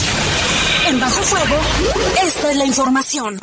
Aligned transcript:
En 0.87 1.01
Bajo 1.01 1.23
Fuego, 1.23 1.57
esta 2.25 2.51
es 2.51 2.57
la 2.57 2.65
información. 2.65 3.39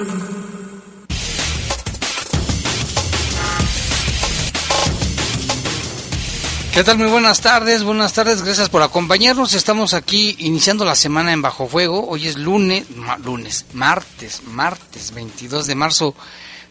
¿Qué 6.73 6.83
tal? 6.85 6.97
Muy 6.97 7.07
buenas 7.07 7.41
tardes, 7.41 7.83
buenas 7.83 8.13
tardes, 8.13 8.43
gracias 8.43 8.69
por 8.69 8.81
acompañarnos. 8.81 9.53
Estamos 9.53 9.93
aquí 9.93 10.37
iniciando 10.39 10.85
la 10.85 10.95
semana 10.95 11.33
en 11.33 11.41
Bajo 11.41 11.67
Fuego. 11.67 12.07
Hoy 12.07 12.29
es 12.29 12.37
lunes, 12.37 12.85
lunes, 13.25 13.65
martes, 13.73 14.43
martes 14.47 15.13
22 15.13 15.67
de 15.67 15.75
marzo 15.75 16.15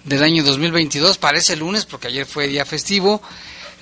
del 0.04 0.22
año 0.22 0.44
2022. 0.44 1.18
Parece 1.18 1.56
lunes 1.56 1.86
porque 1.86 2.08
ayer 2.08 2.26
fue 2.26 2.48
día 2.48 2.64
festivo. 2.64 3.22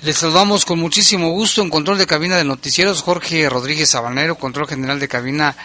Les 0.01 0.17
saludamos 0.17 0.65
con 0.65 0.79
muchísimo 0.79 1.31
gusto 1.31 1.61
en 1.61 1.69
control 1.69 1.97
de 1.97 2.07
cabina 2.07 2.37
de 2.37 2.45
noticieros 2.45 3.01
Jorge 3.01 3.49
Rodríguez 3.49 3.89
Sabanero, 3.89 4.35
control 4.35 4.67
general 4.67 4.99
de 4.99 5.09
cabina 5.09 5.55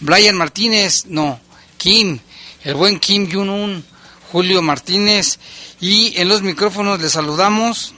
Brian 0.00 0.36
Martínez, 0.36 1.06
no, 1.06 1.40
Kim, 1.78 2.18
el 2.62 2.74
buen 2.74 3.00
Kim 3.00 3.26
Yun-un, 3.26 3.84
Julio 4.32 4.60
Martínez 4.60 5.38
y 5.80 6.18
en 6.20 6.28
los 6.28 6.42
micrófonos 6.42 7.00
les 7.00 7.12
saludamos. 7.12 7.94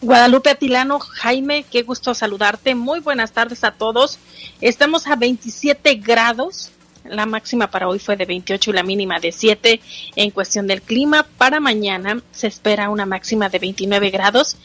Guadalupe 0.00 0.50
Atilano, 0.50 0.98
Jaime, 0.98 1.64
qué 1.70 1.82
gusto 1.82 2.14
saludarte. 2.14 2.74
Muy 2.74 3.00
buenas 3.00 3.32
tardes 3.32 3.62
a 3.62 3.70
todos. 3.72 4.18
Estamos 4.60 5.06
a 5.06 5.16
27 5.16 5.94
grados. 5.96 6.72
La 7.04 7.26
máxima 7.26 7.70
para 7.70 7.88
hoy 7.88 7.98
fue 7.98 8.16
de 8.16 8.24
28 8.24 8.70
y 8.70 8.74
la 8.74 8.82
mínima 8.82 9.18
de 9.18 9.32
7. 9.32 9.80
En 10.16 10.30
cuestión 10.30 10.66
del 10.66 10.82
clima, 10.82 11.26
para 11.38 11.60
mañana 11.60 12.22
se 12.32 12.46
espera 12.46 12.88
una 12.88 13.06
máxima 13.06 13.48
de 13.48 13.58
29 13.58 14.10
grados 14.10 14.56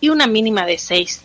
y 0.00 0.10
una 0.10 0.26
mínima 0.26 0.66
de 0.66 0.78
6 0.78 1.22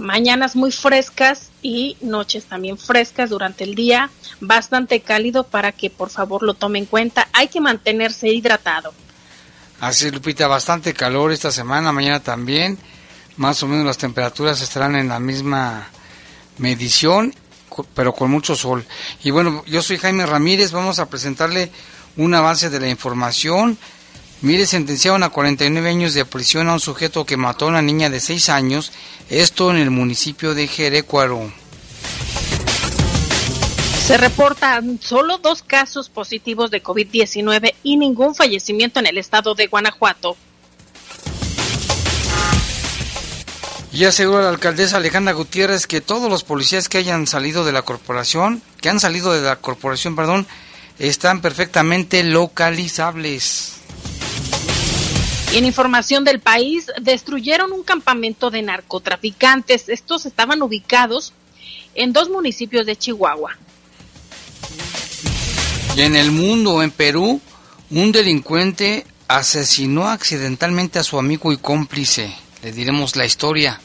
mañanas 0.00 0.56
muy 0.56 0.72
frescas 0.72 1.50
y 1.62 1.96
noches 2.00 2.44
también 2.46 2.78
frescas 2.78 3.30
durante 3.30 3.64
el 3.64 3.74
día, 3.74 4.10
bastante 4.40 5.00
cálido 5.00 5.44
para 5.44 5.72
que 5.72 5.90
por 5.90 6.10
favor 6.10 6.42
lo 6.42 6.54
tome 6.54 6.78
en 6.78 6.86
cuenta. 6.86 7.28
Hay 7.32 7.48
que 7.48 7.60
mantenerse 7.60 8.28
hidratado. 8.28 8.92
Así, 9.80 10.10
Lupita, 10.10 10.46
bastante 10.46 10.92
calor 10.92 11.32
esta 11.32 11.50
semana, 11.50 11.92
mañana 11.92 12.20
también. 12.20 12.78
Más 13.36 13.62
o 13.62 13.68
menos 13.68 13.86
las 13.86 13.98
temperaturas 13.98 14.60
estarán 14.60 14.96
en 14.96 15.08
la 15.08 15.20
misma 15.20 15.88
medición, 16.58 17.34
pero 17.94 18.12
con 18.12 18.30
mucho 18.30 18.54
sol. 18.56 18.86
Y 19.22 19.30
bueno, 19.30 19.64
yo 19.66 19.82
soy 19.82 19.98
Jaime 19.98 20.26
Ramírez, 20.26 20.72
vamos 20.72 20.98
a 20.98 21.08
presentarle 21.08 21.70
un 22.16 22.34
avance 22.34 22.70
de 22.70 22.80
la 22.80 22.88
información. 22.88 23.78
Mire, 24.42 24.66
sentenciaron 24.66 25.22
a 25.22 25.28
49 25.28 25.88
años 25.88 26.14
de 26.14 26.24
prisión 26.24 26.68
a 26.68 26.74
un 26.74 26.80
sujeto 26.80 27.26
que 27.26 27.36
mató 27.36 27.66
a 27.66 27.68
una 27.68 27.82
niña 27.82 28.08
de 28.08 28.20
6 28.20 28.48
años, 28.48 28.92
esto 29.28 29.70
en 29.70 29.76
el 29.76 29.90
municipio 29.90 30.54
de 30.54 30.66
Jerecuaro. 30.66 31.52
Se 34.06 34.16
reportan 34.16 34.98
solo 35.00 35.38
dos 35.38 35.62
casos 35.62 36.08
positivos 36.08 36.70
de 36.70 36.82
COVID-19 36.82 37.74
y 37.84 37.96
ningún 37.96 38.34
fallecimiento 38.34 38.98
en 38.98 39.06
el 39.06 39.18
estado 39.18 39.54
de 39.54 39.68
Guanajuato. 39.68 40.36
Y 43.92 44.04
asegura 44.04 44.42
la 44.42 44.50
alcaldesa 44.50 44.98
Alejandra 44.98 45.32
Gutiérrez 45.32 45.86
que 45.86 46.00
todos 46.00 46.30
los 46.30 46.44
policías 46.44 46.88
que 46.88 46.98
hayan 46.98 47.26
salido 47.26 47.64
de 47.64 47.72
la 47.72 47.82
corporación, 47.82 48.62
que 48.80 48.88
han 48.88 49.00
salido 49.00 49.32
de 49.32 49.40
la 49.40 49.56
corporación, 49.56 50.14
perdón, 50.14 50.46
están 50.98 51.40
perfectamente 51.40 52.22
localizables. 52.22 53.74
Y 55.52 55.58
en 55.58 55.64
información 55.64 56.22
del 56.22 56.38
país, 56.38 56.86
destruyeron 57.02 57.72
un 57.72 57.82
campamento 57.82 58.50
de 58.50 58.62
narcotraficantes. 58.62 59.88
Estos 59.88 60.24
estaban 60.24 60.62
ubicados 60.62 61.32
en 61.96 62.12
dos 62.12 62.28
municipios 62.28 62.86
de 62.86 62.94
Chihuahua. 62.94 63.58
Y 65.96 66.02
en 66.02 66.14
el 66.14 66.30
mundo, 66.30 66.84
en 66.84 66.92
Perú, 66.92 67.40
un 67.90 68.12
delincuente 68.12 69.04
asesinó 69.26 70.08
accidentalmente 70.08 71.00
a 71.00 71.02
su 71.02 71.18
amigo 71.18 71.52
y 71.52 71.56
cómplice. 71.56 72.32
Le 72.62 72.72
diremos 72.72 73.16
la 73.16 73.24
historia. 73.24 73.80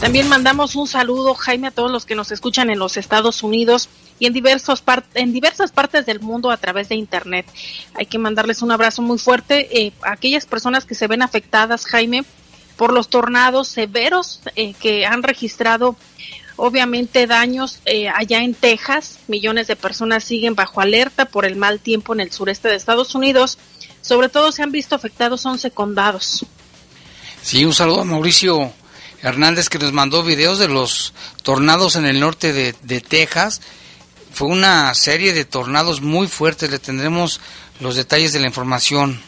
También 0.00 0.28
mandamos 0.28 0.76
un 0.76 0.88
saludo, 0.88 1.34
Jaime, 1.34 1.68
a 1.68 1.70
todos 1.70 1.90
los 1.90 2.06
que 2.06 2.14
nos 2.14 2.32
escuchan 2.32 2.70
en 2.70 2.78
los 2.78 2.96
Estados 2.96 3.42
Unidos 3.42 3.90
y 4.18 4.26
en, 4.26 4.32
diversos 4.32 4.82
en 5.14 5.32
diversas 5.32 5.72
partes 5.72 6.06
del 6.06 6.20
mundo 6.20 6.50
a 6.50 6.56
través 6.56 6.88
de 6.88 6.94
Internet. 6.94 7.46
Hay 7.94 8.06
que 8.06 8.18
mandarles 8.18 8.62
un 8.62 8.72
abrazo 8.72 9.02
muy 9.02 9.18
fuerte 9.18 9.68
eh, 9.78 9.92
a 10.02 10.12
aquellas 10.12 10.46
personas 10.46 10.86
que 10.86 10.94
se 10.94 11.06
ven 11.06 11.20
afectadas, 11.20 11.84
Jaime, 11.84 12.24
por 12.76 12.94
los 12.94 13.08
tornados 13.08 13.68
severos 13.68 14.40
eh, 14.56 14.72
que 14.72 15.04
han 15.04 15.22
registrado 15.22 15.96
obviamente 16.56 17.26
daños 17.26 17.80
eh, 17.84 18.08
allá 18.08 18.42
en 18.42 18.54
Texas. 18.54 19.18
Millones 19.28 19.66
de 19.66 19.76
personas 19.76 20.24
siguen 20.24 20.54
bajo 20.54 20.80
alerta 20.80 21.26
por 21.26 21.44
el 21.44 21.56
mal 21.56 21.78
tiempo 21.78 22.14
en 22.14 22.20
el 22.20 22.32
sureste 22.32 22.68
de 22.68 22.76
Estados 22.76 23.14
Unidos. 23.14 23.58
Sobre 24.02 24.28
todo 24.28 24.52
se 24.52 24.62
han 24.62 24.72
visto 24.72 24.94
afectados 24.94 25.44
11 25.44 25.70
condados. 25.70 26.46
Sí, 27.42 27.64
un 27.64 27.74
saludo 27.74 28.02
a 28.02 28.04
Mauricio 28.04 28.72
Hernández 29.22 29.68
que 29.68 29.78
nos 29.78 29.92
mandó 29.92 30.22
videos 30.22 30.58
de 30.58 30.68
los 30.68 31.12
tornados 31.42 31.96
en 31.96 32.06
el 32.06 32.20
norte 32.20 32.52
de, 32.52 33.00
Texas 33.00 33.60
fue 34.32 34.48
una 34.48 34.94
serie 34.94 35.32
de 35.32 35.44
tornados 35.44 36.00
muy 36.00 36.28
fuertes. 36.28 36.70
Le 36.70 36.78
tendremos 36.78 37.40
los 37.80 37.96
detalles 37.96 38.32
de 38.32 38.40
la 38.40 38.46
información. 38.46 39.20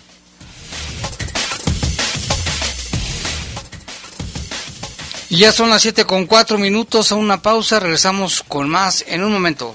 Y 5.28 5.38
ya 5.38 5.50
son 5.50 5.70
las 5.70 5.82
7 5.82 6.04
con 6.04 6.26
4 6.26 6.58
minutos 6.58 7.10
a 7.10 7.16
una 7.16 7.42
pausa. 7.42 7.80
Regresamos 7.80 8.44
con 8.46 8.68
más 8.68 9.04
en 9.08 9.24
un 9.24 9.32
momento. 9.32 9.74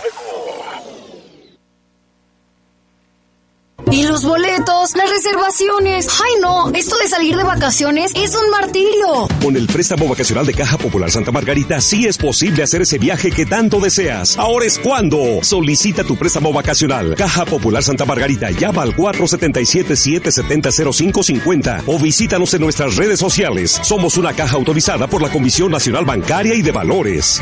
¿Y 3.91 4.03
los 4.03 4.23
boletos? 4.23 4.95
¿Las 4.95 5.09
reservaciones? 5.09 6.07
¡Ay 6.23 6.31
no! 6.41 6.71
Esto 6.73 6.95
de 6.97 7.09
salir 7.09 7.35
de 7.35 7.43
vacaciones 7.43 8.13
es 8.15 8.33
un 8.35 8.49
martirio. 8.49 9.27
Con 9.43 9.57
el 9.57 9.67
préstamo 9.67 10.07
vacacional 10.07 10.45
de 10.45 10.53
Caja 10.53 10.77
Popular 10.77 11.11
Santa 11.11 11.33
Margarita 11.33 11.81
sí 11.81 12.07
es 12.07 12.17
posible 12.17 12.63
hacer 12.63 12.83
ese 12.83 12.97
viaje 12.97 13.31
que 13.31 13.45
tanto 13.45 13.81
deseas. 13.81 14.37
Ahora 14.37 14.65
es 14.65 14.79
cuando. 14.79 15.39
Solicita 15.41 16.05
tu 16.05 16.15
préstamo 16.15 16.53
vacacional. 16.53 17.15
Caja 17.15 17.43
Popular 17.43 17.83
Santa 17.83 18.05
Margarita. 18.05 18.49
Llama 18.51 18.83
al 18.83 18.95
477-770-0550 18.95 21.83
o 21.85 21.99
visítanos 21.99 22.53
en 22.53 22.61
nuestras 22.61 22.95
redes 22.95 23.19
sociales. 23.19 23.77
Somos 23.83 24.15
una 24.15 24.31
caja 24.33 24.55
autorizada 24.55 25.07
por 25.07 25.21
la 25.21 25.27
Comisión 25.29 25.69
Nacional 25.69 26.05
Bancaria 26.05 26.55
y 26.55 26.61
de 26.61 26.71
Valores. 26.71 27.41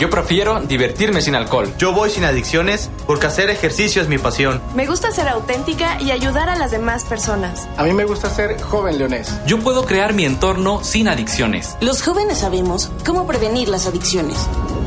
Yo 0.00 0.08
prefiero 0.08 0.58
divertirme 0.60 1.20
sin 1.20 1.34
alcohol. 1.34 1.70
Yo 1.76 1.92
voy 1.92 2.08
sin 2.08 2.24
adicciones 2.24 2.88
porque 3.06 3.26
hacer 3.26 3.50
ejercicio 3.50 4.00
es 4.00 4.08
mi 4.08 4.16
pasión. 4.16 4.62
Me 4.74 4.86
gusta 4.86 5.10
ser 5.10 5.28
auténtica 5.28 6.00
y 6.00 6.10
ayudar 6.10 6.48
a 6.48 6.56
las 6.56 6.70
demás 6.70 7.04
personas. 7.04 7.68
A 7.76 7.82
mí 7.82 7.92
me 7.92 8.06
gusta 8.06 8.30
ser 8.30 8.58
joven 8.62 8.96
leonés. 8.96 9.30
Yo 9.44 9.60
puedo 9.60 9.84
crear 9.84 10.14
mi 10.14 10.24
entorno 10.24 10.82
sin 10.82 11.06
adicciones. 11.06 11.76
Los 11.82 12.00
jóvenes 12.00 12.38
sabemos 12.38 12.90
cómo 13.04 13.26
prevenir 13.26 13.68
las 13.68 13.86
adicciones. 13.86 14.38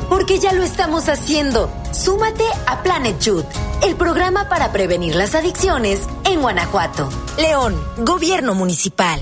Porque 0.09 0.39
ya 0.39 0.51
lo 0.51 0.63
estamos 0.63 1.07
haciendo. 1.07 1.69
Súmate 1.91 2.45
a 2.65 2.81
Planet 2.81 3.19
Youth, 3.19 3.45
el 3.83 3.95
programa 3.95 4.49
para 4.49 4.71
prevenir 4.71 5.13
las 5.13 5.35
adicciones 5.35 6.07
en 6.25 6.41
Guanajuato. 6.41 7.07
León, 7.37 7.79
Gobierno 7.97 8.55
Municipal. 8.55 9.21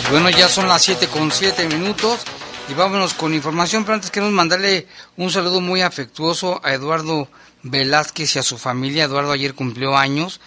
Bueno, 0.10 0.32
ya 0.32 0.50
son 0.50 0.68
las 0.68 0.82
7 0.82 1.08
con 1.08 1.32
7 1.32 1.68
minutos 1.68 2.22
y 2.70 2.74
vámonos 2.74 3.14
con 3.14 3.34
información, 3.34 3.84
pero 3.84 3.96
antes 3.96 4.12
queremos 4.12 4.34
mandarle 4.34 4.88
un 5.18 5.32
saludo 5.32 5.62
muy 5.62 5.82
afectuoso 5.82 6.62
a 6.64 6.74
Eduardo 6.74 7.28
Velázquez 7.64 8.36
y 8.36 8.40
a 8.40 8.44
su 8.44 8.58
familia. 8.58 9.06
Eduardo 9.06 9.32
ayer 9.32 9.54
cumplió 9.54 9.98
años, 9.98 10.40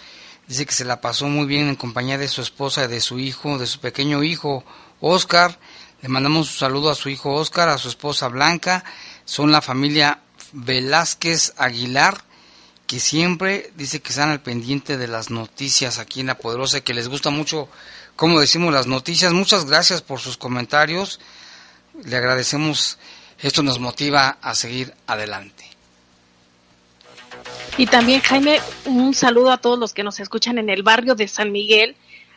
dice 0.47 0.65
que 0.65 0.73
se 0.73 0.85
la 0.85 1.01
pasó 1.01 1.27
muy 1.27 1.45
bien 1.45 1.67
en 1.67 1.75
compañía 1.75 2.17
de 2.17 2.27
su 2.27 2.41
esposa, 2.41 2.87
de 2.87 3.01
su 3.01 3.19
hijo, 3.19 3.57
de 3.57 3.67
su 3.67 3.79
pequeño 3.79 4.23
hijo 4.23 4.63
Oscar. 5.01 5.59
Le 6.01 6.09
mandamos 6.09 6.49
un 6.49 6.57
saludo 6.57 6.89
a 6.89 6.95
su 6.95 7.09
hijo 7.09 7.33
Oscar, 7.33 7.69
a 7.69 7.77
su 7.77 7.89
esposa 7.89 8.27
Blanca. 8.27 8.83
Son 9.25 9.51
la 9.51 9.61
familia 9.61 10.19
Velázquez 10.53 11.53
Aguilar 11.57 12.23
que 12.87 12.99
siempre 12.99 13.71
dice 13.75 13.99
que 13.99 14.09
están 14.09 14.29
al 14.29 14.41
pendiente 14.41 14.97
de 14.97 15.07
las 15.07 15.31
noticias 15.31 15.97
aquí 15.97 16.19
en 16.19 16.27
La 16.27 16.37
Poderosa, 16.37 16.81
que 16.81 16.93
les 16.93 17.07
gusta 17.07 17.31
mucho 17.31 17.67
como 18.15 18.39
decimos 18.39 18.73
las 18.73 18.87
noticias. 18.87 19.33
Muchas 19.33 19.65
gracias 19.65 20.01
por 20.01 20.19
sus 20.19 20.37
comentarios. 20.37 21.19
Le 22.03 22.15
agradecemos. 22.17 22.97
Esto 23.39 23.63
nos 23.63 23.79
motiva 23.79 24.37
a 24.41 24.55
seguir 24.55 24.93
adelante. 25.07 25.65
Y 27.77 27.87
también, 27.87 28.21
Jaime, 28.21 28.61
un 28.85 29.13
saludo 29.13 29.51
a 29.51 29.57
todos 29.57 29.77
los 29.77 29.93
que 29.93 30.03
nos 30.03 30.19
escuchan 30.19 30.57
en 30.57 30.69
el 30.69 30.83
barrio 30.83 31.15
de 31.15 31.27
San 31.27 31.51
Miguel, 31.51 31.95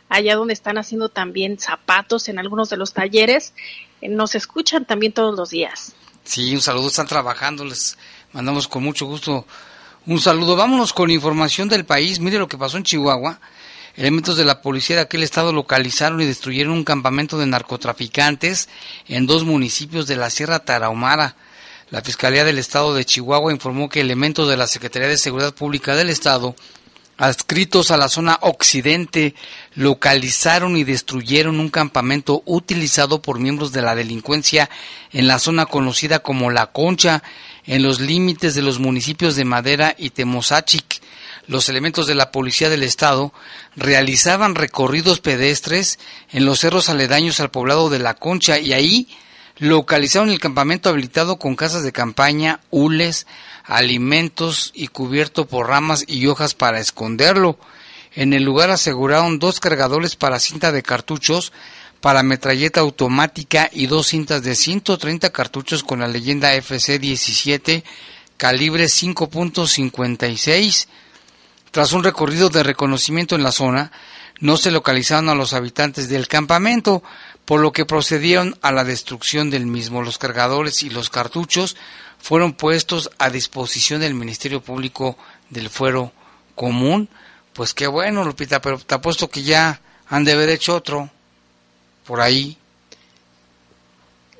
allá 0.09 0.35
donde 0.35 0.53
están 0.53 0.77
haciendo 0.77 1.09
también 1.09 1.57
zapatos 1.59 2.27
en 2.27 2.39
algunos 2.39 2.69
de 2.69 2.77
los 2.77 2.93
talleres. 2.93 3.53
Eh, 4.01 4.09
Nos 4.09 4.35
escuchan 4.35 4.85
también 4.85 5.13
todos 5.13 5.35
los 5.35 5.49
días. 5.51 5.93
Sí, 6.25 6.53
un 6.53 6.61
saludo, 6.61 6.87
están 6.89 7.07
trabajando, 7.07 7.63
les 7.63 7.97
mandamos 8.33 8.67
con 8.67 8.83
mucho 8.83 9.05
gusto 9.05 9.45
un 10.05 10.19
saludo. 10.19 10.55
Vámonos 10.55 10.93
con 10.93 11.11
información 11.11 11.69
del 11.69 11.85
país. 11.85 12.19
Mire 12.19 12.39
lo 12.39 12.47
que 12.47 12.57
pasó 12.57 12.77
en 12.77 12.83
Chihuahua. 12.83 13.39
Elementos 13.95 14.37
de 14.37 14.45
la 14.45 14.61
policía 14.61 14.97
de 14.97 15.01
aquel 15.03 15.23
estado 15.23 15.51
localizaron 15.51 16.21
y 16.21 16.25
destruyeron 16.25 16.73
un 16.73 16.83
campamento 16.83 17.37
de 17.37 17.47
narcotraficantes 17.47 18.69
en 19.07 19.25
dos 19.25 19.43
municipios 19.43 20.07
de 20.07 20.15
la 20.15 20.29
Sierra 20.29 20.59
Tarahumara. 20.59 21.35
La 21.89 22.01
Fiscalía 22.01 22.43
del 22.43 22.59
Estado 22.59 22.93
de 22.93 23.03
Chihuahua 23.03 23.51
informó 23.51 23.89
que 23.89 24.01
elementos 24.01 24.47
de 24.47 24.57
la 24.57 24.67
Secretaría 24.67 25.07
de 25.07 25.17
Seguridad 25.17 25.55
Pública 25.55 25.95
del 25.95 26.09
Estado, 26.09 26.55
adscritos 27.17 27.89
a 27.89 27.97
la 27.97 28.09
zona 28.09 28.37
occidente, 28.41 29.33
localizaron 29.73 30.77
y 30.77 30.83
destruyeron 30.83 31.59
un 31.59 31.69
campamento 31.69 32.43
utilizado 32.45 33.23
por 33.23 33.39
miembros 33.39 33.71
de 33.71 33.81
la 33.81 33.95
delincuencia 33.95 34.69
en 35.11 35.27
la 35.27 35.39
zona 35.39 35.65
conocida 35.65 36.19
como 36.19 36.51
La 36.51 36.67
Concha, 36.67 37.23
en 37.65 37.81
los 37.81 37.99
límites 37.99 38.53
de 38.53 38.61
los 38.61 38.79
municipios 38.79 39.35
de 39.35 39.45
Madera 39.45 39.95
y 39.97 40.11
Temozachic 40.11 40.98
los 41.49 41.67
elementos 41.67 42.05
de 42.05 42.13
la 42.13 42.31
Policía 42.31 42.69
del 42.69 42.83
Estado 42.83 43.33
realizaban 43.75 44.53
recorridos 44.53 45.19
pedestres 45.19 45.97
en 46.31 46.45
los 46.45 46.59
cerros 46.59 46.89
aledaños 46.89 47.39
al 47.39 47.49
poblado 47.49 47.89
de 47.89 47.97
La 47.97 48.13
Concha 48.13 48.59
y 48.59 48.71
ahí 48.71 49.07
localizaron 49.57 50.29
el 50.29 50.39
campamento 50.39 50.89
habilitado 50.89 51.39
con 51.39 51.55
casas 51.55 51.81
de 51.81 51.91
campaña, 51.91 52.59
hules, 52.69 53.25
alimentos 53.63 54.71
y 54.75 54.89
cubierto 54.89 55.47
por 55.47 55.67
ramas 55.67 56.05
y 56.07 56.27
hojas 56.27 56.53
para 56.53 56.79
esconderlo. 56.79 57.57
En 58.13 58.33
el 58.33 58.43
lugar 58.43 58.69
aseguraron 58.69 59.39
dos 59.39 59.59
cargadores 59.59 60.15
para 60.15 60.39
cinta 60.39 60.71
de 60.71 60.83
cartuchos, 60.83 61.51
para 61.99 62.21
metralleta 62.21 62.81
automática 62.81 63.71
y 63.73 63.87
dos 63.87 64.09
cintas 64.09 64.43
de 64.43 64.53
130 64.53 65.31
cartuchos 65.31 65.83
con 65.83 66.01
la 66.01 66.07
leyenda 66.07 66.55
FC-17 66.55 67.83
calibre 68.37 68.85
5.56 68.85 70.87
tras 71.71 71.93
un 71.93 72.03
recorrido 72.03 72.49
de 72.49 72.63
reconocimiento 72.63 73.35
en 73.35 73.43
la 73.43 73.51
zona, 73.51 73.91
no 74.39 74.57
se 74.57 74.71
localizaron 74.71 75.29
a 75.29 75.35
los 75.35 75.53
habitantes 75.53 76.09
del 76.09 76.27
campamento, 76.27 77.03
por 77.45 77.59
lo 77.59 77.71
que 77.71 77.85
procedieron 77.85 78.57
a 78.61 78.71
la 78.71 78.83
destrucción 78.83 79.49
del 79.49 79.65
mismo. 79.65 80.01
Los 80.01 80.17
cargadores 80.17 80.83
y 80.83 80.89
los 80.89 81.09
cartuchos 81.09 81.75
fueron 82.19 82.53
puestos 82.53 83.09
a 83.17 83.29
disposición 83.29 84.01
del 84.01 84.13
Ministerio 84.13 84.61
Público 84.61 85.17
del 85.49 85.69
Fuero 85.69 86.11
Común. 86.55 87.09
Pues 87.53 87.73
qué 87.73 87.87
bueno, 87.87 88.23
Lupita, 88.23 88.61
pero 88.61 88.77
te 88.79 88.95
apuesto 88.95 89.29
que 89.29 89.43
ya 89.43 89.81
han 90.07 90.23
de 90.23 90.33
haber 90.33 90.49
hecho 90.49 90.75
otro 90.75 91.09
por 92.05 92.21
ahí. 92.21 92.57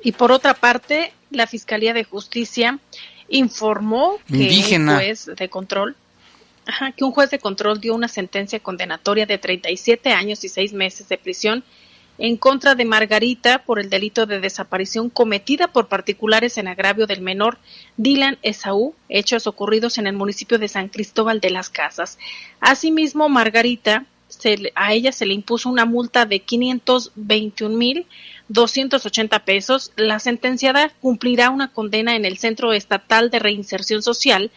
Y 0.02 0.12
por 0.12 0.32
otra 0.32 0.54
parte, 0.54 1.12
la 1.30 1.46
Fiscalía 1.46 1.92
de 1.92 2.04
Justicia 2.04 2.78
informó 3.28 4.18
que 4.26 4.36
Indígena. 4.36 4.92
un 4.92 4.98
juez 4.98 5.30
de 5.36 5.48
control 5.48 5.96
Que 6.96 7.04
un 7.04 7.12
juez 7.12 7.30
de 7.30 7.38
control 7.38 7.80
dio 7.80 7.94
una 7.94 8.08
sentencia 8.08 8.60
condenatoria 8.60 9.26
de 9.26 9.38
37 9.38 10.10
años 10.12 10.44
y 10.44 10.48
6 10.48 10.72
meses 10.72 11.08
de 11.08 11.18
prisión 11.18 11.64
en 12.20 12.36
contra 12.36 12.74
de 12.74 12.84
Margarita 12.84 13.64
por 13.64 13.80
el 13.80 13.88
delito 13.88 14.26
de 14.26 14.40
desaparición 14.40 15.08
cometida 15.08 15.68
por 15.68 15.88
particulares 15.88 16.58
en 16.58 16.68
agravio 16.68 17.06
del 17.06 17.22
menor 17.22 17.58
Dylan 17.96 18.38
Esaú, 18.42 18.94
hechos 19.08 19.46
ocurridos 19.46 19.96
en 19.96 20.06
el 20.06 20.12
municipio 20.12 20.58
de 20.58 20.68
San 20.68 20.88
Cristóbal 20.88 21.40
de 21.40 21.48
las 21.48 21.70
Casas. 21.70 22.18
Asimismo, 22.60 23.30
Margarita, 23.30 24.04
se 24.28 24.70
a 24.74 24.92
ella 24.92 25.12
se 25.12 25.26
le 25.26 25.34
impuso 25.34 25.68
una 25.68 25.86
multa 25.86 26.24
de 26.26 26.40
521 26.40 27.76
mil 27.76 28.06
280 28.48 29.44
pesos. 29.44 29.92
La 29.96 30.18
sentenciada 30.18 30.92
cumplirá 31.00 31.50
una 31.50 31.72
condena 31.72 32.16
en 32.16 32.24
el 32.24 32.36
Centro 32.36 32.72
Estatal 32.72 33.30
de 33.30 33.38
Reinserción 33.38 34.02
Social 34.02 34.50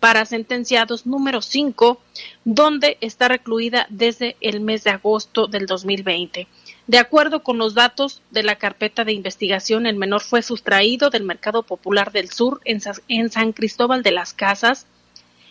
para 0.00 0.24
sentenciados 0.26 1.06
número 1.06 1.42
5, 1.42 2.00
donde 2.44 2.98
está 3.00 3.28
recluida 3.28 3.86
desde 3.90 4.36
el 4.40 4.60
mes 4.60 4.84
de 4.84 4.90
agosto 4.90 5.46
del 5.46 5.66
2020. 5.66 6.46
De 6.86 6.98
acuerdo 6.98 7.42
con 7.42 7.58
los 7.58 7.74
datos 7.74 8.22
de 8.30 8.42
la 8.44 8.56
carpeta 8.56 9.04
de 9.04 9.12
investigación, 9.12 9.86
el 9.86 9.96
menor 9.96 10.22
fue 10.22 10.42
sustraído 10.42 11.10
del 11.10 11.24
Mercado 11.24 11.62
Popular 11.64 12.12
del 12.12 12.30
Sur 12.30 12.60
en, 12.64 12.80
Sa- 12.80 12.94
en 13.08 13.30
San 13.30 13.52
Cristóbal 13.52 14.02
de 14.02 14.12
las 14.12 14.32
Casas 14.34 14.86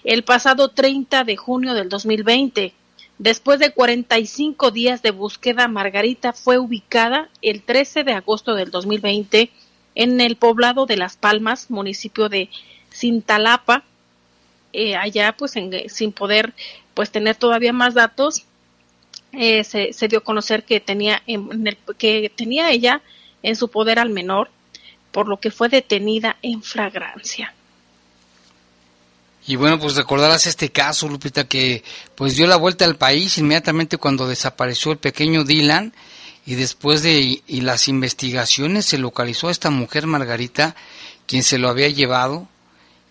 el 0.03 0.23
pasado 0.23 0.69
30 0.69 1.23
de 1.23 1.35
junio 1.35 1.73
del 1.73 1.89
2020. 1.89 2.73
Después 3.17 3.59
de 3.59 3.71
45 3.71 4.69
días 4.71 5.01
de 5.01 5.09
búsqueda, 5.11 5.67
Margarita 5.67 6.31
fue 6.31 6.59
ubicada 6.59 7.29
el 7.41 7.63
13 7.63 8.03
de 8.03 8.13
agosto 8.13 8.53
del 8.53 8.69
2020 8.71 9.49
en 9.95 10.21
el 10.21 10.35
poblado 10.35 10.85
de 10.85 10.97
Las 10.97 11.17
Palmas, 11.17 11.71
municipio 11.71 12.29
de 12.29 12.49
Cintalapa, 12.93 13.83
eh, 14.75 14.95
allá 14.95 15.35
pues 15.37 15.55
en- 15.55 15.89
sin 15.89 16.11
poder 16.11 16.53
pues 16.93 17.11
tener 17.11 17.35
todavía 17.35 17.73
más 17.73 17.93
datos 17.93 18.43
eh, 19.33 19.63
se, 19.63 20.07
dio 20.07 20.19
a 20.19 20.23
conocer 20.23 20.63
que 20.63 20.79
tenía 20.79 21.21
en- 21.27 21.67
el- 21.67 21.77
que 21.97 22.31
tenía 22.35 22.71
ella 22.71 23.01
en 23.43 23.55
su 23.55 23.69
poder 23.69 23.99
al 23.99 24.09
menor 24.09 24.49
por 25.11 25.27
lo 25.27 25.37
que 25.39 25.51
fue 25.51 25.69
detenida 25.69 26.37
en 26.41 26.61
flagrancia. 26.61 27.53
Y 29.47 29.55
bueno, 29.57 29.79
pues 29.79 29.95
recordarás 29.95 30.47
este 30.47 30.71
caso, 30.71 31.07
Lupita, 31.07 31.47
que 31.47 31.83
pues 32.15 32.35
dio 32.35 32.47
la 32.47 32.55
vuelta 32.55 32.83
al 32.85 32.95
país 32.97 33.37
inmediatamente 33.37 33.97
cuando 33.97 34.27
desapareció 34.27 34.91
el 34.91 34.97
pequeño 34.97 35.43
Dylan 35.43 35.93
y 36.47 36.55
después 36.55 37.03
de 37.03 37.41
y 37.45 37.61
las 37.61 37.87
investigaciones 37.87 38.85
se 38.85 38.97
localizó 38.97 39.47
a 39.47 39.51
esta 39.51 39.69
mujer 39.69 40.07
Margarita, 40.07 40.75
quien 41.27 41.43
se 41.43 41.59
lo 41.59 41.69
había 41.69 41.89
llevado 41.89 42.47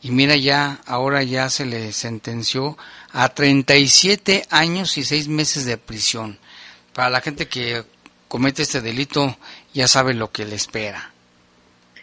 y 0.04 0.10
mira 0.10 0.36
ya, 0.36 0.82
ahora 0.84 1.22
ya 1.22 1.48
se 1.48 1.64
le 1.64 1.90
sentenció 1.90 2.76
a 3.10 3.30
37 3.30 4.46
años 4.50 4.98
y 4.98 5.02
6 5.02 5.28
meses 5.28 5.64
de 5.64 5.78
prisión. 5.78 6.38
Para 6.92 7.08
la 7.08 7.22
gente 7.22 7.48
que 7.48 7.84
comete 8.28 8.60
este 8.60 8.82
delito 8.82 9.34
ya 9.72 9.88
sabe 9.88 10.12
lo 10.12 10.30
que 10.30 10.44
le 10.44 10.56
espera. 10.56 11.10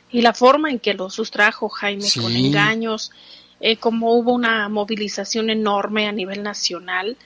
Y 0.10 0.24
la 0.24 0.34
forma 0.34 0.72
en 0.72 0.79
que 0.79 0.96
lo 0.96 1.12
sustrajo 1.12 1.70
Jaime 1.70 2.08
con 2.20 2.36
engaños, 2.36 3.12
eh, 3.60 3.77
como 3.77 4.15
hubo 4.15 4.34
una 4.34 4.67
movilización 4.67 5.51
enorme 5.51 6.08
a 6.08 6.12
nivel 6.12 6.41
nacional, 6.41 7.17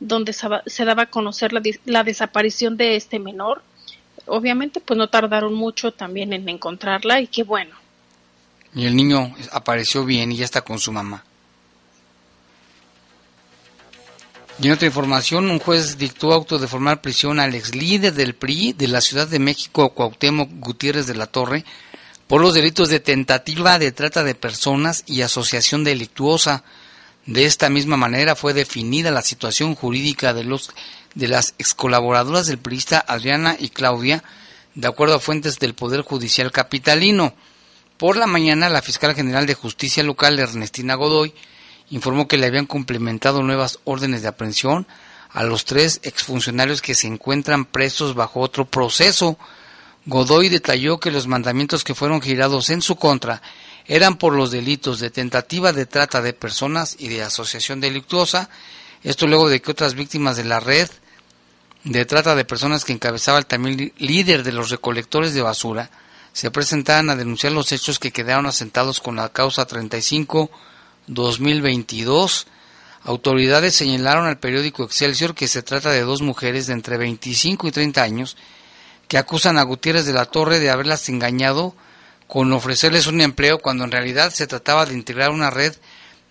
donde 0.00 0.32
se 0.32 0.84
daba 0.86 1.02
a 1.02 1.10
conocer 1.10 1.52
la, 1.52 1.60
la 1.84 2.02
desaparición 2.02 2.78
de 2.78 2.96
este 2.96 3.18
menor. 3.18 3.62
Obviamente, 4.24 4.80
pues 4.80 4.96
no 4.96 5.08
tardaron 5.10 5.52
mucho 5.52 5.92
también 5.92 6.32
en 6.32 6.48
encontrarla 6.48 7.20
y 7.20 7.26
qué 7.26 7.42
bueno. 7.42 7.83
Y 8.74 8.86
el 8.86 8.96
niño 8.96 9.34
apareció 9.52 10.04
bien 10.04 10.32
y 10.32 10.36
ya 10.36 10.44
está 10.44 10.62
con 10.62 10.78
su 10.78 10.92
mamá. 10.92 11.24
Y 14.60 14.66
en 14.66 14.72
otra 14.72 14.86
información, 14.86 15.50
un 15.50 15.58
juez 15.58 15.98
dictó 15.98 16.32
auto 16.32 16.58
de 16.58 16.68
formar 16.68 17.00
prisión 17.00 17.40
al 17.40 17.54
ex 17.54 17.74
líder 17.74 18.14
del 18.14 18.34
PRI 18.34 18.72
de 18.72 18.86
la 18.86 19.00
Ciudad 19.00 19.26
de 19.26 19.40
México, 19.40 19.90
Cuauhtémoc 19.90 20.48
Gutiérrez 20.60 21.06
de 21.06 21.14
la 21.14 21.26
Torre, 21.26 21.64
por 22.28 22.40
los 22.40 22.54
delitos 22.54 22.88
de 22.88 23.00
tentativa 23.00 23.78
de 23.78 23.92
trata 23.92 24.22
de 24.22 24.34
personas 24.34 25.02
y 25.06 25.22
asociación 25.22 25.82
delictuosa. 25.82 26.62
De 27.26 27.46
esta 27.46 27.68
misma 27.68 27.96
manera 27.96 28.36
fue 28.36 28.54
definida 28.54 29.10
la 29.10 29.22
situación 29.22 29.74
jurídica 29.74 30.34
de 30.34 30.44
los 30.44 30.70
de 31.14 31.28
las 31.28 31.54
ex 31.58 31.74
colaboradoras 31.74 32.46
del 32.46 32.58
priista 32.58 33.04
Adriana 33.06 33.56
y 33.58 33.68
Claudia, 33.68 34.24
de 34.74 34.88
acuerdo 34.88 35.14
a 35.14 35.20
fuentes 35.20 35.58
del 35.58 35.74
Poder 35.74 36.02
Judicial 36.02 36.50
capitalino. 36.50 37.34
Por 38.04 38.18
la 38.18 38.26
mañana, 38.26 38.68
la 38.68 38.82
fiscal 38.82 39.14
general 39.14 39.46
de 39.46 39.54
Justicia 39.54 40.02
Local, 40.02 40.38
Ernestina 40.38 40.94
Godoy, 40.94 41.32
informó 41.88 42.28
que 42.28 42.36
le 42.36 42.44
habían 42.44 42.66
complementado 42.66 43.42
nuevas 43.42 43.78
órdenes 43.84 44.20
de 44.20 44.28
aprehensión 44.28 44.86
a 45.30 45.42
los 45.42 45.64
tres 45.64 46.00
exfuncionarios 46.02 46.82
que 46.82 46.94
se 46.94 47.06
encuentran 47.06 47.64
presos 47.64 48.14
bajo 48.14 48.40
otro 48.40 48.66
proceso. 48.66 49.38
Godoy 50.04 50.50
detalló 50.50 51.00
que 51.00 51.10
los 51.10 51.26
mandamientos 51.26 51.82
que 51.82 51.94
fueron 51.94 52.20
girados 52.20 52.68
en 52.68 52.82
su 52.82 52.96
contra 52.96 53.40
eran 53.86 54.18
por 54.18 54.34
los 54.34 54.50
delitos 54.50 55.00
de 55.00 55.08
tentativa 55.08 55.72
de 55.72 55.86
trata 55.86 56.20
de 56.20 56.34
personas 56.34 56.96
y 56.98 57.08
de 57.08 57.22
asociación 57.22 57.80
delictuosa, 57.80 58.50
esto 59.02 59.26
luego 59.26 59.48
de 59.48 59.62
que 59.62 59.70
otras 59.70 59.94
víctimas 59.94 60.36
de 60.36 60.44
la 60.44 60.60
red 60.60 60.90
de 61.84 62.04
trata 62.04 62.34
de 62.34 62.44
personas 62.44 62.84
que 62.84 62.92
encabezaba 62.92 63.38
el 63.38 63.46
también 63.46 63.94
líder 63.96 64.42
de 64.42 64.52
los 64.52 64.68
recolectores 64.68 65.32
de 65.32 65.40
basura 65.40 65.90
se 66.34 66.50
presentaran 66.50 67.08
a 67.10 67.16
denunciar 67.16 67.52
los 67.52 67.70
hechos 67.70 68.00
que 68.00 68.10
quedaron 68.10 68.46
asentados 68.46 69.00
con 69.00 69.14
la 69.14 69.28
causa 69.28 69.66
35 69.66 70.50
2022, 71.06 72.48
autoridades 73.04 73.76
señalaron 73.76 74.26
al 74.26 74.40
periódico 74.40 74.82
Excelsior 74.82 75.36
que 75.36 75.46
se 75.46 75.62
trata 75.62 75.90
de 75.90 76.00
dos 76.00 76.22
mujeres 76.22 76.66
de 76.66 76.72
entre 76.72 76.96
25 76.96 77.68
y 77.68 77.70
30 77.70 78.02
años 78.02 78.36
que 79.06 79.16
acusan 79.16 79.58
a 79.58 79.62
Gutiérrez 79.62 80.06
de 80.06 80.12
la 80.12 80.24
Torre 80.24 80.58
de 80.58 80.70
haberlas 80.70 81.08
engañado 81.08 81.76
con 82.26 82.52
ofrecerles 82.52 83.06
un 83.06 83.20
empleo 83.20 83.60
cuando 83.60 83.84
en 83.84 83.92
realidad 83.92 84.32
se 84.32 84.48
trataba 84.48 84.86
de 84.86 84.94
integrar 84.94 85.30
una 85.30 85.50
red 85.50 85.76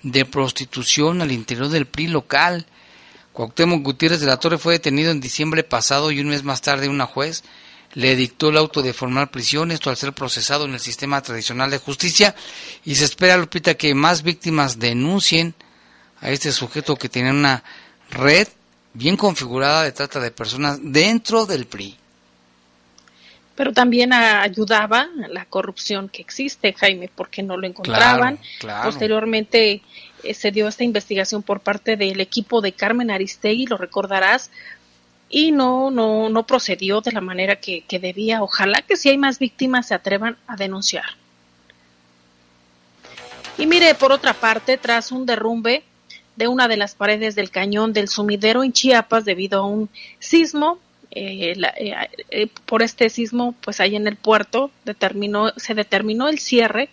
de 0.01 0.25
prostitución 0.25 1.21
al 1.21 1.31
interior 1.31 1.69
del 1.69 1.85
PRI 1.85 2.07
local. 2.07 2.65
Cuauhtémoc 3.31 3.81
Gutiérrez 3.81 4.19
de 4.19 4.27
la 4.27 4.37
Torre 4.37 4.57
fue 4.57 4.73
detenido 4.73 5.11
en 5.11 5.21
diciembre 5.21 5.63
pasado 5.63 6.11
y 6.11 6.19
un 6.19 6.27
mes 6.27 6.43
más 6.43 6.61
tarde 6.61 6.89
una 6.89 7.05
juez 7.05 7.45
le 7.95 8.15
dictó 8.15 8.49
el 8.49 8.57
auto 8.57 8.81
de 8.81 8.93
formar 8.93 9.31
prisión, 9.31 9.71
esto 9.71 9.89
al 9.89 9.97
ser 9.97 10.13
procesado 10.13 10.65
en 10.65 10.73
el 10.73 10.79
sistema 10.79 11.21
tradicional 11.21 11.69
de 11.69 11.77
justicia, 11.77 12.35
y 12.83 12.95
se 12.95 13.05
espera, 13.05 13.37
Lupita, 13.37 13.75
que 13.75 13.93
más 13.93 14.23
víctimas 14.23 14.79
denuncien 14.79 15.53
a 16.21 16.31
este 16.31 16.51
sujeto 16.51 16.95
que 16.95 17.09
tiene 17.09 17.31
una 17.31 17.63
red 18.09 18.47
bien 18.93 19.17
configurada 19.17 19.83
de 19.83 19.91
trata 19.91 20.19
de 20.19 20.31
personas 20.31 20.79
dentro 20.81 21.45
del 21.45 21.65
PRI. 21.65 21.97
Pero 23.55 23.71
también 23.71 24.13
ayudaba 24.13 25.07
la 25.29 25.45
corrupción 25.45 26.09
que 26.09 26.21
existe, 26.23 26.73
Jaime, 26.73 27.09
porque 27.13 27.43
no 27.43 27.55
lo 27.55 27.67
encontraban. 27.67 28.39
Posteriormente 28.83 29.83
eh, 30.23 30.33
se 30.33 30.51
dio 30.51 30.67
esta 30.67 30.83
investigación 30.83 31.43
por 31.43 31.59
parte 31.59 31.95
del 31.95 32.19
equipo 32.19 32.61
de 32.61 32.71
Carmen 32.71 33.11
Aristegui, 33.11 33.67
lo 33.67 33.77
recordarás, 33.77 34.49
y 35.35 35.51
no, 35.51 35.89
no, 35.89 36.29
no 36.29 36.45
procedió 36.45 37.01
de 37.01 37.11
la 37.11 37.19
manera 37.19 37.55
que, 37.55 37.83
debía. 37.99 38.43
Ojalá 38.43 38.83
que 38.83 38.95
si 38.95 39.09
hay 39.09 39.17
más 39.17 39.39
víctimas 39.39 39.87
se 39.87 39.95
atrevan 39.95 40.37
a 40.45 40.55
denunciar. 40.55 41.05
Y 43.57 43.65
mire, 43.65 43.95
por 43.95 44.11
otra 44.11 44.35
parte, 44.35 44.77
tras 44.77 45.11
un 45.11 45.25
derrumbe 45.25 45.81
de 46.35 46.47
una 46.47 46.67
de 46.67 46.77
las 46.77 46.93
paredes 46.93 47.33
del 47.33 47.49
cañón 47.49 47.93
del 47.93 48.09
sumidero 48.09 48.63
en 48.63 48.73
Chiapas 48.73 49.25
debido 49.25 49.61
a 49.61 49.65
un 49.65 49.89
sismo, 50.19 50.77
eh, 51.09 51.55
eh, 51.77 51.95
eh, 52.29 52.47
por 52.67 52.83
este 52.83 53.09
sismo, 53.09 53.55
pues 53.59 53.79
ahí 53.79 53.95
en 53.95 54.05
el 54.05 54.17
puerto 54.17 54.69
determinó, 54.85 55.51
se 55.57 55.73
determinó 55.73 56.29
el 56.29 56.37
cierre 56.37 56.89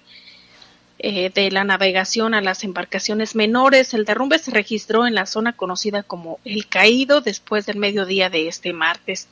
eh, 1.02 1.30
de 1.34 1.50
la 1.50 1.64
navegación 1.64 2.34
a 2.34 2.42
las 2.42 2.62
embarcaciones 2.62 3.34
menores. 3.34 3.94
El 3.94 4.04
derrumbe 4.04 4.38
se 4.38 4.50
registró 4.50 5.06
en 5.06 5.14
la 5.14 5.24
zona 5.24 5.54
conocida 5.54 6.02
como 6.02 6.38
El 6.44 6.66
Caído 6.66 7.22
después 7.22 7.64
del 7.64 7.78
mediodía 7.78 8.28
de 8.28 8.48
este 8.48 8.74
martes. 8.74 9.26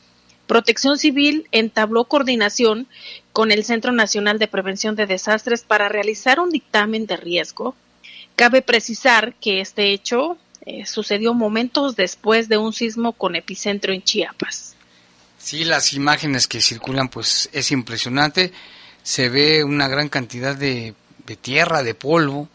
Protección 0.46 0.96
Civil 0.96 1.46
entabló 1.52 2.04
coordinación 2.04 2.88
con 3.34 3.52
el 3.52 3.64
Centro 3.64 3.92
Nacional 3.92 4.38
de 4.38 4.48
Prevención 4.48 4.96
de 4.96 5.04
Desastres 5.04 5.60
para 5.60 5.90
realizar 5.90 6.40
un 6.40 6.48
dictamen 6.48 7.06
de 7.06 7.18
riesgo. 7.18 7.74
Cabe 8.34 8.62
precisar 8.62 9.34
que 9.34 9.60
este 9.60 9.92
hecho 9.92 10.38
eh, 10.64 10.86
sucedió 10.86 11.34
momentos 11.34 11.96
después 11.96 12.48
de 12.48 12.56
un 12.56 12.72
sismo 12.72 13.12
con 13.12 13.36
epicentro 13.36 13.92
en 13.92 14.02
Chiapas. 14.02 14.74
Sí, 15.36 15.64
las 15.64 15.92
imágenes 15.92 16.48
que 16.48 16.62
circulan 16.62 17.10
pues 17.10 17.50
es 17.52 17.70
impresionante. 17.72 18.52
Se 19.02 19.28
ve 19.28 19.64
una 19.64 19.86
gran 19.86 20.08
cantidad 20.08 20.56
de 20.56 20.94
de 21.28 21.36
tierra, 21.36 21.82
de 21.82 21.94
polvo, 21.94 22.48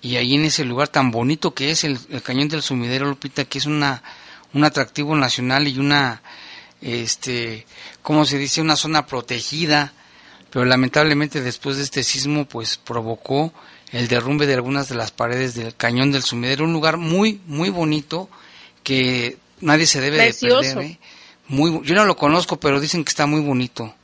y 0.00 0.16
ahí 0.16 0.34
en 0.34 0.44
ese 0.44 0.64
lugar 0.64 0.88
tan 0.88 1.10
bonito 1.10 1.54
que 1.54 1.70
es 1.70 1.84
el, 1.84 1.98
cañón 2.22 2.48
del 2.48 2.62
sumidero 2.62 3.06
Lupita, 3.06 3.46
que 3.46 3.58
es 3.58 3.66
una, 3.66 4.02
un 4.52 4.62
atractivo 4.64 5.16
nacional 5.16 5.66
y 5.66 5.78
una, 5.78 6.22
este, 6.80 7.66
¿cómo 8.02 8.24
se 8.24 8.38
dice? 8.38 8.60
Una 8.60 8.76
zona 8.76 9.06
protegida, 9.06 9.92
pero 10.50 10.64
lamentablemente 10.64 11.40
después 11.40 11.78
de 11.78 11.82
este 11.82 12.04
sismo 12.04 12.44
pues 12.44 12.76
provocó 12.76 13.52
el 13.90 14.06
derrumbe 14.06 14.46
de 14.46 14.54
algunas 14.54 14.88
de 14.88 14.94
las 14.94 15.10
paredes 15.10 15.54
del 15.54 15.74
cañón 15.74 16.12
del 16.12 16.22
sumidero, 16.22 16.64
un 16.64 16.72
lugar 16.72 16.98
muy, 16.98 17.40
muy 17.46 17.70
bonito 17.70 18.28
que 18.84 19.38
nadie 19.60 19.86
se 19.86 20.00
debe 20.00 20.18
de 20.18 20.34
perder. 20.34 20.78
¿eh? 20.78 20.98
Muy, 21.48 21.80
yo 21.84 21.94
no 21.94 22.04
lo 22.04 22.16
conozco, 22.16 22.60
pero 22.60 22.80
dicen 22.80 23.02
que 23.02 23.08
está 23.08 23.26
muy 23.26 23.40
bonito. 23.40 23.94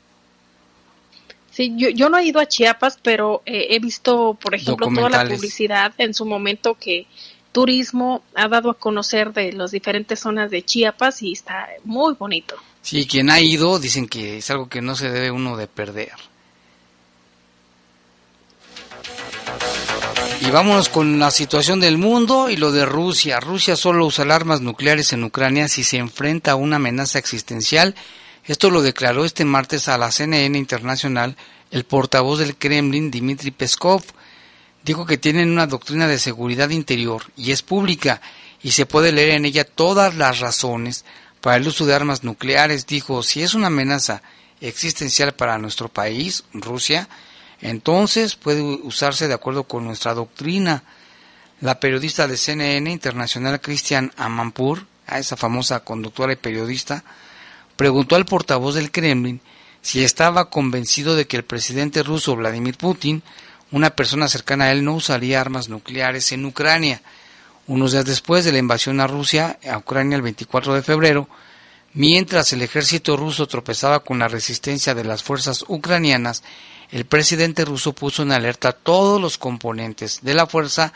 Sí, 1.54 1.72
yo, 1.76 1.88
yo 1.88 2.08
no 2.08 2.18
he 2.18 2.24
ido 2.24 2.40
a 2.40 2.46
Chiapas, 2.46 2.98
pero 3.00 3.42
eh, 3.46 3.68
he 3.70 3.78
visto, 3.78 4.34
por 4.34 4.56
ejemplo, 4.56 4.88
toda 4.92 5.08
la 5.08 5.24
publicidad 5.24 5.92
en 5.98 6.12
su 6.12 6.26
momento 6.26 6.74
que 6.74 7.06
turismo 7.52 8.24
ha 8.34 8.48
dado 8.48 8.70
a 8.70 8.74
conocer 8.74 9.32
de 9.32 9.52
las 9.52 9.70
diferentes 9.70 10.18
zonas 10.18 10.50
de 10.50 10.64
Chiapas 10.64 11.22
y 11.22 11.30
está 11.30 11.68
muy 11.84 12.14
bonito. 12.14 12.56
Sí, 12.82 13.06
quien 13.06 13.30
ha 13.30 13.40
ido 13.40 13.78
dicen 13.78 14.08
que 14.08 14.38
es 14.38 14.50
algo 14.50 14.68
que 14.68 14.82
no 14.82 14.96
se 14.96 15.08
debe 15.08 15.30
uno 15.30 15.56
de 15.56 15.68
perder. 15.68 16.10
Y 20.40 20.50
vámonos 20.50 20.88
con 20.88 21.20
la 21.20 21.30
situación 21.30 21.78
del 21.78 21.98
mundo 21.98 22.50
y 22.50 22.56
lo 22.56 22.72
de 22.72 22.84
Rusia. 22.84 23.38
Rusia 23.38 23.76
solo 23.76 24.06
usa 24.06 24.24
armas 24.34 24.60
nucleares 24.60 25.12
en 25.12 25.22
Ucrania 25.22 25.68
si 25.68 25.84
se 25.84 25.98
enfrenta 25.98 26.50
a 26.50 26.56
una 26.56 26.76
amenaza 26.76 27.20
existencial 27.20 27.94
esto 28.46 28.70
lo 28.70 28.82
declaró 28.82 29.24
este 29.24 29.44
martes 29.44 29.88
a 29.88 29.98
la 29.98 30.10
CNN 30.10 30.58
Internacional 30.58 31.36
el 31.70 31.84
portavoz 31.84 32.38
del 32.38 32.56
Kremlin, 32.56 33.10
Dmitry 33.10 33.50
Peskov. 33.50 34.02
Dijo 34.84 35.06
que 35.06 35.18
tienen 35.18 35.50
una 35.50 35.66
doctrina 35.66 36.06
de 36.06 36.18
seguridad 36.18 36.70
interior 36.70 37.22
y 37.36 37.52
es 37.52 37.62
pública 37.62 38.20
y 38.62 38.72
se 38.72 38.86
puede 38.86 39.12
leer 39.12 39.30
en 39.30 39.44
ella 39.44 39.64
todas 39.64 40.14
las 40.14 40.40
razones 40.40 41.04
para 41.40 41.56
el 41.56 41.66
uso 41.66 41.86
de 41.86 41.94
armas 41.94 42.22
nucleares. 42.22 42.86
Dijo, 42.86 43.22
si 43.22 43.42
es 43.42 43.54
una 43.54 43.68
amenaza 43.68 44.22
existencial 44.60 45.32
para 45.32 45.58
nuestro 45.58 45.88
país, 45.88 46.44
Rusia, 46.52 47.08
entonces 47.60 48.36
puede 48.36 48.60
usarse 48.62 49.26
de 49.26 49.34
acuerdo 49.34 49.64
con 49.64 49.84
nuestra 49.84 50.14
doctrina. 50.14 50.84
La 51.60 51.80
periodista 51.80 52.28
de 52.28 52.36
CNN 52.36 52.90
Internacional, 52.90 53.60
Christian 53.60 54.12
Amanpour, 54.16 54.86
a 55.06 55.18
esa 55.18 55.36
famosa 55.36 55.80
conductora 55.80 56.32
y 56.32 56.36
periodista, 56.36 57.04
preguntó 57.76 58.16
al 58.16 58.24
portavoz 58.24 58.74
del 58.74 58.90
Kremlin 58.90 59.40
si 59.84 60.02
estaba 60.02 60.48
convencido 60.48 61.14
de 61.14 61.26
que 61.26 61.36
el 61.36 61.44
presidente 61.44 62.02
ruso 62.02 62.36
Vladimir 62.36 62.76
Putin, 62.78 63.22
una 63.70 63.90
persona 63.90 64.28
cercana 64.28 64.64
a 64.64 64.72
él, 64.72 64.82
no 64.82 64.94
usaría 64.94 65.40
armas 65.40 65.68
nucleares 65.68 66.32
en 66.32 66.46
Ucrania. 66.46 67.02
Unos 67.66 67.92
días 67.92 68.06
después 68.06 68.46
de 68.46 68.52
la 68.52 68.58
invasión 68.58 69.00
a 69.00 69.06
Rusia, 69.06 69.58
a 69.70 69.76
Ucrania 69.76 70.16
el 70.16 70.22
24 70.22 70.74
de 70.74 70.82
febrero, 70.82 71.28
mientras 71.92 72.52
el 72.54 72.62
ejército 72.62 73.16
ruso 73.16 73.46
tropezaba 73.46 74.00
con 74.00 74.18
la 74.18 74.28
resistencia 74.28 74.94
de 74.94 75.04
las 75.04 75.22
fuerzas 75.22 75.64
ucranianas, 75.68 76.42
el 76.90 77.04
presidente 77.04 77.64
ruso 77.64 77.92
puso 77.92 78.22
en 78.22 78.32
alerta 78.32 78.70
a 78.70 78.72
todos 78.72 79.20
los 79.20 79.36
componentes 79.36 80.20
de 80.22 80.32
la 80.32 80.46
fuerza 80.46 80.92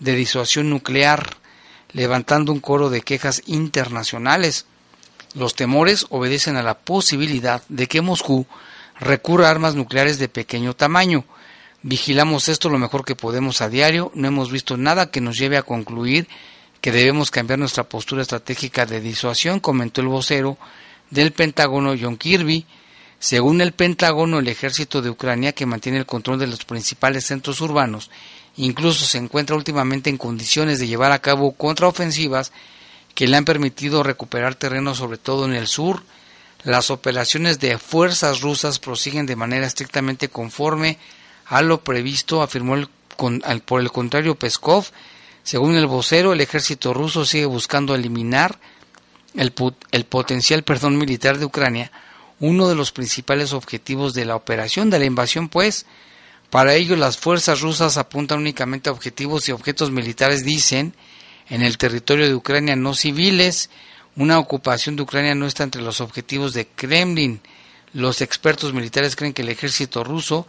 de 0.00 0.16
disuasión 0.16 0.70
nuclear, 0.70 1.36
levantando 1.92 2.50
un 2.50 2.60
coro 2.60 2.90
de 2.90 3.02
quejas 3.02 3.42
internacionales. 3.46 4.66
Los 5.34 5.54
temores 5.54 6.06
obedecen 6.10 6.56
a 6.56 6.62
la 6.62 6.78
posibilidad 6.78 7.62
de 7.68 7.86
que 7.88 8.00
Moscú 8.00 8.46
recurra 8.98 9.48
a 9.48 9.50
armas 9.50 9.74
nucleares 9.74 10.18
de 10.18 10.28
pequeño 10.28 10.74
tamaño. 10.74 11.24
Vigilamos 11.82 12.48
esto 12.48 12.70
lo 12.70 12.78
mejor 12.78 13.04
que 13.04 13.16
podemos 13.16 13.60
a 13.60 13.68
diario, 13.68 14.10
no 14.14 14.28
hemos 14.28 14.50
visto 14.50 14.76
nada 14.76 15.10
que 15.10 15.20
nos 15.20 15.36
lleve 15.36 15.56
a 15.56 15.62
concluir 15.62 16.28
que 16.80 16.92
debemos 16.92 17.30
cambiar 17.30 17.58
nuestra 17.58 17.84
postura 17.84 18.22
estratégica 18.22 18.86
de 18.86 19.00
disuasión, 19.00 19.58
comentó 19.58 20.00
el 20.00 20.08
vocero 20.08 20.56
del 21.10 21.32
Pentágono 21.32 21.94
John 22.00 22.16
Kirby. 22.16 22.66
Según 23.18 23.60
el 23.62 23.72
Pentágono, 23.72 24.38
el 24.38 24.48
ejército 24.48 25.00
de 25.00 25.08
Ucrania, 25.08 25.52
que 25.52 25.64
mantiene 25.64 25.98
el 25.98 26.06
control 26.06 26.38
de 26.38 26.46
los 26.46 26.64
principales 26.64 27.24
centros 27.24 27.62
urbanos, 27.62 28.10
incluso 28.56 29.06
se 29.06 29.16
encuentra 29.16 29.56
últimamente 29.56 30.10
en 30.10 30.18
condiciones 30.18 30.78
de 30.78 30.86
llevar 30.86 31.10
a 31.10 31.20
cabo 31.20 31.52
contraofensivas 31.52 32.52
que 33.14 33.28
le 33.28 33.36
han 33.36 33.44
permitido 33.44 34.02
recuperar 34.02 34.54
terreno 34.54 34.94
sobre 34.94 35.18
todo 35.18 35.44
en 35.44 35.54
el 35.54 35.66
sur. 35.66 36.02
Las 36.64 36.90
operaciones 36.90 37.60
de 37.60 37.78
fuerzas 37.78 38.40
rusas 38.40 38.78
prosiguen 38.78 39.26
de 39.26 39.36
manera 39.36 39.66
estrictamente 39.66 40.28
conforme 40.28 40.98
a 41.46 41.62
lo 41.62 41.84
previsto, 41.84 42.42
afirmó 42.42 42.74
el, 42.74 42.88
por 43.64 43.80
el 43.80 43.92
contrario 43.92 44.34
Peskov. 44.34 44.86
Según 45.42 45.76
el 45.76 45.86
vocero, 45.86 46.32
el 46.32 46.40
ejército 46.40 46.94
ruso 46.94 47.24
sigue 47.24 47.44
buscando 47.46 47.94
eliminar 47.94 48.58
el, 49.34 49.52
el 49.92 50.04
potencial 50.04 50.62
perdón, 50.64 50.96
militar 50.96 51.38
de 51.38 51.44
Ucrania, 51.44 51.92
uno 52.40 52.68
de 52.68 52.74
los 52.74 52.92
principales 52.92 53.52
objetivos 53.52 54.14
de 54.14 54.24
la 54.24 54.36
operación 54.36 54.90
de 54.90 54.98
la 54.98 55.04
invasión, 55.04 55.48
pues, 55.48 55.86
para 56.50 56.74
ello 56.74 56.96
las 56.96 57.18
fuerzas 57.18 57.60
rusas 57.60 57.96
apuntan 57.96 58.38
únicamente 58.38 58.88
a 58.88 58.92
objetivos 58.92 59.48
y 59.48 59.52
objetos 59.52 59.90
militares, 59.90 60.44
dicen, 60.44 60.94
en 61.48 61.62
el 61.62 61.78
territorio 61.78 62.26
de 62.26 62.34
Ucrania 62.34 62.76
no 62.76 62.94
civiles. 62.94 63.70
Una 64.16 64.38
ocupación 64.38 64.96
de 64.96 65.02
Ucrania 65.02 65.34
no 65.34 65.46
está 65.46 65.64
entre 65.64 65.82
los 65.82 66.00
objetivos 66.00 66.54
de 66.54 66.66
Kremlin. 66.66 67.40
Los 67.92 68.20
expertos 68.20 68.72
militares 68.72 69.16
creen 69.16 69.32
que 69.32 69.42
el 69.42 69.48
ejército 69.48 70.04
ruso 70.04 70.46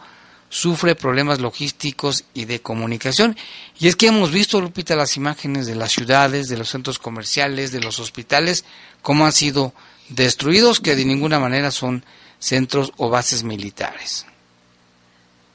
sufre 0.48 0.94
problemas 0.94 1.40
logísticos 1.40 2.24
y 2.34 2.44
de 2.44 2.60
comunicación. 2.60 3.36
Y 3.78 3.88
es 3.88 3.96
que 3.96 4.06
hemos 4.06 4.30
visto, 4.30 4.60
Lupita, 4.60 4.96
las 4.96 5.16
imágenes 5.16 5.66
de 5.66 5.74
las 5.74 5.92
ciudades, 5.92 6.48
de 6.48 6.56
los 6.56 6.68
centros 6.68 6.98
comerciales, 6.98 7.72
de 7.72 7.80
los 7.80 7.98
hospitales, 7.98 8.64
cómo 9.02 9.26
han 9.26 9.32
sido 9.32 9.74
destruidos, 10.08 10.80
que 10.80 10.96
de 10.96 11.04
ninguna 11.04 11.38
manera 11.38 11.70
son 11.70 12.04
centros 12.38 12.92
o 12.96 13.10
bases 13.10 13.42
militares. 13.42 14.26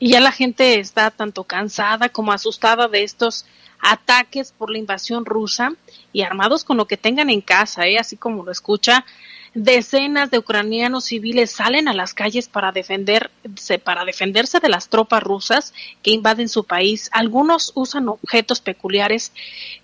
Y 0.02 0.10
ya 0.10 0.20
la 0.20 0.32
gente 0.32 0.80
está 0.80 1.12
tanto 1.12 1.44
cansada 1.44 2.10
como 2.10 2.32
asustada 2.32 2.88
de 2.88 3.04
estos 3.04 3.46
ataques 3.78 4.52
por 4.52 4.72
la 4.72 4.80
invasión 4.80 5.26
rusa 5.26 5.74
y 6.12 6.24
armados 6.24 6.64
con 6.64 6.78
lo 6.78 6.88
que 6.88 6.98
tengan 6.98 7.30
en 7.30 7.40
casa, 7.40 7.86
¿eh? 7.86 8.00
así 8.00 8.18
como 8.18 8.44
lo 8.44 8.52
escucha, 8.52 9.06
decenas 9.54 10.32
de 10.32 10.40
ucranianos 10.40 11.06
civiles 11.06 11.52
salen 11.52 11.88
a 11.88 11.94
las 11.94 12.16
calles 12.16 12.50
para 12.50 12.72
defenderse, 12.72 13.78
para 13.78 14.04
defenderse 14.04 14.60
de 14.60 14.70
las 14.70 14.90
tropas 14.90 15.22
rusas 15.22 15.72
que 16.02 16.10
invaden 16.10 16.50
su 16.50 16.64
país. 16.64 17.08
Algunos 17.14 17.72
usan 17.76 18.10
objetos 18.10 18.60
peculiares 18.60 19.32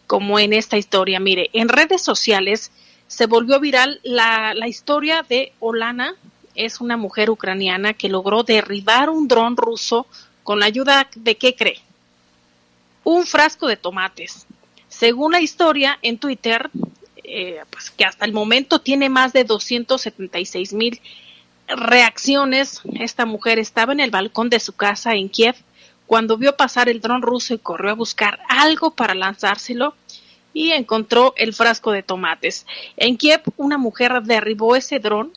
como 0.07 0.39
en 0.39 0.51
esta 0.51 0.77
historia. 0.77 1.19
Mire, 1.19 1.51
en 1.53 1.69
redes 1.69 2.01
sociales 2.01 2.71
se 3.05 3.27
volvió 3.27 3.59
viral 3.59 3.99
la, 4.01 4.55
la 4.55 4.67
historia 4.67 5.23
de 5.29 5.53
Olana, 5.59 6.15
es 6.57 6.81
una 6.81 6.97
mujer 6.97 7.29
ucraniana 7.29 7.93
que 7.93 8.09
logró 8.09 8.43
derribar 8.43 9.09
un 9.09 9.27
dron 9.27 9.55
ruso 9.55 10.07
con 10.43 10.59
la 10.59 10.65
ayuda 10.65 11.07
de 11.15 11.37
qué 11.37 11.55
cree? 11.55 11.81
un 13.07 13.25
frasco 13.25 13.67
de 13.67 13.77
tomates. 13.77 14.45
Según 14.89 15.31
la 15.31 15.39
historia 15.39 15.97
en 16.01 16.17
Twitter, 16.17 16.69
eh, 17.23 17.61
pues 17.69 17.89
que 17.89 18.03
hasta 18.03 18.25
el 18.25 18.33
momento 18.33 18.81
tiene 18.81 19.07
más 19.07 19.31
de 19.31 19.45
276 19.45 20.73
mil 20.73 20.99
reacciones, 21.69 22.81
esta 22.99 23.25
mujer 23.25 23.59
estaba 23.59 23.93
en 23.93 24.01
el 24.01 24.11
balcón 24.11 24.49
de 24.49 24.59
su 24.59 24.73
casa 24.73 25.13
en 25.13 25.29
Kiev 25.29 25.55
cuando 26.05 26.37
vio 26.37 26.57
pasar 26.57 26.89
el 26.89 26.99
dron 26.99 27.21
ruso 27.21 27.53
y 27.53 27.59
corrió 27.59 27.91
a 27.91 27.95
buscar 27.95 28.39
algo 28.49 28.91
para 28.91 29.15
lanzárselo 29.15 29.95
y 30.53 30.71
encontró 30.71 31.33
el 31.37 31.53
frasco 31.53 31.93
de 31.93 32.03
tomates. 32.03 32.65
En 32.97 33.15
Kiev 33.15 33.41
una 33.55 33.77
mujer 33.77 34.21
derribó 34.23 34.75
ese 34.75 34.99
dron 34.99 35.31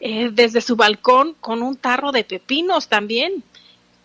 eh, 0.00 0.30
desde 0.32 0.60
su 0.60 0.76
balcón 0.76 1.34
con 1.40 1.62
un 1.62 1.76
tarro 1.76 2.12
de 2.12 2.24
pepinos 2.24 2.88
también 2.88 3.42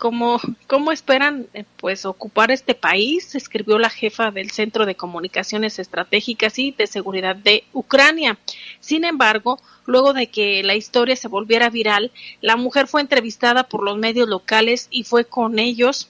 cómo, 0.01 0.39
cómo 0.65 0.91
esperan 0.91 1.45
eh, 1.53 1.63
pues 1.77 2.05
ocupar 2.05 2.49
este 2.49 2.73
país, 2.73 3.35
escribió 3.35 3.77
la 3.77 3.91
jefa 3.91 4.31
del 4.31 4.49
Centro 4.49 4.87
de 4.87 4.95
Comunicaciones 4.95 5.77
Estratégicas 5.77 6.57
y 6.57 6.71
de 6.71 6.87
Seguridad 6.87 7.35
de 7.35 7.65
Ucrania. 7.71 8.39
Sin 8.79 9.05
embargo, 9.05 9.59
luego 9.85 10.13
de 10.13 10.25
que 10.25 10.63
la 10.63 10.73
historia 10.73 11.15
se 11.15 11.27
volviera 11.27 11.69
viral, 11.69 12.11
la 12.41 12.55
mujer 12.55 12.87
fue 12.87 13.01
entrevistada 13.01 13.65
por 13.65 13.83
los 13.83 13.95
medios 13.95 14.27
locales 14.27 14.87
y 14.89 15.03
fue 15.03 15.25
con 15.25 15.59
ellos 15.59 16.07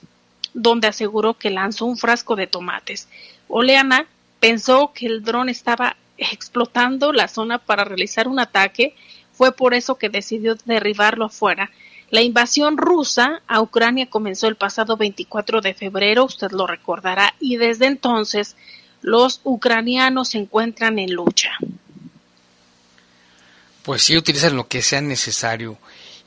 donde 0.54 0.88
aseguró 0.88 1.34
que 1.34 1.50
lanzó 1.50 1.84
un 1.84 1.98
frasco 1.98 2.34
de 2.34 2.46
tomates. 2.46 3.08
Oleana 3.46 4.06
pensó 4.40 4.92
que 4.94 5.04
el 5.04 5.22
dron 5.22 5.50
estaba 5.50 5.96
explotando 6.16 7.12
la 7.12 7.28
zona 7.28 7.58
para 7.58 7.84
realizar 7.84 8.26
un 8.26 8.38
ataque, 8.38 8.94
fue 9.42 9.52
por 9.52 9.74
eso 9.74 9.96
que 9.96 10.08
decidió 10.08 10.54
derribarlo 10.66 11.24
afuera 11.24 11.68
la 12.12 12.20
invasión 12.20 12.76
rusa 12.76 13.40
a 13.48 13.62
Ucrania 13.62 14.10
comenzó 14.10 14.46
el 14.46 14.56
pasado 14.56 14.98
24 14.98 15.62
de 15.62 15.72
febrero, 15.72 16.26
usted 16.26 16.50
lo 16.50 16.66
recordará, 16.66 17.34
y 17.40 17.56
desde 17.56 17.86
entonces 17.86 18.54
los 19.00 19.40
ucranianos 19.44 20.28
se 20.28 20.38
encuentran 20.38 20.98
en 20.98 21.14
lucha. 21.14 21.52
Pues 23.82 24.02
sí, 24.02 24.14
utilizan 24.14 24.56
lo 24.56 24.68
que 24.68 24.82
sea 24.82 25.00
necesario. 25.00 25.78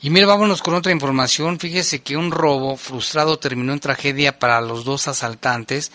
Y 0.01 0.09
mire, 0.09 0.25
vámonos 0.25 0.63
con 0.63 0.73
otra 0.73 0.91
información. 0.91 1.59
Fíjese 1.59 2.01
que 2.01 2.17
un 2.17 2.31
robo 2.31 2.77
frustrado 2.77 3.37
terminó 3.37 3.71
en 3.71 3.79
tragedia 3.79 4.39
para 4.39 4.61
los 4.61 4.85
dos 4.85 5.07
asaltantes 5.07 5.91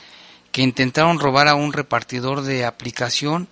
que 0.53 0.63
intentaron 0.63 1.19
robar 1.19 1.49
a 1.49 1.57
un 1.57 1.73
repartidor 1.73 2.43
de 2.43 2.65
aplicación, 2.65 3.49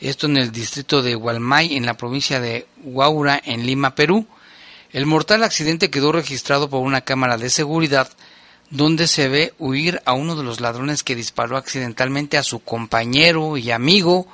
esto 0.00 0.26
en 0.26 0.36
el 0.36 0.52
distrito 0.52 1.02
de 1.02 1.14
Gualmay, 1.14 1.76
en 1.76 1.86
la 1.86 1.96
provincia 1.96 2.40
de 2.40 2.66
Huaura, 2.82 3.40
en 3.44 3.66
Lima, 3.66 3.94
Perú. 3.94 4.26
El 4.92 5.06
mortal 5.06 5.42
accidente 5.42 5.90
quedó 5.90 6.12
registrado 6.12 6.68
por 6.68 6.82
una 6.82 7.00
cámara 7.00 7.38
de 7.38 7.50
seguridad 7.50 8.08
donde 8.70 9.06
se 9.06 9.28
ve 9.28 9.54
huir 9.58 10.02
a 10.04 10.12
uno 10.12 10.36
de 10.36 10.42
los 10.42 10.60
ladrones 10.60 11.02
que 11.02 11.14
disparó 11.14 11.56
accidentalmente 11.56 12.36
a 12.36 12.42
su 12.42 12.60
compañero 12.60 13.56
y 13.56 13.70
amigo. 13.70 14.26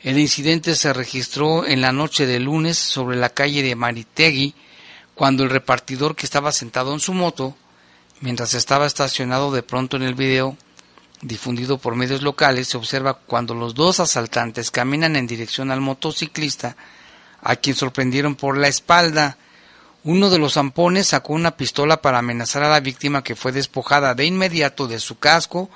El 0.00 0.18
incidente 0.18 0.74
se 0.74 0.92
registró 0.92 1.66
en 1.66 1.80
la 1.80 1.92
noche 1.92 2.26
de 2.26 2.40
lunes 2.40 2.78
sobre 2.78 3.16
la 3.16 3.30
calle 3.30 3.62
de 3.62 3.74
Maritegui, 3.74 4.54
cuando 5.14 5.44
el 5.44 5.50
repartidor 5.50 6.16
que 6.16 6.26
estaba 6.26 6.52
sentado 6.52 6.92
en 6.92 7.00
su 7.00 7.14
moto, 7.14 7.56
mientras 8.20 8.54
estaba 8.54 8.86
estacionado 8.86 9.52
de 9.52 9.62
pronto 9.62 9.96
en 9.96 10.02
el 10.02 10.14
video 10.14 10.56
difundido 11.24 11.78
por 11.78 11.96
medios 11.96 12.22
locales, 12.22 12.68
se 12.68 12.76
observa 12.76 13.14
cuando 13.14 13.54
los 13.54 13.74
dos 13.74 13.98
asaltantes 13.98 14.70
caminan 14.70 15.16
en 15.16 15.26
dirección 15.26 15.70
al 15.70 15.80
motociclista, 15.80 16.76
a 17.42 17.56
quien 17.56 17.74
sorprendieron 17.74 18.34
por 18.34 18.56
la 18.56 18.68
espalda. 18.68 19.38
Uno 20.04 20.30
de 20.30 20.38
los 20.38 20.54
zampones 20.54 21.08
sacó 21.08 21.32
una 21.32 21.56
pistola 21.56 22.02
para 22.02 22.18
amenazar 22.18 22.62
a 22.62 22.68
la 22.68 22.80
víctima 22.80 23.24
que 23.24 23.36
fue 23.36 23.52
despojada 23.52 24.14
de 24.14 24.26
inmediato 24.26 24.86
de 24.86 25.00
su 25.00 25.18
casco. 25.18 25.70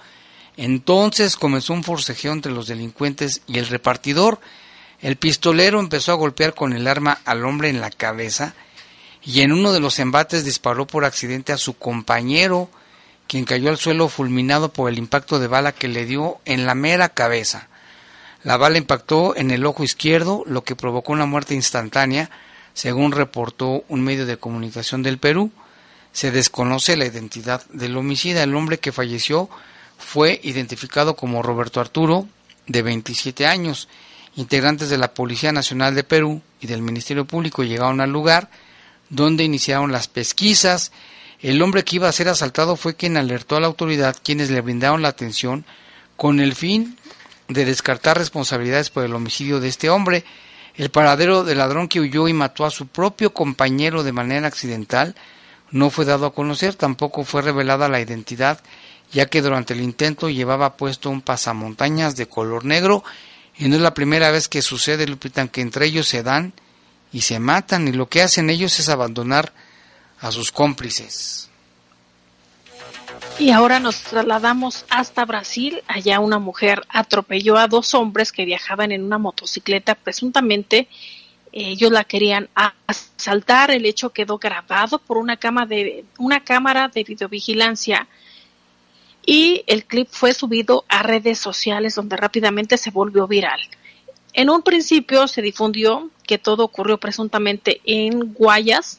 Entonces 0.57 1.37
comenzó 1.37 1.73
un 1.73 1.85
forcejeo 1.85 2.33
entre 2.33 2.53
los 2.53 2.67
delincuentes 2.67 3.43
y 3.47 3.59
el 3.59 3.69
repartidor. 3.69 4.41
El 5.01 5.17
pistolero 5.17 5.81
empezó 5.81 6.13
a 6.13 6.17
golpear 6.17 6.55
con 6.55 6.73
el 6.73 6.87
arma 6.87 7.21
al 7.25 7.45
hombre 7.45 7.71
en 7.71 7.81
la 7.81 7.91
cabeza 7.91 8.55
y 9.25 9.41
en 9.41 9.53
uno 9.53 9.73
de 9.73 9.81
los 9.81 9.99
embates 9.99 10.45
disparó 10.45 10.87
por 10.87 11.05
accidente 11.05 11.53
a 11.53 11.59
su 11.59 11.77
compañero, 11.77 12.71
quien 13.29 13.45
cayó 13.45 13.71
al 13.71 13.79
suelo 13.79 14.09
fulminado 14.09 14.73
por 14.73 14.91
el 14.91 14.99
impacto 14.99 15.39
de 15.39 15.47
bala 15.47 15.73
que 15.73 15.87
le 15.87 16.07
dio 16.07 16.39
en 16.45 16.67
la 16.67 16.75
mera 16.75 17.11
cabeza. 17.11 17.69
La 18.43 18.57
bala 18.57 18.79
impactó 18.79 19.37
en 19.37 19.51
el 19.51 19.67
ojo 19.67 19.85
izquierdo, 19.85 20.43
lo 20.47 20.65
que 20.65 20.75
provocó 20.75 21.13
una 21.13 21.27
muerte 21.27 21.55
instantánea, 21.55 22.31
según 22.75 23.13
reportó 23.13 23.85
un 23.89 24.03
medio 24.03 24.27
de 24.27 24.39
comunicación 24.39 25.03
del 25.03 25.19
Perú, 25.19 25.53
se 26.13 26.31
desconoce 26.31 26.97
la 26.97 27.07
identidad 27.07 27.65
del 27.67 27.97
homicida. 27.97 28.43
El 28.43 28.55
hombre 28.55 28.79
que 28.79 28.93
falleció 28.93 29.49
fue 29.99 30.41
identificado 30.43 31.17
como 31.17 31.43
Roberto 31.43 31.81
Arturo, 31.81 32.27
de 32.67 32.83
27 32.83 33.47
años. 33.47 33.89
Integrantes 34.37 34.91
de 34.91 34.99
la 34.99 35.15
Policía 35.15 35.53
Nacional 35.53 35.95
de 35.95 36.05
Perú 36.05 36.43
y 36.61 36.67
del 36.67 36.83
Ministerio 36.83 37.25
Público 37.25 37.65
llegaron 37.65 38.01
al 38.01 38.11
lugar, 38.11 38.51
donde 39.11 39.45
iniciaron 39.45 39.91
las 39.91 40.07
pesquisas. 40.07 40.93
El 41.41 41.63
hombre 41.63 41.85
que 41.85 41.97
iba 41.97 42.09
a 42.09 42.13
ser 42.13 42.29
asaltado 42.29 42.75
fue 42.75 42.97
quien 42.97 43.17
alertó 43.17 43.57
a 43.57 43.61
la 43.61 43.69
autoridad, 43.69 44.17
quienes 44.23 44.51
le 44.51 44.61
brindaron 44.61 45.03
la 45.03 45.09
atención 45.09 45.65
con 46.17 46.41
el 46.41 46.55
fin 46.55 46.99
de 47.47 47.65
descartar 47.65 48.19
responsabilidades 48.19 48.91
por 48.91 49.05
el 49.05 49.15
homicidio 49.15 49.61
de 49.61 49.69
este 49.69 49.89
hombre. 49.89 50.25
El 50.75 50.91
paradero 50.91 51.45
del 51.45 51.59
ladrón 51.59 51.89
que 51.89 52.01
huyó 52.01 52.27
y 52.27 52.33
mató 52.33 52.65
a 52.65 52.71
su 52.71 52.89
propio 52.89 53.33
compañero 53.33 54.03
de 54.03 54.13
manera 54.13 54.49
accidental 54.49 55.15
no 55.71 55.91
fue 55.91 56.05
dado 56.05 56.27
a 56.27 56.35
conocer, 56.35 56.75
tampoco 56.75 57.25
fue 57.25 57.43
revelada 57.43 57.89
la 57.89 58.01
identidad, 58.01 58.61
ya 59.13 59.27
que 59.27 59.43
durante 59.43 59.75
el 59.75 59.81
intento 59.81 60.29
llevaba 60.29 60.77
puesto 60.77 61.09
un 61.09 61.21
pasamontañas 61.21 62.17
de 62.17 62.27
color 62.27 62.65
negro 62.65 63.05
y 63.57 63.69
no 63.69 63.77
es 63.77 63.83
la 63.83 63.95
primera 63.95 64.31
vez 64.31 64.49
que 64.49 64.63
sucede, 64.63 65.07
Lupita, 65.07 65.47
que 65.49 65.61
entre 65.61 65.87
ellos 65.87 66.09
se 66.09 66.23
dan 66.23 66.53
y 67.13 67.23
se 67.23 67.39
matan 67.39 67.87
y 67.87 67.93
lo 67.93 68.09
que 68.09 68.23
hacen 68.23 68.51
ellos 68.51 68.79
es 68.79 68.89
abandonar 68.89 69.53
a 70.21 70.33
sus 70.33 70.51
cómplices. 70.53 71.49
Y 73.39 73.51
ahora 73.51 73.79
nos 73.79 74.03
trasladamos 74.03 74.85
hasta 74.91 75.25
Brasil. 75.25 75.83
Allá 75.87 76.21
una 76.21 76.39
mujer 76.39 76.83
atropelló 76.89 77.57
a 77.57 77.69
dos 77.69 77.95
hombres 77.95 78.33
que 78.33 78.45
viajaban 78.45 78.91
en 78.93 79.05
una 79.05 79.19
motocicleta. 79.19 79.95
Presuntamente 79.95 80.89
ellos 81.53 81.93
la 81.93 82.05
querían 82.05 82.49
asaltar. 82.87 83.71
El 83.71 83.87
hecho 83.87 84.11
quedó 84.11 84.39
grabado 84.39 84.99
por 84.99 85.19
una, 85.19 85.37
cama 85.37 85.67
de, 85.67 86.05
una 86.19 86.43
cámara 86.43 86.89
de 86.89 87.05
videovigilancia 87.05 88.09
y 89.25 89.63
el 89.67 89.85
clip 89.85 90.09
fue 90.11 90.33
subido 90.33 90.85
a 90.89 91.03
redes 91.03 91.39
sociales 91.39 91.95
donde 91.95 92.17
rápidamente 92.17 92.79
se 92.79 92.91
volvió 92.91 93.27
viral. 93.27 93.61
En 94.33 94.51
un 94.51 94.63
principio 94.63 95.29
se 95.29 95.43
difundió 95.43 96.11
que 96.27 96.39
todo 96.39 96.65
ocurrió 96.65 96.99
presuntamente 96.99 97.81
en 97.85 98.33
Guayas, 98.33 98.99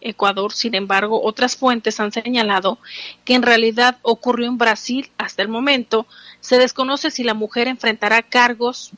Ecuador. 0.00 0.52
Sin 0.52 0.74
embargo, 0.74 1.22
otras 1.22 1.56
fuentes 1.56 2.00
han 2.00 2.12
señalado 2.12 2.78
que 3.24 3.34
en 3.34 3.42
realidad 3.42 3.98
ocurrió 4.02 4.46
en 4.46 4.58
Brasil 4.58 5.10
hasta 5.18 5.42
el 5.42 5.48
momento. 5.48 6.06
Se 6.40 6.58
desconoce 6.58 7.10
si 7.10 7.24
la 7.24 7.34
mujer 7.34 7.68
enfrentará 7.68 8.22
cargos, 8.22 8.92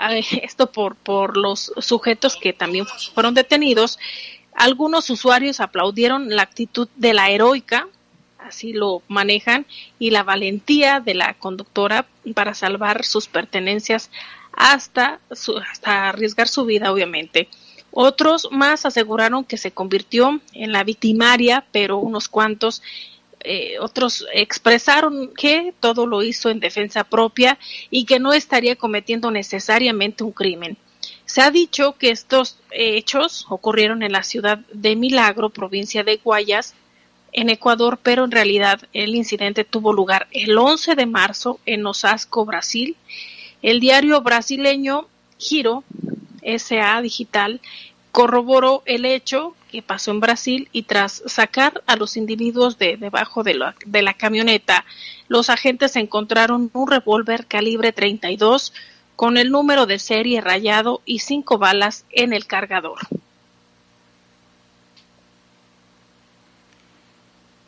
esto 0.42 0.72
por, 0.72 0.96
por 0.96 1.36
los 1.36 1.72
sujetos 1.78 2.36
que 2.36 2.52
también 2.52 2.86
fueron 3.14 3.34
detenidos. 3.34 3.98
Algunos 4.54 5.08
usuarios 5.10 5.60
aplaudieron 5.60 6.34
la 6.34 6.42
actitud 6.42 6.88
de 6.96 7.14
la 7.14 7.30
heroica, 7.30 7.88
así 8.38 8.72
lo 8.72 9.02
manejan, 9.08 9.66
y 9.98 10.10
la 10.10 10.22
valentía 10.22 11.00
de 11.00 11.14
la 11.14 11.34
conductora 11.34 12.06
para 12.34 12.54
salvar 12.54 13.04
sus 13.04 13.28
pertenencias 13.28 14.10
hasta, 14.52 15.20
hasta 15.30 16.08
arriesgar 16.08 16.48
su 16.48 16.64
vida, 16.64 16.92
obviamente. 16.92 17.48
Otros 17.92 18.48
más 18.50 18.86
aseguraron 18.86 19.44
que 19.44 19.56
se 19.56 19.72
convirtió 19.72 20.40
en 20.52 20.72
la 20.72 20.84
victimaria, 20.84 21.64
pero 21.72 21.98
unos 21.98 22.28
cuantos 22.28 22.82
eh, 23.42 23.78
otros 23.80 24.26
expresaron 24.34 25.32
que 25.34 25.72
todo 25.80 26.06
lo 26.06 26.22
hizo 26.22 26.50
en 26.50 26.60
defensa 26.60 27.04
propia 27.04 27.58
y 27.90 28.04
que 28.04 28.18
no 28.18 28.32
estaría 28.32 28.76
cometiendo 28.76 29.30
necesariamente 29.30 30.24
un 30.24 30.32
crimen. 30.32 30.76
Se 31.24 31.40
ha 31.40 31.50
dicho 31.50 31.96
que 31.96 32.10
estos 32.10 32.58
hechos 32.70 33.46
ocurrieron 33.48 34.02
en 34.02 34.12
la 34.12 34.24
ciudad 34.24 34.58
de 34.72 34.94
Milagro, 34.94 35.48
provincia 35.50 36.04
de 36.04 36.16
Guayas, 36.16 36.74
en 37.32 37.48
Ecuador, 37.48 37.98
pero 38.02 38.24
en 38.24 38.32
realidad 38.32 38.80
el 38.92 39.14
incidente 39.14 39.64
tuvo 39.64 39.92
lugar 39.92 40.26
el 40.32 40.58
11 40.58 40.96
de 40.96 41.06
marzo 41.06 41.60
en 41.64 41.86
Osasco, 41.86 42.44
Brasil. 42.44 42.96
El 43.62 43.80
diario 43.80 44.20
brasileño 44.20 45.06
Giro 45.38 45.84
SA 46.42 47.00
Digital 47.02 47.60
corroboró 48.12 48.82
el 48.86 49.04
hecho 49.04 49.54
que 49.70 49.82
pasó 49.82 50.10
en 50.10 50.20
Brasil 50.20 50.68
y 50.72 50.82
tras 50.82 51.22
sacar 51.26 51.82
a 51.86 51.96
los 51.96 52.16
individuos 52.16 52.78
de 52.78 52.96
debajo 52.96 53.42
de 53.42 53.54
la, 53.54 53.74
de 53.86 54.02
la 54.02 54.14
camioneta, 54.14 54.84
los 55.28 55.48
agentes 55.48 55.94
encontraron 55.96 56.70
un 56.72 56.90
revólver 56.90 57.46
calibre 57.46 57.92
32 57.92 58.72
con 59.14 59.36
el 59.36 59.50
número 59.50 59.86
de 59.86 59.98
serie 59.98 60.40
rayado 60.40 61.02
y 61.04 61.20
cinco 61.20 61.58
balas 61.58 62.04
en 62.10 62.32
el 62.32 62.46
cargador. 62.46 62.98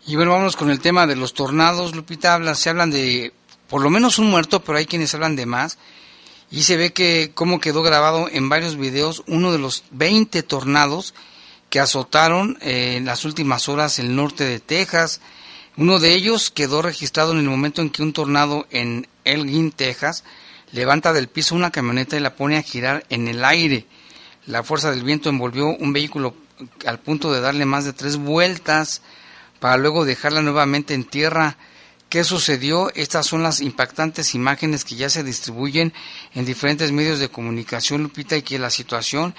Y 0.07 0.17
bueno, 0.17 0.33
vamos 0.33 0.57
con 0.57 0.71
el 0.71 0.81
tema 0.81 1.07
de 1.07 1.15
los 1.15 1.35
tornados. 1.35 1.95
Lupita 1.95 2.35
habla, 2.35 2.57
se 2.57 2.71
hablan 2.71 2.91
de 2.91 3.33
por 3.69 3.81
lo 3.81 3.91
menos 3.91 4.19
un 4.19 4.29
muerto, 4.29 4.61
pero 4.61 4.79
hay 4.79 4.87
quienes 4.87 5.15
hablan 5.15 5.37
de 5.37 5.47
más 5.47 5.79
y 6.53 6.65
se 6.65 6.77
ve 6.77 6.93
que 6.93 7.33
como 7.35 7.61
quedó 7.61 7.83
grabado 7.83 8.29
en 8.31 8.51
varios 8.51 8.77
videos 8.77 9.25
uno 9.27 9.53
de 9.53 9.59
los 9.59 9.85
20 9.91 10.43
tornados 10.43 11.15
que 11.71 11.81
azotaron 11.81 12.59
eh, 12.61 12.97
en 12.99 13.07
las 13.07 13.25
últimas 13.25 13.71
horas 13.71 13.99
el 13.99 14.15
norte 14.15 14.45
de 14.45 14.61
Texas. 14.61 15.23
Uno 15.79 15.99
de 15.99 16.12
ellos 16.12 16.51
quedó 16.51 16.83
registrado 16.83 17.33
en 17.33 17.38
el 17.38 17.49
momento 17.49 17.81
en 17.81 17.88
que 17.88 18.03
un 18.03 18.12
tornado 18.12 18.67
en 18.71 19.09
Elgin, 19.25 19.73
Texas, 19.73 20.25
levanta 20.73 21.15
del 21.15 21.29
piso 21.29 21.55
una 21.55 21.71
camioneta 21.71 22.19
y 22.19 22.21
la 22.21 22.37
pone 22.37 22.59
a 22.59 22.62
girar 22.62 23.07
en 23.09 23.29
el 23.29 23.43
aire. 23.47 23.87
La 24.45 24.62
fuerza 24.62 24.91
del 24.91 25.05
viento 25.05 25.31
envolvió 25.31 25.69
un 25.69 25.95
vehículo 25.95 26.37
al 26.85 26.99
punto 27.01 27.33
de 27.33 27.41
darle 27.41 27.65
más 27.65 27.87
de 27.87 27.95
tres 27.95 28.19
vueltas 28.19 29.01
para 29.59 29.79
luego 29.79 30.05
dejarla 30.05 30.43
nuevamente 30.43 30.93
en 30.93 31.05
tierra. 31.05 31.57
¿Qué 32.12 32.25
sucedió? 32.25 32.92
Estas 32.94 33.25
son 33.25 33.42
las 33.42 33.62
impactantes 33.62 34.35
imágenes 34.35 34.85
que 34.85 34.96
ya 34.96 35.09
se 35.09 35.25
distribuyen 35.25 35.94
en 36.35 36.44
diferentes 36.44 36.92
medios 36.92 37.18
de 37.20 37.31
comunicación, 37.31 38.03
Lupita, 38.03 38.37
y 38.37 38.42
que 38.42 38.59
la 38.59 38.68
situación 38.68 39.35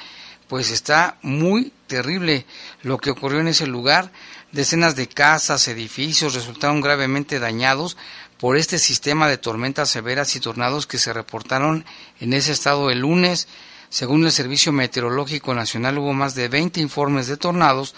pues 0.47 0.71
está 0.71 1.19
muy 1.21 1.71
terrible 1.85 2.47
lo 2.81 2.97
que 2.97 3.11
ocurrió 3.11 3.41
en 3.41 3.47
ese 3.47 3.67
lugar. 3.67 4.11
Decenas 4.51 4.95
de 4.95 5.07
casas, 5.07 5.67
edificios 5.67 6.33
resultaron 6.33 6.81
gravemente 6.81 7.37
dañados 7.37 7.95
por 8.39 8.57
este 8.57 8.79
sistema 8.79 9.27
de 9.27 9.37
tormentas 9.37 9.91
severas 9.91 10.35
y 10.35 10.39
tornados 10.39 10.87
que 10.87 10.97
se 10.97 11.13
reportaron 11.13 11.85
en 12.19 12.33
ese 12.33 12.53
estado 12.53 12.89
el 12.89 13.01
lunes. 13.01 13.47
Según 13.89 14.25
el 14.25 14.31
Servicio 14.31 14.71
Meteorológico 14.71 15.53
Nacional 15.53 15.99
hubo 15.99 16.13
más 16.13 16.33
de 16.33 16.47
20 16.47 16.81
informes 16.81 17.27
de 17.27 17.37
tornados, 17.37 17.93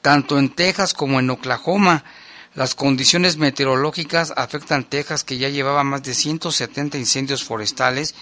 tanto 0.00 0.38
en 0.38 0.50
Texas 0.50 0.94
como 0.94 1.18
en 1.18 1.28
Oklahoma. 1.28 2.04
Las 2.54 2.74
condiciones 2.74 3.38
meteorológicas 3.38 4.32
afectan 4.36 4.84
Texas, 4.84 5.24
que 5.24 5.38
ya 5.38 5.48
llevaba 5.48 5.84
más 5.84 6.02
de 6.02 6.12
170 6.12 6.98
incendios 6.98 7.44
forestales 7.44 8.14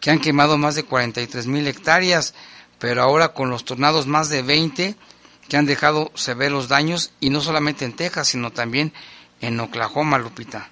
que 0.00 0.10
han 0.10 0.18
quemado 0.18 0.58
más 0.58 0.74
de 0.74 0.84
43 0.84 1.46
mil 1.46 1.66
hectáreas, 1.66 2.34
pero 2.78 3.02
ahora 3.02 3.32
con 3.32 3.48
los 3.48 3.64
tornados 3.64 4.06
más 4.06 4.28
de 4.28 4.42
20 4.42 4.96
que 5.48 5.56
han 5.56 5.66
dejado 5.66 6.10
severos 6.14 6.68
daños, 6.68 7.12
y 7.20 7.30
no 7.30 7.40
solamente 7.40 7.84
en 7.84 7.92
Texas, 7.92 8.28
sino 8.28 8.50
también 8.50 8.92
en 9.40 9.60
Oklahoma, 9.60 10.18
Lupita. 10.18 10.70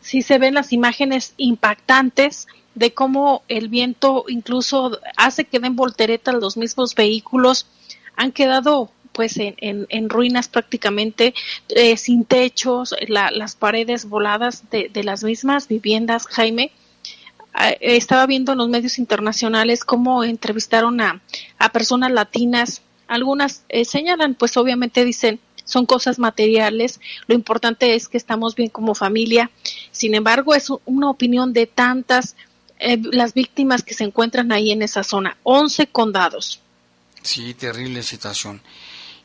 Sí 0.00 0.22
se 0.22 0.38
ven 0.38 0.54
las 0.54 0.72
imágenes 0.72 1.34
impactantes 1.36 2.46
de 2.76 2.94
cómo 2.94 3.42
el 3.48 3.68
viento 3.68 4.24
incluso 4.28 5.00
hace 5.16 5.44
que 5.44 5.58
den 5.58 5.74
volteretas 5.74 6.36
los 6.36 6.56
mismos 6.56 6.94
vehículos. 6.94 7.66
Han 8.16 8.30
quedado 8.30 8.92
pues 9.18 9.36
en, 9.36 9.56
en, 9.88 10.08
ruinas 10.08 10.46
prácticamente, 10.46 11.34
eh, 11.70 11.96
sin 11.96 12.24
techos, 12.24 12.94
las 13.08 13.56
paredes 13.56 14.04
voladas 14.04 14.70
de, 14.70 14.90
de, 14.94 15.02
las 15.02 15.24
mismas 15.24 15.66
viviendas, 15.66 16.28
Jaime. 16.28 16.70
Ah, 17.52 17.70
estaba 17.80 18.26
viendo 18.26 18.52
en 18.52 18.58
los 18.58 18.68
medios 18.68 18.96
internacionales 18.96 19.82
cómo 19.84 20.22
entrevistaron 20.22 21.00
a, 21.00 21.20
a 21.58 21.72
personas 21.72 22.12
latinas. 22.12 22.82
Algunas 23.08 23.64
eh, 23.70 23.84
señalan, 23.84 24.36
pues 24.36 24.56
obviamente 24.56 25.04
dicen, 25.04 25.40
son 25.64 25.84
cosas 25.84 26.20
materiales, 26.20 27.00
lo 27.26 27.34
importante 27.34 27.96
es 27.96 28.06
que 28.06 28.18
estamos 28.18 28.54
bien 28.54 28.68
como 28.68 28.94
familia. 28.94 29.50
Sin 29.90 30.14
embargo, 30.14 30.54
es 30.54 30.68
una 30.84 31.10
opinión 31.10 31.52
de 31.52 31.66
tantas 31.66 32.36
eh, 32.78 32.98
las 33.02 33.34
víctimas 33.34 33.82
que 33.82 33.94
se 33.94 34.04
encuentran 34.04 34.52
ahí 34.52 34.70
en 34.70 34.82
esa 34.82 35.02
zona, 35.02 35.36
11 35.42 35.88
condados. 35.88 36.60
Sí, 37.22 37.52
terrible 37.54 38.02
situación. 38.02 38.62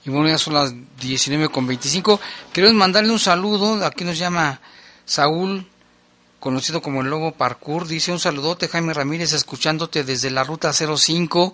Y 0.06 0.10
bueno, 0.10 0.28
ya 0.28 0.38
son 0.38 0.54
las 0.54 0.74
19 1.00 1.50
con 1.50 1.66
25. 1.66 2.20
Queremos 2.52 2.76
mandarle 2.76 3.12
un 3.12 3.20
saludo. 3.20 3.86
Aquí 3.86 4.04
nos 4.04 4.18
llama 4.18 4.60
Saúl, 5.06 5.66
conocido 6.40 6.82
como 6.82 7.02
el 7.02 7.10
Lobo 7.10 7.32
Parkour. 7.32 7.88
Dice 7.88 8.12
un 8.12 8.20
saludote, 8.20 8.68
Jaime 8.68 8.94
Ramírez, 8.94 9.32
escuchándote 9.32 10.04
desde 10.04 10.30
la 10.30 10.44
ruta 10.44 10.74
05 10.74 11.54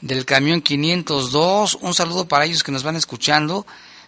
del 0.00 0.24
camión 0.24 0.62
502. 0.62 1.78
Un 1.82 1.92
saludo 1.92 2.26
para 2.26 2.46
ellos 2.46 2.62
que 2.62 2.72
nos 2.72 2.82
van 2.82 2.96
escuchando. 2.96 3.66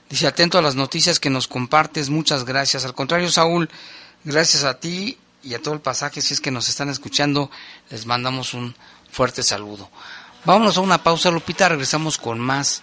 Dice, 0.08 0.26
atento 0.26 0.58
a 0.58 0.62
las 0.62 0.76
noticias 0.76 1.20
que 1.20 1.28
nos 1.28 1.46
compartes. 1.46 2.08
Muchas 2.08 2.44
gracias. 2.44 2.86
Al 2.86 2.94
contrario, 2.94 3.30
Saúl, 3.30 3.68
gracias 4.24 4.64
a 4.64 4.80
ti 4.80 5.18
y 5.42 5.52
a 5.52 5.60
todo 5.60 5.74
el 5.74 5.80
pasaje. 5.80 6.22
Si 6.22 6.32
es 6.32 6.40
que 6.40 6.50
nos 6.50 6.70
están 6.70 6.88
escuchando, 6.88 7.50
les 7.90 8.06
mandamos 8.06 8.54
un 8.54 8.74
fuerte 9.10 9.42
saludo. 9.42 9.90
Vámonos 10.46 10.78
a 10.78 10.80
una 10.80 11.02
pausa, 11.02 11.30
Lupita. 11.30 11.68
Regresamos 11.68 12.16
con 12.16 12.38
más 12.38 12.82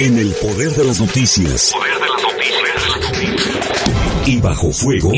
En 0.00 0.18
el 0.18 0.32
poder 0.32 0.72
de 0.72 0.84
las 0.84 1.00
noticias. 1.00 1.72
Poder 1.72 1.94
de 1.94 2.08
las 2.08 2.22
noticias. 3.12 4.26
Y 4.26 4.40
bajo 4.40 4.72
fuego. 4.72 5.12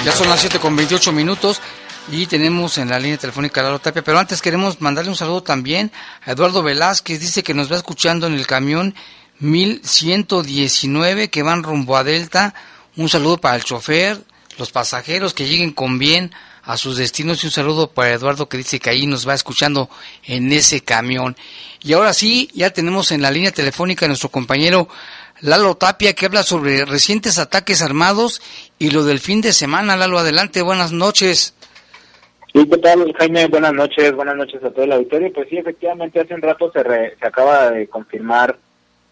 Ya 0.05 0.11
son 0.13 0.29
las 0.29 0.39
7 0.39 0.59
con 0.59 0.75
28 0.75 1.11
minutos 1.11 1.61
y 2.11 2.25
tenemos 2.25 2.77
en 2.77 2.89
la 2.89 2.99
línea 2.99 3.17
telefónica 3.17 3.61
a 3.61 3.65
Lalo 3.65 3.79
Tapia, 3.79 4.03
pero 4.03 4.19
antes 4.19 4.41
queremos 4.41 4.81
mandarle 4.81 5.11
un 5.11 5.15
saludo 5.15 5.43
también 5.43 5.91
a 6.25 6.31
Eduardo 6.31 6.63
Velázquez, 6.63 7.19
dice 7.19 7.43
que 7.43 7.53
nos 7.53 7.71
va 7.71 7.75
escuchando 7.75 8.27
en 8.27 8.33
el 8.33 8.47
camión 8.47 8.95
1119 9.39 11.29
que 11.29 11.43
van 11.43 11.63
rumbo 11.63 11.97
a 11.97 12.03
Delta. 12.03 12.55
Un 12.95 13.09
saludo 13.09 13.37
para 13.37 13.55
el 13.55 13.63
chofer, 13.63 14.21
los 14.57 14.71
pasajeros 14.71 15.33
que 15.33 15.47
lleguen 15.47 15.71
con 15.71 15.99
bien 15.99 16.31
a 16.63 16.77
sus 16.77 16.97
destinos 16.97 17.43
y 17.43 17.47
un 17.47 17.51
saludo 17.51 17.91
para 17.91 18.11
Eduardo 18.11 18.49
que 18.49 18.57
dice 18.57 18.79
que 18.79 18.89
ahí 18.89 19.05
nos 19.05 19.27
va 19.27 19.33
escuchando 19.33 19.89
en 20.23 20.51
ese 20.51 20.81
camión. 20.81 21.37
Y 21.81 21.93
ahora 21.93 22.13
sí, 22.13 22.49
ya 22.53 22.71
tenemos 22.71 23.11
en 23.11 23.21
la 23.21 23.31
línea 23.31 23.51
telefónica 23.51 24.05
a 24.05 24.07
nuestro 24.07 24.29
compañero 24.29 24.89
Lalo 25.41 25.75
Tapia 25.75 26.13
que 26.13 26.25
habla 26.25 26.43
sobre 26.43 26.85
recientes 26.85 27.37
ataques 27.37 27.81
armados 27.81 28.41
y 28.77 28.91
lo 28.91 29.03
del 29.03 29.19
fin 29.19 29.41
de 29.41 29.53
semana. 29.53 29.95
Lalo, 29.95 30.19
adelante, 30.19 30.61
buenas 30.61 30.91
noches. 30.91 31.53
Sí, 32.51 32.67
¿qué 32.67 32.77
tal, 32.79 33.13
Jaime? 33.13 33.47
Buenas 33.47 33.73
noches, 33.73 34.11
buenas 34.15 34.35
noches 34.35 34.63
a 34.63 34.71
todo 34.71 34.83
el 34.83 34.91
auditorio. 34.91 35.31
Pues 35.31 35.47
sí, 35.49 35.57
efectivamente, 35.57 36.19
hace 36.19 36.33
un 36.33 36.41
rato 36.41 36.71
se, 36.71 36.81
se 36.81 37.27
acaba 37.27 37.69
de 37.69 37.87
confirmar 37.87 38.57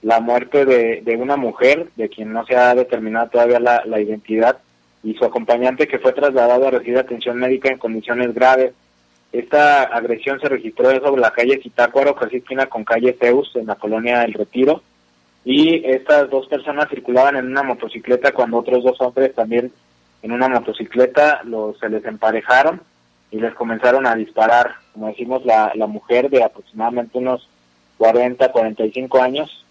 la 0.01 0.19
muerte 0.19 0.65
de, 0.65 1.01
de, 1.03 1.15
una 1.15 1.37
mujer, 1.37 1.87
de 1.95 2.09
quien 2.09 2.33
no 2.33 2.43
se 2.47 2.55
ha 2.55 2.73
determinado 2.73 3.29
todavía 3.29 3.59
la, 3.59 3.83
la, 3.85 4.01
identidad, 4.01 4.57
y 5.03 5.13
su 5.13 5.23
acompañante 5.23 5.87
que 5.87 5.99
fue 5.99 6.13
trasladado 6.13 6.67
a 6.67 6.71
recibir 6.71 6.97
atención 6.97 7.37
médica 7.37 7.69
en 7.69 7.77
condiciones 7.77 8.33
graves. 8.33 8.73
Esta 9.31 9.83
agresión 9.83 10.39
se 10.39 10.49
registró 10.49 10.89
sobre 10.99 11.21
la 11.21 11.31
calle 11.31 11.61
Zitácuaro, 11.61 12.15
casi 12.15 12.37
esquina 12.37 12.65
con 12.65 12.83
calle 12.83 13.15
Zeus, 13.19 13.55
en 13.55 13.67
la 13.67 13.75
colonia 13.75 14.23
El 14.23 14.33
Retiro, 14.33 14.81
y 15.45 15.85
estas 15.85 16.27
dos 16.31 16.47
personas 16.47 16.89
circulaban 16.89 17.35
en 17.35 17.45
una 17.45 17.61
motocicleta 17.61 18.31
cuando 18.31 18.57
otros 18.57 18.83
dos 18.83 18.99
hombres 18.99 19.35
también 19.35 19.71
en 20.23 20.31
una 20.31 20.47
motocicleta 20.47 21.41
los, 21.43 21.77
se 21.77 21.87
les 21.87 22.03
emparejaron 22.03 22.81
y 23.31 23.39
les 23.39 23.53
comenzaron 23.53 24.05
a 24.07 24.15
disparar. 24.15 24.75
Como 24.93 25.07
decimos, 25.07 25.45
la, 25.45 25.71
la 25.75 25.87
mujer 25.87 26.29
de 26.29 26.43
aproximadamente 26.43 27.17
unos 27.17 27.47
40, 27.97 28.51
45 28.51 29.21
años, 29.21 29.65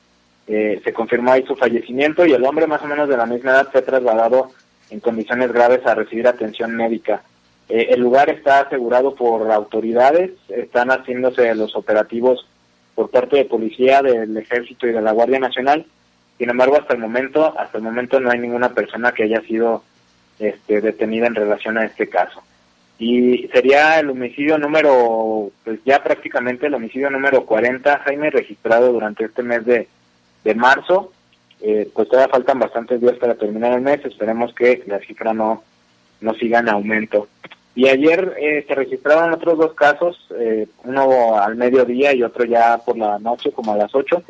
eh, 0.47 0.81
se 0.85 0.93
confirmó 0.93 1.33
ahí 1.33 1.45
su 1.45 1.57
fallecimiento 1.57 2.25
y 2.25 2.33
el 2.33 2.45
hombre 2.45 2.67
más 2.67 2.83
o 2.83 2.87
menos 2.87 3.09
de 3.09 3.17
la 3.17 3.27
misma 3.27 3.53
edad 3.53 3.69
fue 3.71 3.83
trasladado 3.83 4.51
en 4.91 5.01
condiciones 5.01 5.53
graves 5.53 5.85
a 5.87 5.95
recibir 5.95 6.29
atención 6.29 6.77
médica. 6.77 7.23
Eh, 7.69 7.89
el 7.91 8.01
lugar 8.01 8.31
está 8.31 8.61
asegurado 8.61 9.15
por 9.15 9.51
autoridades, 9.51 10.33
están 10.49 10.91
haciéndose 10.91 11.53
los 11.55 11.75
operativos 11.75 12.47
por 12.95 13.11
parte 13.11 13.37
de 13.37 13.45
policía, 13.45 14.03
del 14.03 14.37
ejército 14.37 14.87
y 14.87 14.93
de 14.93 15.03
la 15.03 15.13
Guardia 15.13 15.41
Nacional. 15.41 15.85
Sin 16.39 16.51
embargo, 16.51 16.77
hasta 16.77 16.95
el 16.95 17.01
momento, 17.01 17.59
hasta 17.59 17.79
el 17.79 17.85
momento 17.85 18.21
no 18.21 18.31
hay 18.31 18.39
ninguna 18.39 18.73
persona 18.73 19.13
que 19.13 19.25
haya 19.25 19.41
sido 19.43 19.83
este, 20.39 20.81
detenida 20.81 21.27
en 21.27 21.35
relación 21.35 21.79
a 21.79 21.85
este 21.85 22.09
caso 22.09 22.43
y 22.99 23.49
sería 23.53 24.01
el 24.01 24.11
homicidio 24.11 24.57
número, 24.59 25.51
pues 25.65 25.81
ya 25.85 26.03
prácticamente 26.03 26.67
el 26.67 26.75
homicidio 26.75 27.11
número 27.11 27.45
40, 27.45 27.99
Jaime, 27.99 28.31
registrado 28.31 28.93
durante 28.93 29.25
este 29.27 29.43
mes 29.43 29.65
de, 29.67 29.89
de 30.45 30.55
marzo. 30.55 31.13
Eh, 31.61 31.91
pues 31.95 32.09
todavía 32.09 32.33
faltan 32.33 32.59
bastantes 32.59 33.01
días 33.01 33.17
para 33.17 33.35
terminar 33.35 33.73
el 33.73 33.81
mes, 33.81 34.05
esperemos 34.05 34.55
que 34.55 34.83
la 34.87 34.99
cifra 35.01 35.35
no, 35.35 35.63
no 36.21 36.35
siga 36.35 36.61
en 36.61 36.69
aumento. 36.69 37.29
Y 37.75 37.89
ayer 37.89 38.35
eh, 38.39 38.65
se 38.67 38.75
registraron 38.75 39.35
otros 39.35 39.59
dos 39.59 39.75
casos, 39.75 40.19
eh, 40.39 40.67
uno 40.85 41.39
al 41.39 41.57
mediodía 41.57 42.15
y 42.15 42.23
otro 42.23 42.45
ya 42.45 42.79
por 42.79 42.97
la 42.97 43.19
noche, 43.19 43.53
como 43.53 43.73
a 43.73 43.77
las 43.77 43.95
8. 43.95 44.23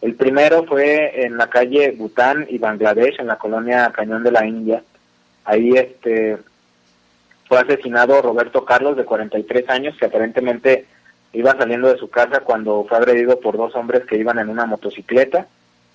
El 0.00 0.14
primero 0.14 0.64
fue 0.64 1.26
en 1.26 1.36
la 1.36 1.48
calle 1.48 1.92
Bután 1.92 2.46
y 2.48 2.56
Bangladesh, 2.56 3.20
en 3.20 3.26
la 3.26 3.36
colonia 3.36 3.92
Cañón 3.94 4.22
de 4.22 4.32
la 4.32 4.46
India. 4.46 4.82
Ahí 5.44 5.72
este 5.72 6.38
fue 7.48 7.58
asesinado 7.60 8.20
Roberto 8.22 8.64
Carlos, 8.64 8.96
de 8.96 9.04
43 9.04 9.68
años, 9.70 9.96
que 9.98 10.06
aparentemente 10.06 10.86
iba 11.32 11.56
saliendo 11.56 11.88
de 11.88 11.98
su 11.98 12.08
casa 12.08 12.40
cuando 12.40 12.84
fue 12.88 12.96
agredido 12.96 13.40
por 13.40 13.56
dos 13.56 13.74
hombres 13.74 14.04
que 14.06 14.18
iban 14.18 14.38
en 14.38 14.48
una 14.48 14.66
motocicleta. 14.66 15.46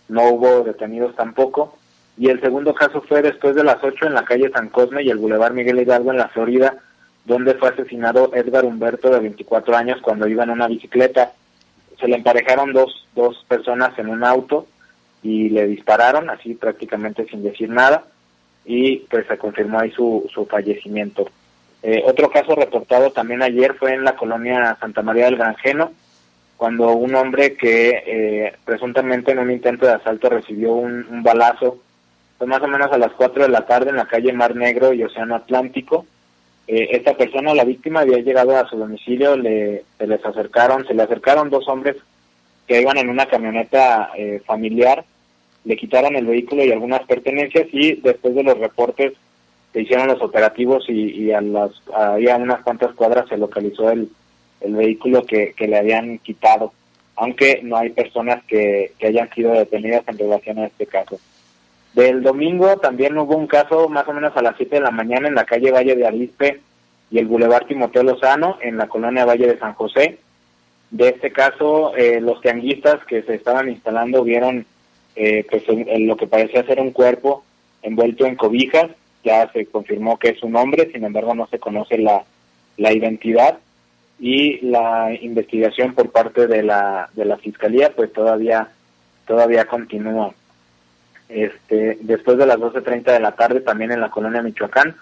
No 0.08 0.30
hubo 0.30 0.64
detenidos 0.64 1.16
tampoco. 1.16 1.78
Y 2.18 2.30
el 2.30 2.40
segundo 2.42 2.74
caso 2.74 3.02
fue 3.02 3.22
después 3.22 3.56
de 3.56 3.64
las 3.64 3.84
8 3.84 4.08
en 4.08 4.14
la 4.14 4.26
calle 4.26 4.52
San 4.52 4.70
Cosme 4.70 5.04
y 5.04 5.10
el 5.10 5.18
Boulevard 5.18 5.54
Miguel 5.54 5.80
Hidalgo 5.80 6.12
en 6.12 6.18
la 6.18 6.28
Florida, 6.28 6.76
donde 7.26 7.56
fue 7.56 7.70
asesinado 7.70 8.32
Edgar 8.34 8.66
Humberto 8.66 9.10
de 9.10 9.20
24 9.20 9.76
años 9.76 10.00
cuando 10.02 10.28
iba 10.28 10.44
en 10.44 10.52
una 10.52 10.68
bicicleta. 10.68 11.32
Se 12.00 12.08
le 12.08 12.18
emparejaron 12.18 12.74
dos, 12.74 13.08
dos 13.16 13.44
personas 13.48 13.98
en 13.98 14.10
un 14.10 14.24
auto 14.24 14.68
y 15.24 15.50
le 15.50 15.68
dispararon 15.68 16.30
así 16.30 16.56
prácticamente 16.56 17.26
sin 17.28 17.44
decir 17.44 17.70
nada 17.70 18.04
y 18.66 18.98
pues 19.10 19.26
se 19.28 19.38
confirmó 19.38 19.80
ahí 19.80 19.92
su, 19.92 20.28
su 20.34 20.46
fallecimiento. 20.46 21.30
Eh, 21.84 22.04
otro 22.06 22.30
caso 22.30 22.56
reportado 22.56 23.12
también 23.12 23.42
ayer 23.42 23.74
fue 23.74 23.94
en 23.94 24.04
la 24.04 24.16
colonia 24.16 24.78
Santa 24.80 25.02
María 25.02 25.26
del 25.26 25.38
Granjeno, 25.38 25.92
cuando 26.56 26.92
un 26.92 27.16
hombre 27.16 27.56
que 27.56 28.04
eh, 28.06 28.54
presuntamente 28.64 29.32
en 29.32 29.40
un 29.40 29.50
intento 29.50 29.88
de 29.88 29.94
asalto 29.94 30.30
recibió 30.30 30.74
un, 30.74 31.24
balazo, 31.24 31.80
fue 32.38 32.46
más 32.46 32.62
o 32.62 32.68
menos 32.68 32.92
a 32.92 33.00
las 33.00 33.12
4 33.14 33.44
de 33.44 33.50
la 33.50 33.66
tarde 33.66 33.90
en 33.90 33.96
la 33.96 34.06
calle 34.06 34.32
Mar 34.32 34.56
Negro 34.56 34.94
y 34.94 35.04
Océano 35.04 35.36
Atlántico. 35.36 36.06
Eh, 36.68 36.90
esta 36.92 37.16
persona, 37.16 37.56
la 37.56 37.64
víctima, 37.64 38.02
había 38.02 38.20
llegado 38.20 38.56
a 38.56 38.68
su 38.70 38.78
domicilio, 38.78 39.36
le, 39.36 39.84
se 39.98 40.06
les 40.06 40.24
acercaron, 40.24 40.86
se 40.86 40.94
le 40.94 41.02
acercaron 41.02 41.50
dos 41.50 41.68
hombres 41.68 41.98
que 42.68 42.80
iban 42.80 42.98
en 42.98 43.10
una 43.10 43.26
camioneta 43.26 44.12
familiar, 44.46 45.04
le 45.66 45.76
quitaron 45.76 46.16
el 46.16 46.26
vehículo 46.26 46.64
y 46.64 46.72
algunas 46.72 47.02
pertenencias 47.02 47.68
y 47.74 47.96
después 47.96 48.34
de 48.36 48.44
los 48.44 48.58
reportes 48.58 49.14
se 49.74 49.82
hicieron 49.82 50.08
los 50.08 50.22
operativos 50.22 50.86
y, 50.90 51.32
a 51.32 51.42
las 51.42 51.72
ahí 51.96 52.28
a 52.28 52.36
unas 52.36 52.62
cuantas 52.62 52.94
cuadras 52.94 53.28
se 53.30 53.38
localizó 53.38 53.90
el, 53.90 54.10
vehículo 54.64 55.26
que, 55.26 55.56
le 55.58 55.78
habían 55.78 56.20
quitado, 56.20 56.72
aunque 57.16 57.62
no 57.64 57.78
hay 57.78 57.90
personas 57.90 58.44
que, 58.44 58.94
que 59.00 59.08
hayan 59.08 59.30
sido 59.34 59.54
detenidas 59.54 60.04
en 60.08 60.20
relación 60.20 60.60
a 60.60 60.68
este 60.68 60.86
caso. 60.86 61.20
Del 61.94 62.22
domingo 62.22 62.78
también 62.78 63.18
hubo 63.18 63.36
un 63.36 63.48
caso 63.48 63.90
más 63.90 64.08
o 64.08 64.14
menos 64.14 64.36
a 64.38 64.42
las 64.42 64.56
7 64.58 64.76
de 64.76 64.82
la 64.82 64.92
mañana 64.92 65.28
en 65.28 65.36
la 65.36 65.46
calle 65.46 65.72
Valle 65.72 65.96
de 65.96 66.06
Arispe 66.06 66.62
y 67.10 67.18
el 67.18 67.26
Boulevard 67.26 67.66
Timoteo 67.66 68.04
Lozano 68.04 68.58
en 68.62 68.78
la 68.78 68.88
colonia 68.88 69.26
Valle 69.26 69.48
de 69.48 69.58
San 69.58 69.74
José. 69.74 70.20
De 70.92 71.10
este 71.10 71.32
caso, 71.32 71.96
eh, 71.96 72.22
los 72.22 72.40
tianguistas 72.42 73.04
que 73.06 73.24
se 73.24 73.34
estaban 73.34 73.68
instalando 73.68 74.24
vieron 74.24 74.66
eh, 75.16 75.46
pues 75.50 75.64
en 75.68 76.08
lo 76.08 76.16
que 76.16 76.28
parecía 76.28 76.64
ser 76.64 76.80
un 76.80 76.92
cuerpo 76.92 77.44
envuelto 77.82 78.26
en 78.26 78.36
cobijas 78.36 78.92
ya 79.24 79.52
se 79.52 79.66
confirmó 79.66 80.18
que 80.18 80.30
es 80.30 80.44
un 80.44 80.56
hombre, 80.56 80.90
sin 80.92 81.04
embargo 81.04 81.34
no 81.36 81.48
se 81.48 81.60
conoce 81.60 81.98
la, 81.98 82.24
la 82.78 82.94
identidad 82.94 83.60
y 84.20 84.60
la 84.66 85.12
investigación 85.20 85.94
por 85.94 86.12
parte 86.12 86.48
de 86.48 86.64
la, 86.64 87.10
de 87.14 87.26
la 87.26 87.38
fiscalía 87.38 87.94
pues 87.96 88.14
todavía 88.14 88.70
todavía 89.26 89.66
continúa. 89.66 90.34
Este, 91.30 91.98
después 92.02 92.38
de 92.38 92.46
las 92.46 92.58
12.30 92.58 93.14
de 93.14 93.20
la 93.20 93.32
tarde 93.32 93.62
también 93.62 93.92
en 93.92 94.02
la 94.02 94.10
colonia 94.10 94.42
Michoacán, 94.42 94.96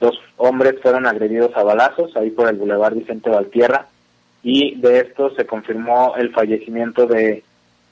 dos 0.00 0.18
hombres 0.36 0.76
fueron 0.80 1.06
agredidos 1.06 1.54
a 1.56 1.62
balazos 1.62 2.16
ahí 2.16 2.30
por 2.30 2.48
el 2.48 2.56
Boulevard 2.56 2.94
Vicente 2.94 3.28
Valtierra 3.28 3.86
y 4.42 4.76
de 4.76 5.00
esto 5.00 5.34
se 5.34 5.44
confirmó 5.44 6.14
el 6.16 6.32
fallecimiento 6.32 7.06
de, 7.06 7.42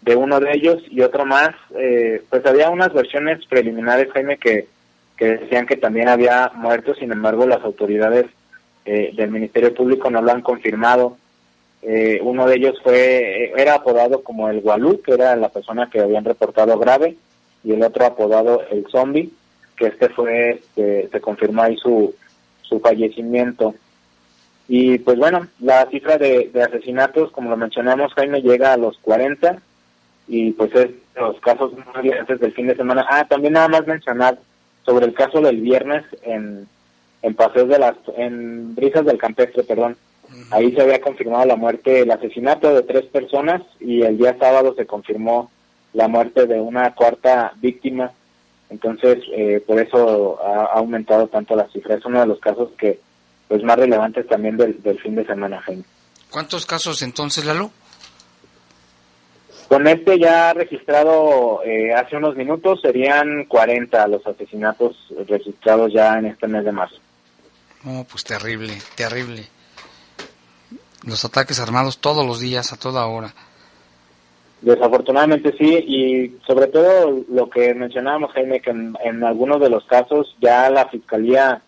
de 0.03 0.17
uno 0.17 0.41
de 0.41 0.53
ellos 0.53 0.83
y 0.91 1.01
otro 1.01 1.27
más. 1.27 1.51
Eh, 1.77 2.23
pues 2.31 2.45
había 2.47 2.71
unas 2.71 2.93
versiones 2.93 3.45
preliminares, 3.47 4.13
Jaime, 4.13 4.39
que 4.39 4.69
que 5.17 5.37
decían 5.39 5.67
que 5.67 5.77
también 5.77 6.09
había 6.09 6.51
muertos, 6.55 6.99
sin 6.99 7.13
embargo 7.13 7.47
las 7.47 7.63
autoridades 7.63 8.27
eh, 8.85 9.13
del 9.15 9.31
Ministerio 9.31 9.73
Público 9.75 10.11
no 10.11 10.21
lo 10.21 10.31
han 10.31 10.43
confirmado. 10.43 11.17
Eh, 11.83 12.19
uno 12.23 12.47
de 12.47 12.57
ellos 12.57 12.79
fue, 12.83 13.45
eh, 13.45 13.53
era 13.57 13.75
apodado 13.75 14.23
como 14.23 14.49
el 14.49 14.61
Gualú, 14.61 15.01
que 15.03 15.13
era 15.13 15.37
la 15.37 15.49
persona 15.51 15.89
que 15.91 16.01
habían 16.01 16.25
reportado 16.25 16.79
grave, 16.79 17.17
y 17.63 17.73
el 17.73 17.83
otro 17.83 18.05
apodado 18.05 18.63
el 18.71 18.87
Zombie, 18.91 19.31
que 19.77 19.87
este 19.87 20.09
fue, 20.11 20.61
se 20.75 21.21
confirmó 21.21 21.63
ahí 21.63 21.77
su, 21.77 22.15
su 22.63 22.81
fallecimiento. 22.81 23.75
Y 24.69 24.99
pues 24.99 25.19
bueno, 25.19 25.47
la 25.61 25.87
cifra 25.91 26.17
de, 26.17 26.51
asesinatos, 26.63 27.31
como 27.33 27.51
lo 27.51 27.57
mencionamos, 27.57 28.13
Jaime, 28.15 28.43
llega 28.43 28.73
a 28.73 28.79
los 28.79 28.99
40, 28.99 29.59
y 30.27 30.53
pues 30.53 30.75
es 30.75 30.91
los 31.17 31.39
casos 31.41 31.73
antes 31.95 32.41
del 32.41 32.53
fin 32.53 32.67
de 32.67 32.77
semana. 32.77 33.07
Ah, 33.09 33.27
también 33.29 33.55
nada 33.55 33.69
más 33.69 33.87
mencionar 33.87 34.39
sobre 34.85 35.07
el 35.07 35.15
caso 35.15 35.41
del 35.41 35.61
viernes 35.61 36.05
en, 36.23 36.67
en 37.23 37.35
Paseos 37.35 37.69
de 37.69 37.79
las, 37.79 37.97
en 38.17 38.75
Brisas 38.75 39.05
del 39.05 39.19
Campestre, 39.19 39.63
perdón. 39.65 39.97
Ahí 40.51 40.73
se 40.73 40.83
había 40.83 41.01
confirmado 41.01 41.45
la 41.45 41.57
muerte, 41.57 42.01
el 42.01 42.11
asesinato 42.11 42.75
de 42.75 42.83
tres 42.83 43.05
personas 43.07 43.63
y 43.79 44.03
el 44.03 44.19
día 44.19 44.37
sábado 44.39 44.75
se 44.77 44.87
confirmó 44.87 45.51
la 45.93 46.09
muerte 46.09 46.47
de 46.47 46.61
una 46.61 46.95
cuarta 46.95 47.53
víctima. 47.61 48.11
Entonces, 48.69 49.19
eh, 49.33 49.63
por 49.65 49.79
eso 49.79 50.39
ha, 50.43 50.79
aumentado 50.79 51.29
tanto 51.29 51.55
la 51.55 51.69
cifra. 51.69 51.95
Es 51.95 52.05
uno 52.05 52.21
de 52.21 52.27
los 52.27 52.41
casos 52.41 52.71
que, 52.77 52.99
pues, 53.49 53.63
más 53.63 53.79
relevantes 53.79 54.27
también 54.27 54.57
del, 54.57 54.83
del 54.83 54.99
fin 55.01 55.15
de 55.15 55.25
semana, 55.25 55.63
¿Cuántos 56.31 56.67
casos 56.67 57.01
entonces, 57.03 57.45
Lalo? 57.45 57.71
Con 59.69 59.87
este 59.87 60.19
ya 60.19 60.53
registrado 60.53 61.63
eh, 61.65 61.93
hace 61.95 62.17
unos 62.17 62.37
minutos 62.37 62.81
serían 62.83 63.45
40 63.47 64.09
los 64.09 64.27
asesinatos 64.27 64.97
registrados 65.27 65.93
ya 65.93 66.19
en 66.19 66.27
este 66.27 66.47
mes 66.47 66.65
de 66.65 66.73
marzo. 66.73 66.97
No, 67.83 68.05
pues 68.11 68.25
terrible, 68.25 68.75
terrible. 68.95 69.45
Los 71.07 71.25
ataques 71.25 71.61
armados 71.61 71.99
todos 71.99 72.27
los 72.27 72.41
días, 72.41 72.73
a 72.73 72.79
toda 72.79 73.07
hora. 73.07 73.35
Desafortunadamente 74.63 75.55
sí, 75.59 75.67
y 75.67 76.39
sobre 76.47 76.69
todo 76.69 77.23
lo 77.29 77.51
que 77.51 77.75
mencionábamos, 77.75 78.33
Jaime, 78.33 78.61
que 78.61 78.71
en, 78.71 79.25
algunos 79.25 79.61
de 79.61 79.69
los 79.69 79.85
casos 79.85 80.35
ya 80.41 80.71
la 80.71 80.89
Fiscalía 80.89 81.61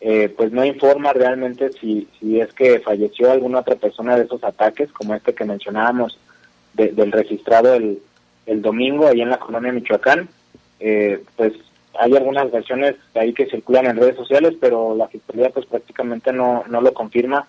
eh, 0.00 0.32
pues 0.36 0.52
no 0.52 0.64
informa 0.64 1.12
realmente 1.12 1.72
si, 1.72 2.06
si 2.20 2.38
es 2.38 2.52
que 2.52 2.78
falleció 2.78 3.32
alguna 3.32 3.60
otra 3.60 3.74
persona 3.74 4.16
de 4.16 4.24
esos 4.24 4.44
ataques, 4.44 4.92
como 4.92 5.14
este 5.14 5.34
que 5.34 5.44
mencionábamos 5.44 6.16
del 6.76 7.12
registrado 7.12 7.74
el, 7.74 8.00
el 8.46 8.62
domingo 8.62 9.08
ahí 9.08 9.20
en 9.20 9.30
la 9.30 9.38
colonia 9.38 9.72
Michoacán. 9.72 10.28
Eh, 10.78 11.22
pues 11.36 11.52
hay 11.98 12.14
algunas 12.14 12.50
versiones 12.50 12.96
ahí 13.14 13.32
que 13.32 13.46
circulan 13.46 13.86
en 13.86 13.96
redes 13.96 14.16
sociales, 14.16 14.54
pero 14.60 14.94
la 14.94 15.08
fiscalía 15.08 15.50
pues 15.50 15.66
prácticamente 15.66 16.32
no, 16.32 16.64
no 16.68 16.80
lo 16.80 16.92
confirma 16.94 17.46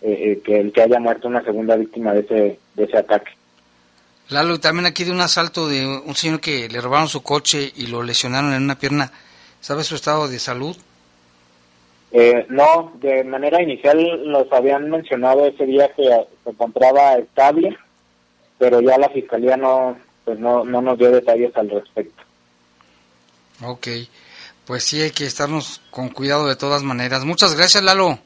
eh, 0.00 0.12
eh, 0.12 0.42
que 0.44 0.60
el 0.60 0.72
que 0.72 0.82
haya 0.82 0.98
muerto 0.98 1.28
una 1.28 1.44
segunda 1.44 1.76
víctima 1.76 2.12
de 2.12 2.20
ese, 2.20 2.58
de 2.74 2.84
ese 2.84 2.98
ataque. 2.98 3.32
Lalo, 4.28 4.58
también 4.58 4.86
aquí 4.86 5.04
de 5.04 5.12
un 5.12 5.20
asalto 5.20 5.68
de 5.68 5.86
un 5.86 6.14
señor 6.14 6.40
que 6.40 6.68
le 6.68 6.80
robaron 6.80 7.08
su 7.08 7.22
coche 7.22 7.70
y 7.76 7.88
lo 7.88 8.02
lesionaron 8.02 8.52
en 8.54 8.62
una 8.62 8.78
pierna. 8.78 9.12
¿Sabe 9.60 9.84
su 9.84 9.94
estado 9.94 10.28
de 10.28 10.38
salud? 10.38 10.76
no, 12.48 12.92
de 13.00 13.24
manera 13.24 13.62
inicial 13.62 14.30
nos 14.30 14.52
habían 14.52 14.90
mencionado 14.90 15.46
ese 15.46 15.64
día 15.64 15.88
que 15.96 16.02
se 16.44 16.50
encontraba 16.50 17.14
estable, 17.14 17.74
pero 18.62 18.80
ya 18.80 18.96
la 18.96 19.08
fiscalía 19.08 19.56
no, 19.56 19.98
pues 20.24 20.38
no, 20.38 20.64
no 20.64 20.80
nos 20.80 20.96
dio 20.96 21.10
detalles 21.10 21.50
al 21.56 21.68
respecto. 21.68 22.22
Ok, 23.60 23.88
pues 24.64 24.84
sí 24.84 25.02
hay 25.02 25.10
que 25.10 25.26
estarnos 25.26 25.80
con 25.90 26.10
cuidado 26.10 26.46
de 26.46 26.54
todas 26.54 26.84
maneras. 26.84 27.24
Muchas 27.24 27.56
gracias, 27.56 27.82
Lalo. 27.82 28.20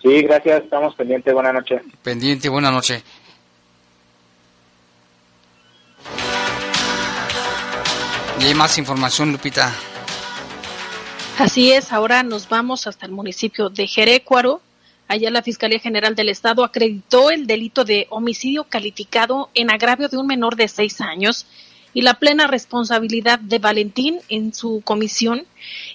Sí, 0.00 0.22
gracias, 0.22 0.64
estamos 0.64 0.94
pendientes, 0.94 1.34
buena 1.34 1.52
noche. 1.52 1.82
Pendiente, 2.02 2.48
buena 2.48 2.70
noche. 2.70 3.02
Y 8.40 8.44
hay 8.44 8.54
más 8.54 8.78
información, 8.78 9.30
Lupita. 9.30 9.74
Así 11.38 11.70
es, 11.70 11.92
ahora 11.92 12.22
nos 12.22 12.48
vamos 12.48 12.86
hasta 12.86 13.04
el 13.04 13.12
municipio 13.12 13.68
de 13.68 13.86
Jerecuaro, 13.86 14.62
Allá 15.12 15.30
la 15.30 15.42
Fiscalía 15.42 15.78
General 15.78 16.14
del 16.14 16.30
Estado 16.30 16.64
acreditó 16.64 17.30
el 17.30 17.46
delito 17.46 17.84
de 17.84 18.06
homicidio 18.08 18.64
calificado 18.64 19.50
en 19.52 19.70
agravio 19.70 20.08
de 20.08 20.16
un 20.16 20.26
menor 20.26 20.56
de 20.56 20.68
seis 20.68 21.02
años 21.02 21.44
y 21.92 22.00
la 22.00 22.14
plena 22.14 22.46
responsabilidad 22.46 23.38
de 23.38 23.58
Valentín 23.58 24.20
en 24.30 24.54
su 24.54 24.80
comisión 24.82 25.44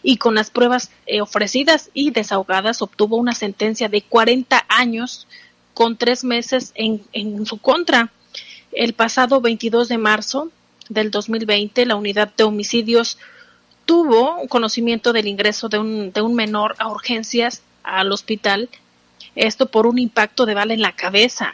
y 0.04 0.18
con 0.18 0.36
las 0.36 0.52
pruebas 0.52 0.92
eh, 1.08 1.22
ofrecidas 1.22 1.90
y 1.96 2.12
desahogadas 2.12 2.84
obtuvo 2.84 3.18
una 3.18 3.34
sentencia 3.34 3.90
de 3.90 4.04
40 4.04 4.64
años 4.70 5.26
con 5.74 5.98
tres 5.98 6.24
meses 6.24 6.72
en, 6.76 7.02
en 7.12 7.44
su 7.48 7.58
contra. 7.58 8.12
El 8.72 8.94
pasado 8.94 9.42
22 9.42 9.88
de 9.88 9.98
marzo 9.98 10.52
del 10.90 11.10
2020, 11.10 11.88
la 11.88 11.96
unidad 11.96 12.32
de 12.36 12.44
homicidios 12.44 13.18
tuvo 13.88 14.48
conocimiento 14.48 15.12
del 15.12 15.28
ingreso 15.28 15.70
de 15.70 15.80
un, 15.80 16.12
de 16.12 16.22
un 16.22 16.36
menor 16.36 16.76
a 16.78 16.88
urgencias 16.88 17.64
al 17.82 18.12
hospital 18.12 18.70
esto 19.38 19.68
por 19.68 19.88
un 19.88 20.00
impacto 20.00 20.46
de 20.46 20.54
bala 20.54 20.74
en 20.74 20.82
la 20.82 20.94
cabeza. 20.94 21.54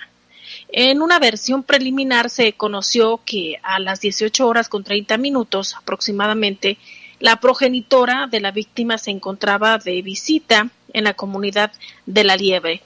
En 0.69 1.01
una 1.01 1.19
versión 1.19 1.63
preliminar 1.63 2.29
se 2.29 2.53
conoció 2.53 3.21
que 3.25 3.59
a 3.61 3.79
las 3.79 4.01
18 4.01 4.47
horas 4.47 4.69
con 4.69 4.83
30 4.83 5.17
minutos 5.17 5.75
aproximadamente, 5.75 6.77
la 7.19 7.39
progenitora 7.39 8.27
de 8.27 8.39
la 8.39 8.51
víctima 8.51 8.97
se 8.97 9.11
encontraba 9.11 9.77
de 9.77 10.01
visita 10.01 10.69
en 10.93 11.03
la 11.03 11.13
comunidad 11.13 11.71
de 12.05 12.23
la 12.23 12.35
Liebre. 12.35 12.81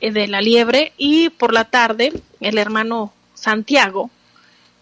De 0.00 0.28
la 0.28 0.40
Liebre 0.40 0.92
y 0.96 1.30
por 1.30 1.52
la 1.52 1.64
tarde 1.64 2.12
el 2.40 2.58
hermano 2.58 3.12
Santiago 3.34 4.10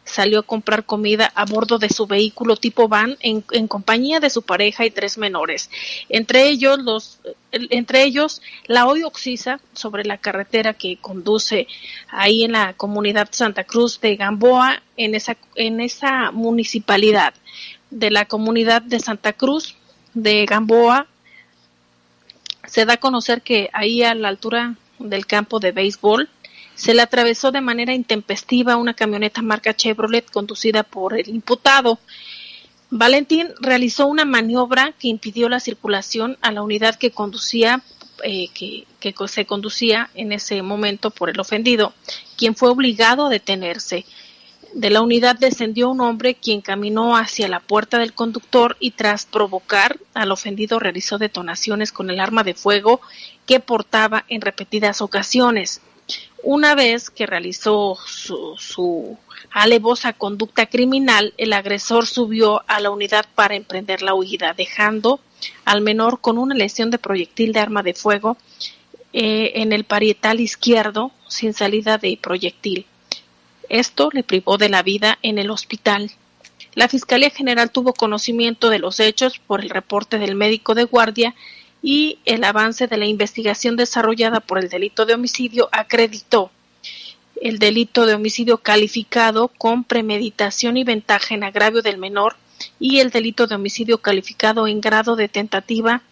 salió 0.05 0.41
a 0.41 0.43
comprar 0.43 0.85
comida 0.85 1.31
a 1.35 1.45
bordo 1.45 1.79
de 1.79 1.89
su 1.89 2.07
vehículo 2.07 2.57
tipo 2.57 2.89
van 2.89 3.17
en, 3.21 3.45
en, 3.53 3.69
compañía 3.69 4.21
de 4.21 4.31
su 4.31 4.43
pareja 4.43 4.85
y 4.85 4.91
tres 4.91 5.19
menores. 5.19 5.71
Entre 6.09 6.49
ellos, 6.49 6.79
los, 6.81 7.21
entre 7.53 8.03
ellos 8.03 8.43
la 8.67 8.87
hoy 8.87 9.03
Oxisa 9.05 9.61
sobre 9.73 10.05
la 10.05 10.19
carretera 10.19 10.75
que 10.75 10.97
conduce 10.97 11.67
ahí 12.09 12.45
en 12.45 12.53
la 12.53 12.73
comunidad 12.75 13.29
Santa 13.31 13.65
Cruz 13.65 14.01
de 14.01 14.17
Gamboa, 14.17 14.83
en 14.97 15.15
esa, 15.15 15.37
en 15.55 15.81
esa 15.81 16.31
municipalidad 16.33 17.35
de 17.91 18.11
la 18.11 18.25
comunidad 18.25 18.83
de 18.83 19.01
Santa 19.01 19.33
Cruz 19.33 19.77
de 20.15 20.47
Gamboa. 20.47 21.07
Se 22.67 22.85
da 22.85 22.95
a 22.95 22.99
conocer 22.99 23.43
que 23.43 23.69
ahí 23.73 24.03
a 24.03 24.15
la 24.15 24.29
altura 24.29 24.77
del 24.99 25.27
campo 25.27 25.61
de 25.61 25.73
béisbol 25.73 26.29
se 26.81 26.95
le 26.95 27.03
atravesó 27.03 27.53
de 27.53 27.61
manera 27.61 27.93
intempestiva 27.93 28.79
una 28.79 28.95
camioneta 28.95 29.43
marca 29.43 29.77
Chevrolet 29.77 30.31
conducida 30.31 30.83
por 30.83 31.13
el 31.13 31.29
imputado. 31.29 31.99
Valentín 32.89 33.49
realizó 33.61 34.07
una 34.07 34.25
maniobra 34.25 34.95
que 34.99 35.09
impidió 35.09 35.51
la 35.51 35.61
circulación 35.61 36.39
a 36.41 36.53
la 36.53 36.63
unidad 36.63 36.95
que 36.95 37.11
conducía 37.11 37.83
eh, 38.25 38.49
que, 38.55 38.87
que, 38.99 39.15
se 39.29 39.45
conducía 39.45 40.09
en 40.15 40.33
ese 40.33 40.63
momento 40.63 41.11
por 41.11 41.29
el 41.29 41.39
ofendido, 41.39 41.93
quien 42.39 42.57
fue 42.57 42.71
obligado 42.71 43.27
a 43.27 43.31
detenerse. 43.31 44.07
De 44.73 44.89
la 44.89 45.03
unidad 45.03 45.37
descendió 45.37 45.91
un 45.91 46.01
hombre 46.01 46.35
quien 46.35 46.63
caminó 46.63 47.15
hacia 47.15 47.47
la 47.49 47.61
puerta 47.61 47.99
del 47.99 48.15
conductor 48.15 48.79
y 48.81 48.93
tras 48.93 49.27
provocar 49.27 49.99
al 50.15 50.33
ofendido 50.33 50.79
realizó 50.79 51.19
detonaciones 51.19 51.93
con 51.93 52.09
el 52.09 52.21
arma 52.21 52.43
de 52.43 52.55
fuego 52.55 53.03
que 53.45 53.61
portaba 53.61 54.25
en 54.29 54.41
repetidas 54.41 55.03
ocasiones. 55.03 55.83
Una 56.43 56.75
vez 56.75 57.11
que 57.11 57.27
realizó 57.27 57.99
su, 58.07 58.55
su, 58.59 59.19
alevosa 59.51 60.13
conducta 60.13 60.67
criminal, 60.67 61.35
el 61.37 61.53
agresor 61.53 62.07
subió 62.07 62.63
a 62.67 62.81
la 62.81 62.91
unidad 62.91 63.27
para 63.35 63.57
emprender 63.57 64.03
la 64.03 64.15
huida, 64.15 64.55
dejando 64.55 65.21
al 65.65 65.81
menor 65.81 66.21
con 66.21 66.39
una 66.39 66.55
lesión 66.55 66.91
de 66.91 66.99
proyectil 66.99 67.53
de 67.53 67.61
arma 67.61 67.83
de 67.83 67.95
fuego 67.95 68.37
eh, 69.13 69.53
en 69.57 69.73
el 69.73 69.85
parietal 69.85 70.41
izquierdo 70.41 71.11
sin 71.29 71.53
salida 71.53 71.99
de 71.99 72.19
proyectil. 72.21 72.87
Esto 73.69 74.11
le 74.13 74.23
privó 74.23 74.59
de 74.59 74.69
la 74.69 74.83
vida 74.83 75.19
en 75.23 75.39
el 75.39 75.51
hospital. 75.51 76.11
La 76.75 76.89
Fiscalía 76.89 77.31
General 77.31 77.71
tuvo 77.71 77.93
conocimiento 77.93 78.71
de 78.71 78.79
los 78.79 79.01
hechos 79.01 79.39
por 79.39 79.61
el 79.61 79.71
reporte 79.71 80.19
del 80.19 80.37
médico 80.37 80.75
de 80.75 80.85
guardia 80.85 81.35
y 81.83 82.19
el 82.25 82.45
avance 82.45 82.87
de 82.87 82.97
la 82.97 83.07
investigación 83.07 83.77
desarrollada 83.77 84.41
por 84.41 84.59
el 84.59 84.69
delito 84.69 85.07
de 85.07 85.15
homicidio 85.15 85.69
acreditó 85.73 86.51
el 87.41 87.59
delito 87.59 88.07
de 88.07 88.15
homicidio 88.15 88.59
calificado 88.59 89.49
con 89.49 89.85
premeditación 89.85 90.77
y 90.77 90.85
ventaja 90.85 91.35
en 91.35 91.43
agravio 91.43 91.83
del 91.83 91.99
menor 91.99 92.37
y 92.79 93.01
el 93.01 93.11
delito 93.11 93.47
de 93.47 93.55
homicidio 93.55 93.99
calificado 93.99 94.67
en 94.67 94.81
grado 94.81 95.17
de 95.17 95.29
tentativa 95.29 96.03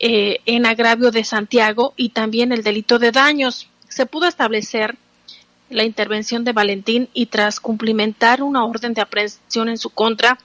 eh, 0.00 0.40
en 0.46 0.66
agravio 0.66 1.10
de 1.10 1.24
Santiago 1.24 1.94
y 1.96 2.08
también 2.08 2.52
el 2.52 2.62
delito 2.62 2.98
de 2.98 3.12
daños. 3.12 3.68
Se 3.88 4.06
pudo 4.06 4.26
establecer 4.26 4.96
la 5.68 5.84
intervención 5.84 6.42
de 6.42 6.52
Valentín 6.52 7.08
y 7.12 7.26
tras 7.26 7.60
cumplimentar 7.60 8.42
una 8.42 8.64
orden 8.64 8.94
de 8.94 9.02
aprehensión 9.02 9.68
en 9.68 9.78
su 9.78 9.90
contra, 9.90 10.38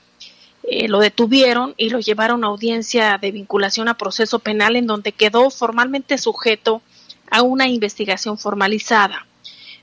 eh, 0.68 0.88
lo 0.88 1.00
detuvieron 1.00 1.76
y 1.78 1.90
lo 1.90 2.00
llevaron 2.00 2.44
a 2.44 2.48
audiencia 2.48 3.20
de 3.22 3.32
vinculación 3.32 3.88
a 3.88 3.98
proceso 3.98 4.40
penal 4.40 4.76
en 4.76 4.88
donde 4.88 5.12
quedó 5.12 5.50
formalmente 5.50 6.18
sujeto 6.18 6.82
a 7.30 7.44
una 7.44 7.68
investigación 7.68 8.38
formalizada. 8.38 9.28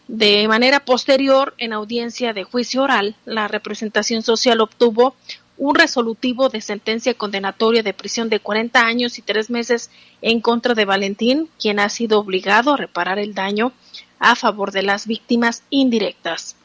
De 0.08 0.46
manera 0.48 0.84
posterior, 0.84 1.54
en 1.58 1.72
audiencia 1.72 2.32
de 2.32 2.44
juicio 2.44 2.82
oral, 2.82 3.14
la 3.24 3.46
representación 3.46 4.22
social 4.22 4.60
obtuvo 4.60 5.14
un 5.56 5.76
resolutivo 5.76 6.48
de 6.48 6.60
sentencia 6.60 7.14
condenatoria 7.14 7.84
de 7.84 7.94
prisión 7.94 8.28
de 8.28 8.40
40 8.40 8.84
años 8.84 9.18
y 9.18 9.22
tres 9.22 9.48
meses 9.48 9.90
en 10.20 10.40
contra 10.40 10.74
de 10.74 10.84
Valentín, 10.84 11.48
quien 11.60 11.78
ha 11.78 11.88
sido 11.88 12.18
obligado 12.18 12.74
a 12.74 12.76
reparar 12.76 13.20
el 13.20 13.34
daño 13.34 13.72
a 14.18 14.34
favor 14.34 14.72
de 14.72 14.82
las 14.82 15.06
víctimas 15.06 15.62
indirectas. 15.70 16.56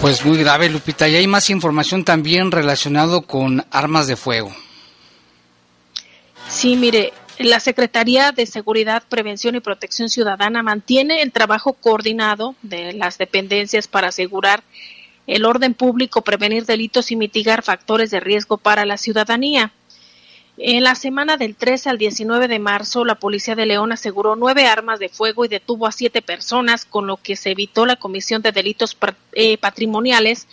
Pues 0.00 0.24
muy 0.24 0.38
grave, 0.38 0.70
Lupita. 0.70 1.08
Y 1.08 1.16
hay 1.16 1.26
más 1.26 1.50
información 1.50 2.04
también 2.04 2.50
relacionado 2.50 3.20
con 3.22 3.66
armas 3.70 4.06
de 4.06 4.16
fuego. 4.16 4.50
Sí, 6.48 6.74
mire, 6.76 7.12
la 7.38 7.60
Secretaría 7.60 8.32
de 8.32 8.46
Seguridad, 8.46 9.02
Prevención 9.06 9.56
y 9.56 9.60
Protección 9.60 10.08
Ciudadana 10.08 10.62
mantiene 10.62 11.20
el 11.20 11.32
trabajo 11.32 11.74
coordinado 11.74 12.54
de 12.62 12.94
las 12.94 13.18
dependencias 13.18 13.88
para 13.88 14.08
asegurar 14.08 14.62
el 15.26 15.44
orden 15.44 15.74
público, 15.74 16.22
prevenir 16.22 16.64
delitos 16.64 17.10
y 17.10 17.16
mitigar 17.16 17.62
factores 17.62 18.10
de 18.10 18.20
riesgo 18.20 18.56
para 18.56 18.86
la 18.86 18.96
ciudadanía. 18.96 19.70
En 20.62 20.84
la 20.84 20.94
semana 20.94 21.38
del 21.38 21.56
13 21.56 21.88
al 21.88 21.96
19 21.96 22.46
de 22.46 22.58
marzo, 22.58 23.06
la 23.06 23.14
Policía 23.14 23.54
de 23.54 23.64
León 23.64 23.92
aseguró 23.92 24.36
nueve 24.36 24.66
armas 24.66 24.98
de 24.98 25.08
fuego 25.08 25.46
y 25.46 25.48
detuvo 25.48 25.86
a 25.86 25.92
siete 25.92 26.20
personas, 26.20 26.84
con 26.84 27.06
lo 27.06 27.16
que 27.16 27.34
se 27.34 27.52
evitó 27.52 27.86
la 27.86 27.96
comisión 27.96 28.42
de 28.42 28.52
delitos 28.52 28.94
eh, 29.32 29.56
patrimoniales 29.56 30.46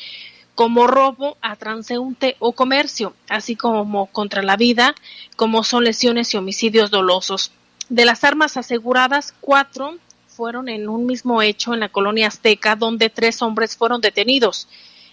como 0.56 0.88
robo 0.88 1.36
a 1.42 1.58
transeúnte 1.58 2.38
o 2.40 2.54
comercio, 2.54 3.16
así 3.28 3.58
como 3.58 4.06
contra 4.06 4.42
la 4.42 4.56
vida, 4.56 4.96
como 5.36 5.66
son 5.66 5.84
lesiones 5.84 6.34
y 6.34 6.38
homicidios 6.38 6.90
dolosos. 6.90 7.52
De 7.90 8.06
las 8.06 8.24
armas 8.24 8.56
aseguradas, 8.56 9.34
cuatro 9.42 9.98
fueron 10.30 10.70
en 10.70 10.88
un 10.88 11.06
mismo 11.06 11.42
hecho 11.42 11.74
en 11.74 11.82
la 11.82 11.90
colonia 11.90 12.28
azteca, 12.28 12.78
donde 12.78 13.10
tres 13.10 13.42
hombres 13.42 13.76
fueron 13.76 14.00
detenidos. 14.00 14.70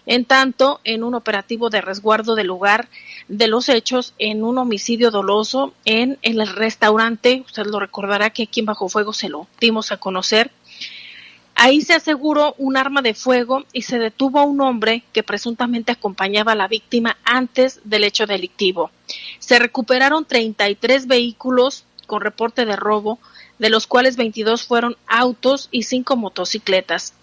En 0.07 0.25
tanto, 0.25 0.81
en 0.85 1.03
un 1.03 1.15
operativo 1.15 1.71
de 1.71 1.81
resguardo 1.81 2.35
del 2.35 2.49
lugar 2.49 2.89
de 3.29 3.49
los 3.49 3.69
hechos, 3.69 4.13
en 4.19 4.45
un 4.45 4.59
homicidio 4.59 5.11
doloso 5.11 5.73
en, 5.85 6.19
el 6.23 6.47
restaurante, 6.47 7.43
usted 7.47 7.67
lo 7.67 7.81
recordará 7.81 8.31
que 8.31 8.43
aquí 8.43 8.61
en 8.61 8.67
Bajo 8.67 8.89
Fuego 8.89 9.13
se 9.13 9.29
lo 9.29 9.47
dimos 9.61 9.93
a 9.93 9.97
conocer, 9.97 10.51
Ahí 11.57 11.83
se 11.83 11.95
aseguró 11.95 12.55
un 12.59 12.77
arma 12.77 13.01
de 13.01 13.15
fuego 13.15 13.65
y 13.73 13.83
se 13.83 14.01
detuvo 14.01 14.41
a 14.41 14.45
un 14.45 14.61
hombre 14.61 15.05
que 15.13 15.23
presuntamente 15.23 15.93
acompañaba 15.93 16.53
a 16.53 16.57
la 16.57 16.67
víctima 16.67 17.17
antes 17.25 17.81
del 17.85 18.03
hecho 18.03 18.27
delictivo. 18.27 18.91
Se 19.39 19.61
recuperaron 19.61 20.25
33 20.25 21.07
vehículos 21.07 21.85
con 22.07 22.23
reporte 22.23 22.65
de 22.67 22.75
robo, 22.77 23.21
de 23.59 23.71
los 23.71 23.87
cuales 23.87 24.17
22 24.17 24.65
fueron 24.65 24.97
autos 25.07 25.69
y 25.71 25.85
5 25.85 26.17
motocicletas. 26.17 27.15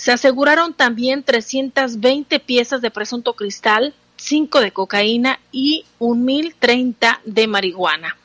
Se 0.00 0.12
aseguraron 0.12 0.72
también 0.72 1.22
320 1.22 2.40
piezas 2.40 2.80
de 2.80 2.90
presunto 2.90 3.34
cristal, 3.34 3.92
5 4.16 4.60
de 4.62 4.72
cocaína 4.72 5.40
y 5.52 5.84
1.030 5.98 7.18
de 7.26 7.46
marihuana. 7.46 8.16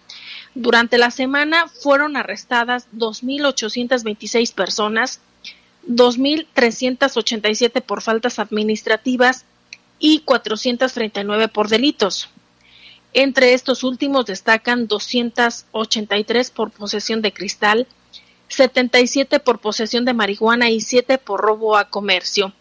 Durante 0.53 0.97
la 0.97 1.11
semana 1.11 1.67
fueron 1.67 2.15
arrestadas 2.15 2.87
2.826 2.93 4.53
personas, 4.53 5.19
2.387 5.85 7.81
por 7.81 8.01
faltas 8.01 8.39
administrativas 8.39 9.43
y 9.99 10.19
439 10.19 11.49
por 11.49 11.67
delitos. 11.67 12.29
Entre 13.11 13.53
estos 13.53 13.83
últimos 13.83 14.25
destacan 14.25 14.87
283 14.87 16.51
por 16.51 16.71
posesión 16.71 17.21
de 17.21 17.33
cristal, 17.33 17.85
77 18.55 19.41
por 19.41 19.59
posesión 19.59 20.05
de 20.05 20.13
marihuana 20.13 20.69
y 20.69 20.79
7 20.79 21.17
por 21.17 21.41
robo 21.41 21.75
a 21.77 21.89
comercio. 21.89 22.53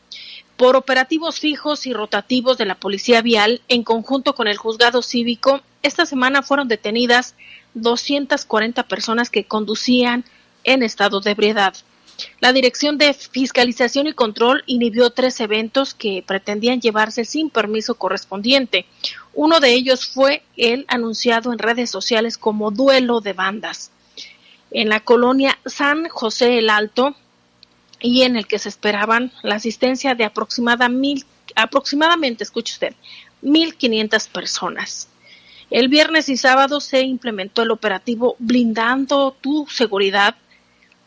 Por 0.56 0.76
operativos 0.76 1.38
fijos 1.38 1.86
y 1.86 1.92
rotativos 1.92 2.58
de 2.58 2.64
la 2.64 2.74
Policía 2.74 3.22
Vial, 3.22 3.62
en 3.68 3.84
conjunto 3.84 4.34
con 4.34 4.48
el 4.48 4.56
Juzgado 4.56 5.02
Cívico, 5.02 5.60
esta 5.82 6.04
semana 6.04 6.42
fueron 6.42 6.68
detenidas 6.68 7.36
240 7.74 8.82
personas 8.84 9.30
que 9.30 9.44
conducían 9.44 10.24
en 10.64 10.82
estado 10.82 11.20
de 11.20 11.30
ebriedad. 11.30 11.74
La 12.40 12.52
Dirección 12.52 12.98
de 12.98 13.14
Fiscalización 13.14 14.06
y 14.06 14.12
Control 14.12 14.62
inhibió 14.66 15.10
tres 15.10 15.40
eventos 15.40 15.94
que 15.94 16.24
pretendían 16.26 16.80
llevarse 16.80 17.24
sin 17.24 17.50
permiso 17.50 17.96
correspondiente. 17.96 18.86
Uno 19.32 19.60
de 19.60 19.74
ellos 19.74 20.06
fue 20.06 20.42
el 20.56 20.86
anunciado 20.88 21.52
en 21.52 21.58
redes 21.58 21.90
sociales 21.90 22.38
como 22.38 22.70
duelo 22.70 23.20
de 23.20 23.32
bandas 23.32 23.90
en 24.74 24.88
la 24.88 25.00
colonia 25.00 25.58
San 25.64 26.08
José 26.08 26.58
el 26.58 26.68
Alto 26.68 27.14
y 28.00 28.22
en 28.22 28.36
el 28.36 28.46
que 28.46 28.58
se 28.58 28.68
esperaban 28.68 29.32
la 29.42 29.54
asistencia 29.54 30.14
de 30.14 30.24
aproximadamente, 30.24 31.24
aproximadamente 31.54 32.42
escuche 32.42 32.74
usted, 32.74 32.94
1.500 33.42 34.28
personas. 34.28 35.08
El 35.70 35.88
viernes 35.88 36.28
y 36.28 36.36
sábado 36.36 36.80
se 36.80 37.02
implementó 37.02 37.62
el 37.62 37.70
operativo 37.70 38.34
Blindando 38.40 39.34
tu 39.40 39.66
Seguridad, 39.70 40.34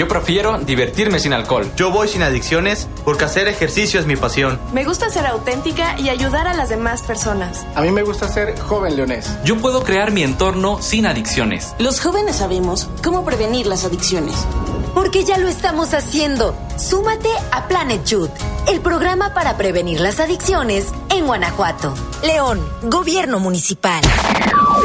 Yo 0.00 0.08
prefiero 0.08 0.56
divertirme 0.56 1.18
sin 1.18 1.34
alcohol. 1.34 1.70
Yo 1.76 1.90
voy 1.90 2.08
sin 2.08 2.22
adicciones 2.22 2.88
porque 3.04 3.26
hacer 3.26 3.48
ejercicio 3.48 4.00
es 4.00 4.06
mi 4.06 4.16
pasión. 4.16 4.58
Me 4.72 4.82
gusta 4.82 5.10
ser 5.10 5.26
auténtica 5.26 5.94
y 6.00 6.08
ayudar 6.08 6.48
a 6.48 6.54
las 6.54 6.70
demás 6.70 7.02
personas. 7.02 7.66
A 7.74 7.82
mí 7.82 7.90
me 7.90 8.02
gusta 8.02 8.26
ser 8.26 8.58
joven 8.58 8.96
leonés. 8.96 9.30
Yo 9.44 9.58
puedo 9.58 9.84
crear 9.84 10.10
mi 10.10 10.22
entorno 10.22 10.80
sin 10.80 11.04
adicciones. 11.04 11.74
Los 11.78 12.00
jóvenes 12.00 12.36
sabemos 12.36 12.88
cómo 13.04 13.26
prevenir 13.26 13.66
las 13.66 13.84
adicciones. 13.84 14.46
Porque 14.94 15.24
ya 15.24 15.38
lo 15.38 15.48
estamos 15.48 15.94
haciendo. 15.94 16.54
Súmate 16.76 17.28
a 17.52 17.68
Planet 17.68 18.04
Youth, 18.04 18.30
el 18.68 18.80
programa 18.80 19.32
para 19.34 19.56
prevenir 19.56 20.00
las 20.00 20.20
adicciones 20.20 20.86
en 21.10 21.26
Guanajuato. 21.26 21.94
León, 22.22 22.60
Gobierno 22.82 23.40
Municipal. 23.40 24.02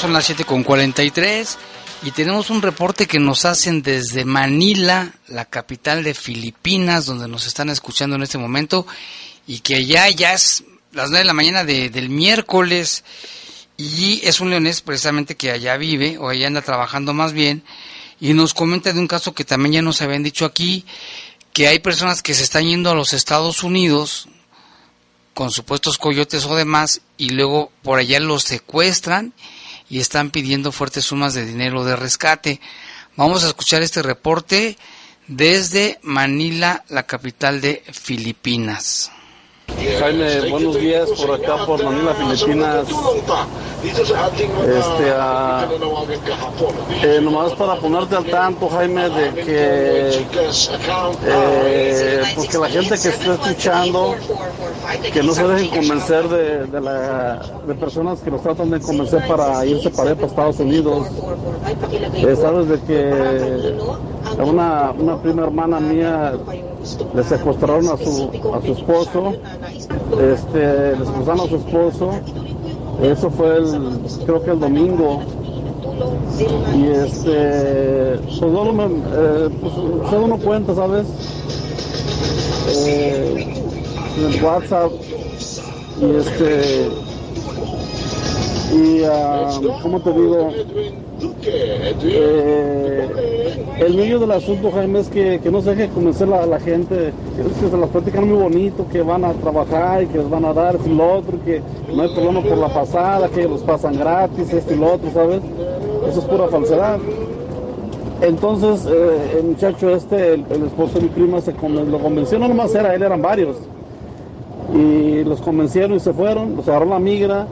Son 0.00 0.12
las 0.14 0.24
7 0.24 0.44
con 0.44 0.64
43 0.64 1.58
y 2.04 2.10
tenemos 2.12 2.48
un 2.48 2.62
reporte 2.62 3.06
que 3.06 3.18
nos 3.18 3.44
hacen 3.44 3.82
desde 3.82 4.24
Manila, 4.24 5.12
la 5.28 5.44
capital 5.44 6.02
de 6.02 6.14
Filipinas, 6.14 7.04
donde 7.04 7.28
nos 7.28 7.46
están 7.46 7.68
escuchando 7.68 8.16
en 8.16 8.22
este 8.22 8.38
momento 8.38 8.86
y 9.46 9.58
que 9.58 9.74
allá 9.74 10.08
ya 10.08 10.32
es 10.32 10.64
las 10.92 11.10
9 11.10 11.18
de 11.18 11.24
la 11.26 11.34
mañana 11.34 11.64
de, 11.64 11.90
del 11.90 12.08
miércoles 12.08 13.04
y 13.76 14.22
es 14.24 14.40
un 14.40 14.48
leonés 14.48 14.80
precisamente 14.80 15.36
que 15.36 15.50
allá 15.50 15.76
vive 15.76 16.16
o 16.16 16.30
allá 16.30 16.46
anda 16.46 16.62
trabajando 16.62 17.12
más 17.12 17.34
bien 17.34 17.62
y 18.20 18.32
nos 18.32 18.54
comenta 18.54 18.94
de 18.94 19.00
un 19.00 19.06
caso 19.06 19.34
que 19.34 19.44
también 19.44 19.74
ya 19.74 19.82
nos 19.82 20.00
habían 20.00 20.22
dicho 20.22 20.46
aquí, 20.46 20.86
que 21.52 21.68
hay 21.68 21.78
personas 21.78 22.22
que 22.22 22.32
se 22.32 22.44
están 22.44 22.66
yendo 22.66 22.90
a 22.90 22.94
los 22.94 23.12
Estados 23.12 23.62
Unidos 23.62 24.28
con 25.34 25.50
supuestos 25.50 25.98
coyotes 25.98 26.46
o 26.46 26.56
demás 26.56 27.02
y 27.18 27.30
luego 27.30 27.70
por 27.82 27.98
allá 27.98 28.18
los 28.18 28.44
secuestran 28.44 29.34
y 29.90 29.98
están 29.98 30.30
pidiendo 30.30 30.72
fuertes 30.72 31.04
sumas 31.04 31.34
de 31.34 31.44
dinero 31.44 31.84
de 31.84 31.96
rescate. 31.96 32.60
Vamos 33.16 33.44
a 33.44 33.48
escuchar 33.48 33.82
este 33.82 34.02
reporte 34.02 34.78
desde 35.26 35.98
Manila, 36.02 36.84
la 36.88 37.02
capital 37.02 37.60
de 37.60 37.82
Filipinas. 37.92 39.10
Jaime, 39.98 40.50
buenos 40.50 40.76
días 40.76 41.10
por 41.10 41.32
acá 41.32 41.64
por 41.66 41.82
Manila, 41.82 42.14
Filipinas. 42.14 42.88
Este, 43.82 45.12
ah, 45.16 45.66
eh, 47.02 47.18
nomás 47.22 47.52
para 47.52 47.76
ponerte 47.76 48.14
al 48.14 48.24
tanto, 48.26 48.68
Jaime, 48.68 49.08
de 49.08 49.32
que, 49.42 50.26
eh, 51.26 52.22
pues 52.34 52.54
la 52.54 52.68
gente 52.68 52.90
que 52.90 53.08
está 53.08 53.34
escuchando, 53.34 54.16
que 55.12 55.22
no 55.22 55.32
se 55.34 55.46
dejen 55.46 55.68
convencer 55.70 56.28
de, 56.28 56.66
de, 56.66 56.80
la, 56.80 57.42
de 57.66 57.74
personas 57.74 58.20
que 58.20 58.30
los 58.30 58.42
tratan 58.42 58.70
de 58.70 58.80
convencer 58.80 59.26
para 59.26 59.64
irse 59.64 59.88
para, 59.90 60.14
para 60.14 60.26
Estados 60.26 60.60
Unidos. 60.60 61.06
Eh, 62.14 62.36
sabes 62.38 62.68
de 62.68 62.80
que 62.80 63.78
una, 64.38 64.92
una 64.98 65.20
prima 65.20 65.42
hermana 65.42 65.80
mía 65.80 66.32
le 67.14 67.24
secuestraron 67.24 67.88
a 67.88 67.96
su, 67.96 68.30
a 68.54 68.60
su 68.62 68.72
esposo, 68.72 69.32
este, 70.20 70.96
le 70.96 71.06
secuestraron 71.06 71.40
a 71.40 71.48
su 71.48 71.56
esposo, 71.56 72.10
eso 73.02 73.30
fue 73.30 73.56
el, 73.56 74.00
creo 74.24 74.42
que 74.42 74.50
el 74.50 74.60
domingo, 74.60 75.20
y 76.74 76.86
este, 76.86 78.18
pues 78.38 78.52
no 78.52 78.72
me, 78.72 78.84
eh, 78.84 79.48
pues, 79.60 79.74
uno 80.12 80.38
cuenta, 80.38 80.74
¿sabes? 80.74 81.06
Eh, 82.86 83.62
en 84.18 84.32
el 84.32 84.44
WhatsApp, 84.44 84.90
y 86.00 86.16
este, 86.16 86.88
y, 88.72 89.02
uh, 89.02 89.82
¿cómo 89.82 90.00
te 90.00 90.12
digo? 90.12 90.50
Eh, 91.42 93.08
el 93.78 93.94
medio 93.94 94.18
del 94.18 94.30
asunto, 94.32 94.70
Jaime, 94.72 95.00
es 95.00 95.08
que, 95.08 95.40
que 95.40 95.50
no 95.50 95.62
se 95.62 95.74
deje 95.74 95.88
convencer 95.92 96.28
a 96.28 96.40
la, 96.40 96.46
la, 96.46 96.60
gente, 96.60 97.08
es 97.08 97.60
que 97.60 97.70
se 97.70 97.76
las 97.76 97.88
platican 97.88 98.28
muy 98.28 98.36
bonito, 98.36 98.86
que 98.92 99.00
van 99.00 99.24
a 99.24 99.32
trabajar 99.32 100.02
y 100.02 100.06
que 100.06 100.18
les 100.18 100.28
van 100.28 100.44
a 100.44 100.52
dar 100.52 100.76
esto 100.76 100.88
y 100.88 100.94
lo 100.94 101.12
otro, 101.14 101.42
que 101.44 101.62
no 101.94 102.02
hay 102.02 102.12
problema 102.12 102.42
por 102.42 102.58
la 102.58 102.68
pasada, 102.68 103.28
que 103.28 103.48
los 103.48 103.62
pasan 103.62 103.98
gratis, 103.98 104.52
esto 104.52 104.74
y 104.74 104.76
lo 104.76 104.94
otro, 104.94 105.10
¿sabes? 105.12 105.40
Eso 106.08 106.20
es 106.20 106.26
pura 106.26 106.48
falsedad. 106.48 106.98
Entonces, 108.20 108.86
eh, 108.86 109.38
el 109.38 109.44
muchacho 109.44 109.90
este, 109.94 110.34
el, 110.34 110.44
el, 110.50 110.64
esposo 110.64 110.98
de 110.98 111.02
mi 111.02 111.08
prima, 111.08 111.40
se 111.40 111.52
lo 111.52 111.98
convenció, 111.98 112.38
no 112.38 112.48
nomás 112.48 112.74
era 112.74 112.94
él, 112.94 113.02
eran 113.02 113.22
varios. 113.22 113.56
Y 114.74 115.24
los 115.24 115.40
convencieron 115.40 115.96
y 115.96 116.00
se 116.00 116.12
fueron, 116.12 116.54
los 116.54 116.68
agarró 116.68 116.84
la 116.84 116.98
migra, 116.98 117.46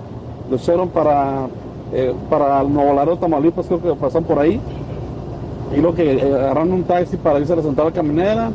los 0.50 0.62
echaron 0.62 0.90
para, 0.90 1.48
eh, 1.92 2.14
para 2.28 2.62
Nuevo 2.64 2.94
Laredo, 2.94 3.18
Tamaulipas, 3.18 3.66
creo 3.66 3.82
que 3.82 3.94
pasan 3.94 4.24
por 4.24 4.38
ahí. 4.38 4.60
Y 5.76 5.80
lo 5.80 5.94
que 5.94 6.14
eh, 6.14 6.34
agarraron 6.34 6.72
un 6.72 6.84
taxi 6.84 7.16
para 7.16 7.38
irse 7.38 7.52
a 7.52 7.56
la 7.56 7.62
central 7.62 7.92
caminera. 7.92 8.50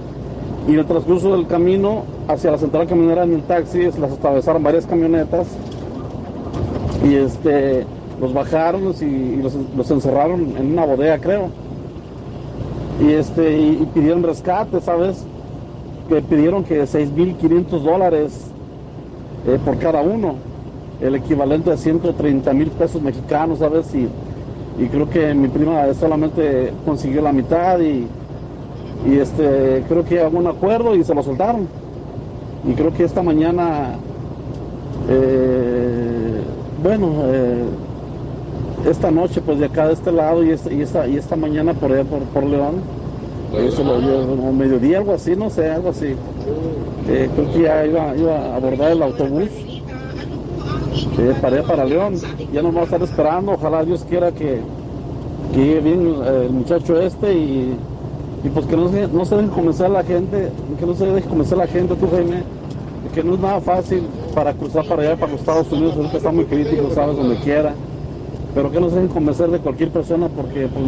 Y 0.67 0.73
en 0.73 0.79
el 0.79 0.85
transcurso 0.85 1.35
del 1.35 1.47
camino 1.47 2.03
hacia 2.27 2.51
la 2.51 2.57
central 2.57 2.87
camionera 2.87 3.23
en 3.23 3.33
el 3.33 3.43
taxi, 3.43 3.83
las 3.83 4.11
atravesaron 4.11 4.63
varias 4.63 4.85
camionetas 4.85 5.47
y 7.03 7.15
este 7.15 7.85
los 8.21 8.33
bajaron 8.33 8.93
y, 9.01 9.41
los, 9.41 9.91
encerraron 9.91 10.55
en 10.57 10.71
una 10.71 10.85
bodega, 10.85 11.17
creo. 11.19 11.49
Y 13.01 13.11
este 13.11 13.57
y, 13.57 13.89
pidieron 13.93 14.23
rescate, 14.23 14.79
¿sabes? 14.79 15.25
Que 16.07 16.21
pidieron 16.21 16.63
que 16.63 16.83
6.500 16.83 17.79
dólares 17.81 18.47
eh, 19.47 19.59
por 19.65 19.77
cada 19.77 20.01
uno, 20.01 20.35
el 21.03 21.15
equivalente 21.15 21.71
a 21.71 21.77
130 21.77 22.53
mil 22.53 22.69
pesos 22.69 23.01
mexicanos, 23.01 23.59
¿sabes? 23.59 23.93
Y, 23.93 24.07
y 24.81 24.87
creo 24.87 25.09
que 25.09 25.33
mi 25.33 25.49
prima 25.49 25.93
solamente 25.93 26.71
consiguió 26.85 27.21
la 27.21 27.33
mitad 27.33 27.79
y, 27.79 28.07
y 29.05 29.17
este 29.17 29.83
creo 29.87 30.05
que 30.05 30.25
hubo 30.25 30.39
un 30.39 30.47
acuerdo 30.47 30.95
y 30.95 31.03
se 31.03 31.13
lo 31.13 31.21
soltaron. 31.21 31.67
Y 32.65 32.73
creo 32.73 32.93
que 32.93 33.03
esta 33.03 33.21
mañana, 33.21 33.95
eh, 35.09 36.41
bueno, 36.81 37.11
eh, 37.25 37.63
esta 38.89 39.11
noche 39.11 39.41
pues 39.41 39.59
de 39.59 39.65
acá 39.65 39.87
de 39.87 39.93
este 39.93 40.11
lado 40.11 40.43
y 40.43 40.51
esta, 40.51 40.71
y 40.71 40.81
esta, 40.81 41.07
y 41.07 41.17
esta 41.17 41.35
mañana 41.35 41.73
por 41.73 41.91
allá 41.91 42.05
por, 42.05 42.43
León, 42.43 42.75
eso 43.57 43.83
lo 43.83 43.99
dio 43.99 44.51
mediodía, 44.53 44.99
algo 44.99 45.13
así, 45.13 45.35
no 45.35 45.49
sé, 45.49 45.69
algo 45.69 45.89
así. 45.89 46.15
Eh, 47.09 47.29
creo 47.35 47.51
que 47.51 47.61
ya 47.61 47.85
iba, 47.85 48.15
iba, 48.15 48.37
a 48.37 48.55
abordar 48.55 48.93
el 48.93 49.03
autobús 49.03 49.49
eh, 51.17 51.63
para 51.67 51.85
León. 51.85 52.15
Ya 52.51 52.61
no 52.61 52.73
va 52.73 52.81
a 52.81 52.83
estar 52.83 53.01
esperando, 53.01 53.53
ojalá 53.53 53.83
Dios 53.83 54.05
quiera 54.07 54.31
que, 54.31 54.59
que 55.53 55.57
llegue 55.57 55.81
bien 55.81 56.15
el 56.25 56.51
muchacho 56.51 56.99
este 56.99 57.33
y, 57.33 57.77
y 58.43 58.49
pues 58.49 58.65
que 58.65 58.75
no 58.75 58.89
se, 58.89 59.07
no 59.07 59.25
se 59.25 59.35
deje 59.35 59.49
convencer 59.49 59.85
a 59.87 59.89
la 59.89 60.03
gente, 60.03 60.49
que 60.79 60.85
no 60.85 60.93
se 60.93 61.05
deje 61.05 61.27
convencer 61.27 61.59
a 61.59 61.65
la 61.65 61.67
gente, 61.67 61.95
tú 61.95 62.07
Jaime, 62.11 62.43
que 63.13 63.23
no 63.23 63.35
es 63.35 63.39
nada 63.39 63.61
fácil 63.61 64.03
para 64.33 64.53
cruzar 64.53 64.85
para 64.85 65.03
allá, 65.03 65.15
para 65.15 65.31
los 65.31 65.41
Estados 65.41 65.71
Unidos, 65.71 65.95
ahorita 65.95 66.17
está 66.17 66.31
muy 66.31 66.45
crítico, 66.45 66.89
sabes, 66.93 67.15
donde 67.17 67.35
quiera 67.37 67.73
pero 68.53 68.71
que 68.71 68.79
no 68.79 68.89
se 68.89 68.95
dejen 68.95 69.09
convencer 69.09 69.49
de 69.49 69.59
cualquier 69.59 69.89
persona 69.89 70.27
porque 70.29 70.67
pues, 70.67 70.85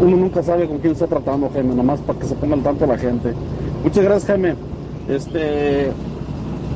uno 0.00 0.16
nunca 0.16 0.42
sabe 0.42 0.66
con 0.66 0.78
quién 0.78 0.94
está 0.94 1.06
tratando, 1.06 1.50
Jaime, 1.52 1.74
nomás 1.74 2.00
para 2.00 2.18
que 2.18 2.26
se 2.26 2.34
ponga 2.34 2.54
al 2.54 2.62
tanto 2.62 2.86
la 2.86 2.98
gente. 2.98 3.34
Muchas 3.84 4.04
gracias, 4.04 4.26
Jaime. 4.26 4.54
Este, 5.08 5.90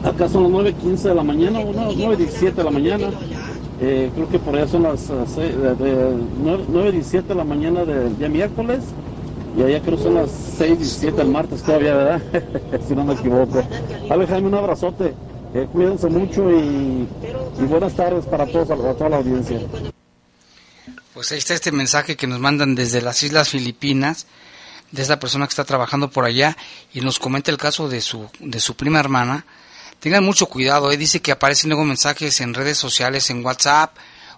acá 0.06 0.28
son 0.28 0.44
las 0.44 0.74
9.15 0.74 1.02
de 1.02 1.14
la 1.14 1.22
mañana, 1.22 1.60
o 1.60 1.72
9.17 1.72 2.54
de 2.54 2.64
la 2.64 2.70
mañana. 2.70 3.10
Eh, 3.80 4.10
creo 4.14 4.28
que 4.30 4.38
por 4.38 4.56
allá 4.56 4.68
son 4.68 4.84
las 4.84 5.10
9.17 5.10 7.14
eh, 7.14 7.22
de 7.22 7.34
la 7.34 7.44
mañana 7.44 7.84
del 7.84 8.16
día 8.16 8.28
miércoles. 8.28 8.80
Y 9.56 9.62
allá 9.62 9.80
creo 9.80 9.96
que 9.96 10.02
son 10.02 10.14
las 10.14 10.30
6.17 10.58 11.14
del 11.14 11.28
martes 11.28 11.62
todavía, 11.62 11.94
¿verdad? 11.94 12.22
si 12.88 12.94
no 12.94 13.04
me 13.04 13.14
equivoco. 13.14 13.66
Vale, 14.08 14.26
Jaime, 14.26 14.48
un 14.48 14.54
abrazote. 14.54 15.14
Eh, 15.54 15.66
cuídense 15.72 16.08
mucho 16.08 16.50
y, 16.50 17.08
buenas 17.66 17.94
tardes 17.94 18.26
para 18.26 18.46
todos, 18.46 18.70
a 18.70 18.94
toda 18.94 19.08
la 19.08 19.16
audiencia. 19.16 19.60
Pues 21.14 21.32
ahí 21.32 21.38
está 21.38 21.54
este 21.54 21.72
mensaje 21.72 22.16
que 22.16 22.26
nos 22.26 22.40
mandan 22.40 22.74
desde 22.74 23.00
las 23.00 23.22
Islas 23.22 23.48
Filipinas, 23.48 24.26
de 24.92 25.02
esa 25.02 25.18
persona 25.18 25.46
que 25.46 25.50
está 25.50 25.64
trabajando 25.64 26.10
por 26.10 26.26
allá 26.26 26.56
y 26.92 27.00
nos 27.00 27.18
comenta 27.18 27.50
el 27.50 27.56
caso 27.56 27.88
de 27.88 28.02
su, 28.02 28.28
de 28.40 28.60
su 28.60 28.76
prima 28.76 29.00
hermana. 29.00 29.46
Tengan 30.00 30.24
mucho 30.24 30.46
cuidado, 30.46 30.90
eh. 30.92 30.96
dice 30.96 31.20
que 31.20 31.32
aparecen 31.32 31.70
luego 31.70 31.84
mensajes 31.84 32.40
en 32.40 32.54
redes 32.54 32.78
sociales, 32.78 33.30
en 33.30 33.44
WhatsApp 33.44 33.96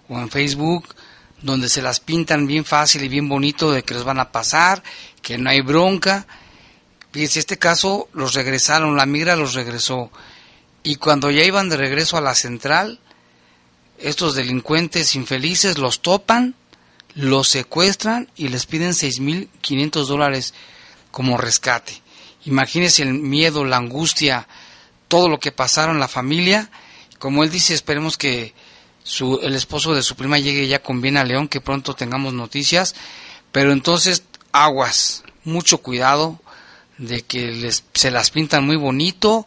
o 0.08 0.18
en 0.18 0.30
Facebook, 0.30 0.94
donde 1.42 1.68
se 1.68 1.82
las 1.82 2.00
pintan 2.00 2.46
bien 2.46 2.64
fácil 2.64 3.02
y 3.02 3.08
bien 3.08 3.28
bonito 3.28 3.70
de 3.70 3.82
que 3.82 3.94
les 3.94 4.04
van 4.04 4.20
a 4.20 4.32
pasar, 4.32 4.82
que 5.20 5.38
no 5.38 5.50
hay 5.50 5.60
bronca. 5.60 6.26
Fíjense, 7.12 7.40
este 7.40 7.58
caso 7.58 8.08
los 8.12 8.34
regresaron, 8.34 8.96
la 8.96 9.06
migra 9.06 9.36
los 9.36 9.54
regresó. 9.54 10.10
Y 10.82 10.96
cuando 10.96 11.30
ya 11.30 11.44
iban 11.44 11.68
de 11.68 11.76
regreso 11.76 12.16
a 12.16 12.20
la 12.22 12.34
central, 12.34 13.00
estos 13.98 14.34
delincuentes 14.34 15.14
infelices 15.16 15.78
los 15.78 16.00
topan, 16.00 16.54
los 17.14 17.48
secuestran 17.48 18.30
y 18.36 18.48
les 18.48 18.66
piden 18.66 18.92
6.500 18.92 20.06
dólares 20.06 20.54
como 21.10 21.36
rescate. 21.36 22.00
Imagínense 22.44 23.02
el 23.02 23.14
miedo, 23.14 23.64
la 23.64 23.76
angustia, 23.76 24.46
todo 25.08 25.28
lo 25.28 25.40
que 25.40 25.52
pasaron 25.52 25.98
la 25.98 26.08
familia. 26.08 26.70
Como 27.18 27.42
él 27.42 27.50
dice, 27.50 27.74
esperemos 27.74 28.16
que 28.16 28.54
su, 29.02 29.40
el 29.42 29.54
esposo 29.54 29.94
de 29.94 30.02
su 30.02 30.14
prima 30.14 30.38
llegue 30.38 30.68
ya 30.68 30.82
con 30.82 31.00
bien 31.00 31.16
a 31.16 31.24
León, 31.24 31.48
que 31.48 31.60
pronto 31.60 31.94
tengamos 31.94 32.34
noticias. 32.34 32.94
Pero 33.50 33.72
entonces, 33.72 34.22
aguas, 34.52 35.24
mucho 35.44 35.78
cuidado 35.78 36.40
de 36.98 37.22
que 37.22 37.52
les, 37.52 37.84
se 37.94 38.10
las 38.10 38.30
pintan 38.30 38.64
muy 38.64 38.76
bonito, 38.76 39.46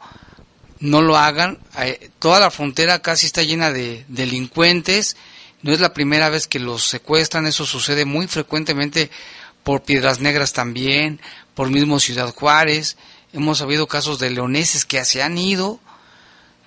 no 0.80 1.01
lo 1.01 1.18
hagan. 1.18 1.59
Eh, 1.80 2.09
toda 2.20 2.39
la 2.39 2.51
frontera 2.51 3.01
casi 3.01 3.28
está 3.28 3.43
llena 3.43 3.72
de 3.72 4.03
delincuentes. 4.07 5.16
No 5.62 5.72
es 5.72 5.80
la 5.80 5.93
primera 5.93 6.30
vez 6.30 6.47
que 6.47 6.59
los 6.59 6.84
secuestran, 6.84 7.45
eso 7.45 7.66
sucede 7.66 8.05
muy 8.05 8.28
frecuentemente 8.28 9.12
por 9.64 9.84
Piedras 9.84 10.20
Negras 10.20 10.53
también, 10.53 11.22
por 11.53 11.70
mismo 11.70 11.99
Ciudad 11.99 12.34
Juárez. 12.34 12.97
Hemos 13.34 13.61
habido 13.61 13.88
casos 13.88 14.19
de 14.19 14.29
leoneses 14.29 14.86
que 14.86 15.03
se 15.05 15.23
han 15.23 15.38
ido, 15.38 15.79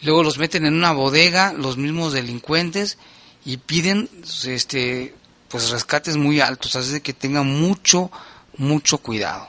luego 0.03 0.23
los 0.23 0.39
meten 0.39 0.65
en 0.65 0.75
una 0.75 0.93
bodega, 0.93 1.53
los 1.53 1.77
mismos 1.77 2.13
delincuentes, 2.13 2.99
y 3.45 3.59
piden 3.59 4.09
este 4.45 5.15
pues 5.49 5.71
rescates 5.71 6.17
muy 6.17 6.41
altos, 6.41 6.75
así 6.75 7.01
que 7.01 7.13
tengan 7.13 7.47
mucho, 7.47 8.11
mucho 8.57 8.99
cuidado. 8.99 9.49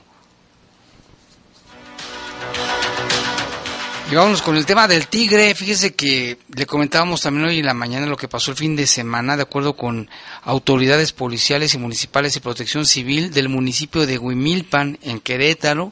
Y 4.11 4.13
vámonos 4.13 4.43
con 4.43 4.55
el 4.55 4.67
tema 4.67 4.87
del 4.87 5.07
tigre. 5.07 5.55
Fíjese 5.55 5.95
que 5.95 6.37
le 6.55 6.67
comentábamos 6.67 7.21
también 7.21 7.47
hoy 7.47 7.57
en 7.57 7.65
la 7.65 7.73
mañana 7.73 8.05
lo 8.05 8.17
que 8.17 8.27
pasó 8.27 8.51
el 8.51 8.57
fin 8.57 8.75
de 8.75 8.85
semana, 8.85 9.35
de 9.35 9.41
acuerdo 9.41 9.75
con 9.75 10.07
autoridades 10.43 11.11
policiales 11.11 11.73
y 11.73 11.79
municipales 11.79 12.35
y 12.35 12.39
protección 12.39 12.85
civil 12.85 13.33
del 13.33 13.49
municipio 13.49 14.05
de 14.05 14.19
Huimilpan, 14.19 14.99
en 15.01 15.19
Querétaro, 15.19 15.91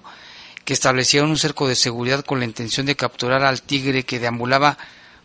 que 0.66 0.74
establecieron 0.74 1.30
un 1.30 1.38
cerco 1.38 1.68
de 1.68 1.76
seguridad 1.76 2.24
con 2.24 2.39
la 2.39 2.45
intención 2.45 2.86
de 2.86 2.95
capturar 2.95 3.43
al 3.43 3.61
tigre 3.61 4.03
que 4.03 4.20
deambulaba 4.20 4.78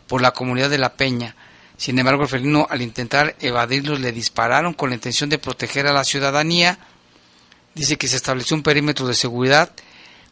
por 0.07 0.21
la 0.21 0.33
comunidad 0.33 0.71
de 0.71 0.79
La 0.79 0.95
Peña. 0.95 1.37
Sin 1.77 1.99
embargo, 1.99 2.25
el 2.25 2.29
felino, 2.29 2.67
al 2.71 2.83
intentar 2.83 3.37
evadirlos, 3.41 4.01
le 4.01 4.11
dispararon 4.11 4.75
con 4.75 4.91
la 4.91 4.97
intención 4.97 5.31
de 5.31 5.39
proteger 5.39 5.87
a 5.87 5.93
la 5.93 6.03
ciudadanía. 6.03 6.79
Dice 7.75 7.97
que 7.97 8.09
se 8.09 8.17
estableció 8.17 8.57
un 8.57 8.65
perímetro 8.65 9.07
de 9.07 9.15
seguridad 9.15 9.71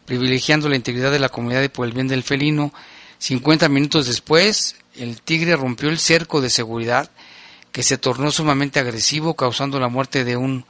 privilegiando 0.07 0.69
la 0.69 0.77
integridad 0.77 1.13
de 1.13 1.19
la 1.19 1.29
comunidad 1.29 1.63
y 1.63 1.69
por 1.69 1.87
el 1.87 1.93
bien 1.93 2.09
del 2.09 2.23
felino. 2.23 2.73
50 3.19 3.69
minutos 3.69 4.07
después, 4.07 4.77
el 4.97 5.21
tigre 5.21 5.57
rompió 5.57 5.89
el 5.89 5.99
cerco 5.99 6.41
de 6.41 6.51
seguridad 6.51 7.11
que 7.71 7.83
se 7.83 7.99
tornó 7.99 8.31
sumamente 8.31 8.81
agresivo, 8.81 9.35
causando 9.35 9.79
la 9.79 9.89
muerte 9.89 10.25
de 10.25 10.37
un, 10.37 10.65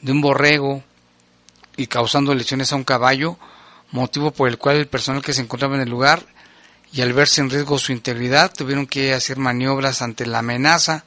de 0.00 0.12
un 0.12 0.20
borrego 0.20 0.82
y 1.76 1.86
causando 1.86 2.34
lesiones 2.34 2.72
a 2.72 2.76
un 2.76 2.84
caballo, 2.84 3.38
motivo 3.96 4.30
por 4.30 4.48
el 4.48 4.58
cual 4.58 4.76
el 4.76 4.86
personal 4.86 5.22
que 5.22 5.32
se 5.32 5.42
encontraba 5.42 5.74
en 5.74 5.82
el 5.82 5.88
lugar 5.88 6.22
y 6.92 7.00
al 7.00 7.12
verse 7.12 7.40
en 7.40 7.50
riesgo 7.50 7.78
su 7.78 7.92
integridad 7.92 8.52
tuvieron 8.54 8.86
que 8.86 9.12
hacer 9.12 9.38
maniobras 9.38 10.02
ante 10.02 10.26
la 10.26 10.38
amenaza, 10.38 11.04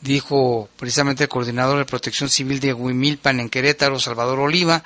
dijo 0.00 0.68
precisamente 0.76 1.24
el 1.24 1.28
coordinador 1.28 1.78
de 1.78 1.84
protección 1.84 2.28
civil 2.28 2.60
de 2.60 2.72
Huimilpan 2.72 3.40
en 3.40 3.48
Querétaro, 3.48 4.00
Salvador 4.00 4.40
Oliva, 4.40 4.82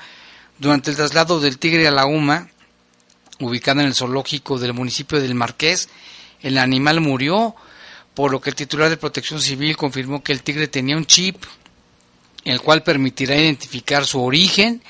durante 0.58 0.90
el 0.90 0.96
traslado 0.96 1.40
del 1.40 1.58
tigre 1.58 1.86
a 1.88 1.90
la 1.90 2.06
UMA, 2.06 2.48
ubicada 3.40 3.82
en 3.82 3.88
el 3.88 3.94
zoológico 3.94 4.58
del 4.58 4.74
municipio 4.74 5.20
del 5.20 5.34
Marqués, 5.34 5.88
el 6.42 6.58
animal 6.58 7.00
murió, 7.00 7.54
por 8.14 8.30
lo 8.30 8.40
que 8.40 8.50
el 8.50 8.56
titular 8.56 8.90
de 8.90 8.96
Protección 8.96 9.40
Civil 9.40 9.76
confirmó 9.76 10.22
que 10.22 10.32
el 10.32 10.42
tigre 10.42 10.68
tenía 10.68 10.96
un 10.96 11.06
chip, 11.06 11.36
el 12.44 12.60
cual 12.60 12.82
permitirá 12.82 13.36
identificar 13.36 14.04
su 14.04 14.22
origen, 14.22 14.82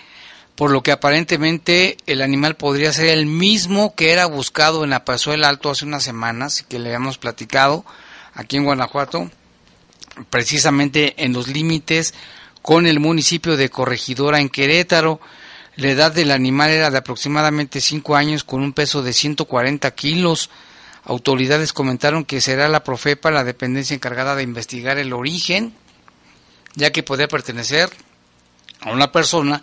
por 0.56 0.70
lo 0.70 0.82
que 0.82 0.92
aparentemente 0.92 1.96
el 2.06 2.22
animal 2.22 2.56
podría 2.56 2.92
ser 2.92 3.08
el 3.08 3.26
mismo 3.26 3.94
que 3.94 4.12
era 4.12 4.26
buscado 4.26 4.84
en 4.84 4.90
la 4.90 5.04
del 5.04 5.44
Alto 5.44 5.70
hace 5.70 5.84
unas 5.84 6.02
semanas 6.02 6.60
y 6.60 6.64
que 6.64 6.78
le 6.78 6.88
habíamos 6.88 7.18
platicado 7.18 7.84
aquí 8.34 8.56
en 8.56 8.64
Guanajuato, 8.64 9.30
precisamente 10.30 11.14
en 11.24 11.32
los 11.32 11.48
límites 11.48 12.14
con 12.60 12.86
el 12.86 13.00
municipio 13.00 13.56
de 13.56 13.70
Corregidora 13.70 14.40
en 14.40 14.48
Querétaro. 14.48 15.20
La 15.76 15.88
edad 15.88 16.12
del 16.12 16.30
animal 16.30 16.70
era 16.70 16.90
de 16.90 16.98
aproximadamente 16.98 17.80
5 17.80 18.14
años 18.14 18.44
con 18.44 18.62
un 18.62 18.74
peso 18.74 19.02
de 19.02 19.14
140 19.14 19.90
kilos. 19.92 20.50
Autoridades 21.04 21.72
comentaron 21.72 22.24
que 22.24 22.42
será 22.42 22.68
la 22.68 22.84
Profepa 22.84 23.30
la 23.30 23.42
dependencia 23.42 23.94
encargada 23.94 24.36
de 24.36 24.42
investigar 24.42 24.98
el 24.98 25.14
origen, 25.14 25.74
ya 26.74 26.92
que 26.92 27.02
podría 27.02 27.26
pertenecer 27.26 27.90
a 28.80 28.92
una 28.92 29.10
persona 29.10 29.62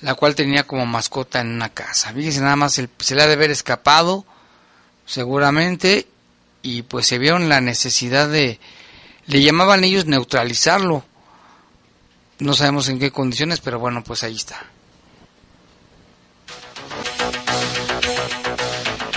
la 0.00 0.14
cual 0.14 0.34
tenía 0.34 0.64
como 0.64 0.86
mascota 0.86 1.40
en 1.40 1.48
una 1.48 1.70
casa. 1.70 2.12
Fíjense, 2.12 2.40
nada 2.40 2.56
más 2.56 2.74
se 2.74 3.14
le 3.14 3.22
ha 3.22 3.26
de 3.26 3.32
haber 3.32 3.50
escapado, 3.50 4.24
seguramente, 5.06 6.06
y 6.62 6.82
pues 6.82 7.06
se 7.06 7.18
vieron 7.18 7.48
la 7.48 7.60
necesidad 7.60 8.28
de, 8.28 8.60
le 9.26 9.42
llamaban 9.42 9.84
ellos 9.84 10.06
neutralizarlo. 10.06 11.04
No 12.38 12.54
sabemos 12.54 12.88
en 12.88 12.98
qué 12.98 13.10
condiciones, 13.10 13.60
pero 13.60 13.78
bueno, 13.78 14.04
pues 14.04 14.22
ahí 14.22 14.36
está. 14.36 14.64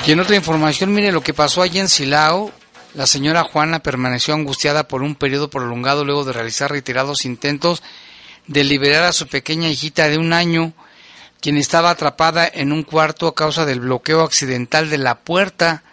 Y 0.08 0.12
en 0.12 0.20
otra 0.20 0.36
información, 0.36 0.94
mire 0.94 1.12
lo 1.12 1.22
que 1.22 1.34
pasó 1.34 1.62
allí 1.62 1.80
en 1.80 1.88
Silao. 1.88 2.52
La 2.96 3.06
señora 3.06 3.44
Juana 3.44 3.80
permaneció 3.80 4.34
angustiada 4.34 4.88
por 4.88 5.04
un 5.04 5.16
periodo 5.16 5.50
prolongado 5.50 6.04
luego 6.04 6.26
de 6.26 6.34
realizar 6.34 6.72
reiterados 6.72 7.24
intentos 7.24 7.84
de 8.52 8.64
liberar 8.66 9.04
a 9.04 9.14
su 9.14 9.28
pequeña 9.28 9.70
hijita 9.70 10.10
de 10.10 10.18
un 10.18 10.34
año, 10.34 10.74
quien 11.40 11.58
estaba 11.58 11.90
atrapada 11.90 12.50
en 12.54 12.72
un 12.74 12.84
cuarto 12.84 13.28
a 13.28 13.36
causa 13.36 13.66
del 13.66 13.80
bloqueo 13.80 14.22
accidental 14.22 14.90
de 14.90 14.98
la 14.98 15.20
puerta. 15.20 15.84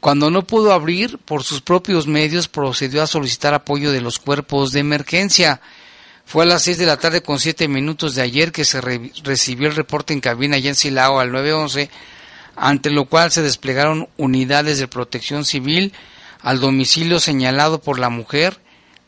Cuando 0.00 0.30
no 0.30 0.46
pudo 0.46 0.72
abrir 0.72 1.18
por 1.18 1.42
sus 1.42 1.62
propios 1.62 2.06
medios, 2.06 2.48
procedió 2.48 3.02
a 3.02 3.06
solicitar 3.06 3.54
apoyo 3.54 3.92
de 3.92 4.02
los 4.02 4.18
cuerpos 4.18 4.72
de 4.72 4.80
emergencia. 4.80 5.60
Fue 6.26 6.44
a 6.44 6.46
las 6.46 6.62
seis 6.62 6.76
de 6.76 6.86
la 6.86 6.98
tarde 6.98 7.22
con 7.22 7.40
siete 7.40 7.66
minutos 7.66 8.14
de 8.14 8.22
ayer 8.22 8.52
que 8.52 8.64
se 8.64 8.80
recibió 8.80 9.68
el 9.68 9.74
reporte 9.74 10.12
en 10.12 10.20
cabina 10.20 10.56
allá 10.56 10.68
en 10.68 10.74
Silao 10.74 11.18
al 11.18 11.32
911, 11.32 11.88
ante 12.56 12.90
lo 12.90 13.06
cual 13.06 13.32
se 13.32 13.42
desplegaron 13.42 14.08
unidades 14.18 14.78
de 14.78 14.86
protección 14.86 15.44
civil 15.44 15.94
al 16.42 16.60
domicilio 16.60 17.20
señalado 17.20 17.80
por 17.80 17.98
la 17.98 18.10
mujer 18.10 18.60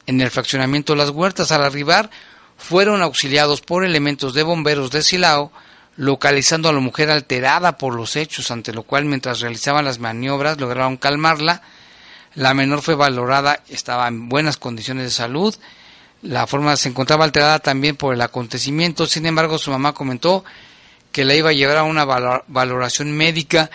en 0.07 0.21
el 0.21 0.31
fraccionamiento 0.31 0.97
las 0.97 1.11
huertas. 1.11 1.53
Al 1.53 1.63
arribar, 1.63 2.11
fueron 2.59 3.03
auxiliados 3.03 3.63
por 3.63 3.85
elementos 3.85 4.35
de 4.35 4.43
bomberos 4.43 4.91
de 4.91 5.03
Silao, 5.03 5.51
localizando 5.97 6.69
a 6.69 6.73
la 6.73 6.81
mujer 6.81 7.11
alterada 7.11 7.79
por 7.79 7.95
los 7.95 8.17
hechos, 8.17 8.51
ante 8.51 8.75
lo 8.75 8.83
cual 8.83 9.05
mientras 9.05 9.41
realizaban 9.41 9.85
las 9.85 10.01
maniobras 10.01 10.61
lograron 10.61 10.97
calmarla. 10.97 11.63
La 12.35 12.55
menor 12.55 12.83
fue 12.83 12.95
valorada, 12.95 13.61
estaba 13.69 14.07
en 14.09 14.29
buenas 14.29 14.59
condiciones 14.59 15.05
de 15.05 15.11
salud. 15.11 15.55
La 16.21 16.47
forma 16.47 16.77
se 16.77 16.89
encontraba 16.89 17.25
alterada 17.25 17.61
también 17.61 17.97
por 17.97 18.13
el 18.13 18.21
acontecimiento. 18.21 19.07
Sin 19.07 19.25
embargo, 19.25 19.57
su 19.57 19.71
mamá 19.71 19.95
comentó 19.95 20.45
que 21.13 21.25
la 21.25 21.35
iba 21.35 21.51
a 21.51 21.55
llevar 21.55 21.79
a 21.79 21.85
una 21.85 22.05
valoración 22.05 23.13
médica. 23.13 23.71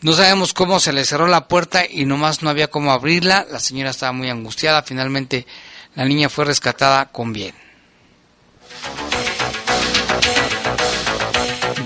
No 0.00 0.14
sabemos 0.14 0.52
cómo 0.52 0.80
se 0.80 0.92
le 0.92 1.04
cerró 1.04 1.26
la 1.26 1.48
puerta 1.48 1.84
y 1.88 2.06
nomás 2.06 2.42
no 2.42 2.50
había 2.50 2.68
cómo 2.68 2.92
abrirla. 2.92 3.46
La 3.50 3.60
señora 3.60 3.90
estaba 3.90 4.12
muy 4.12 4.30
angustiada. 4.30 4.82
Finalmente, 4.82 5.46
la 5.94 6.06
niña 6.06 6.28
fue 6.28 6.46
rescatada 6.46 7.06
con 7.06 7.32
bien. 7.32 7.65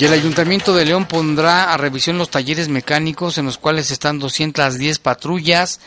Y 0.01 0.07
el 0.07 0.15
Ayuntamiento 0.15 0.75
de 0.75 0.87
León 0.87 1.05
pondrá 1.05 1.75
a 1.75 1.77
revisión 1.77 2.17
los 2.17 2.31
talleres 2.31 2.71
mecánicos 2.71 3.37
en 3.37 3.45
los 3.45 3.59
cuales 3.59 3.91
están 3.91 4.19
210 4.19 4.99
patrullas 4.99 5.79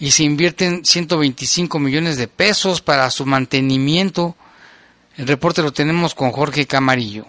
y 0.00 0.12
se 0.12 0.24
invierten 0.24 0.82
125 0.82 1.78
millones 1.78 2.16
de 2.16 2.26
pesos 2.26 2.80
para 2.80 3.10
su 3.10 3.26
mantenimiento. 3.26 4.34
El 5.18 5.26
reporte 5.28 5.60
lo 5.60 5.74
tenemos 5.74 6.14
con 6.14 6.32
Jorge 6.32 6.66
Camarillo. 6.66 7.26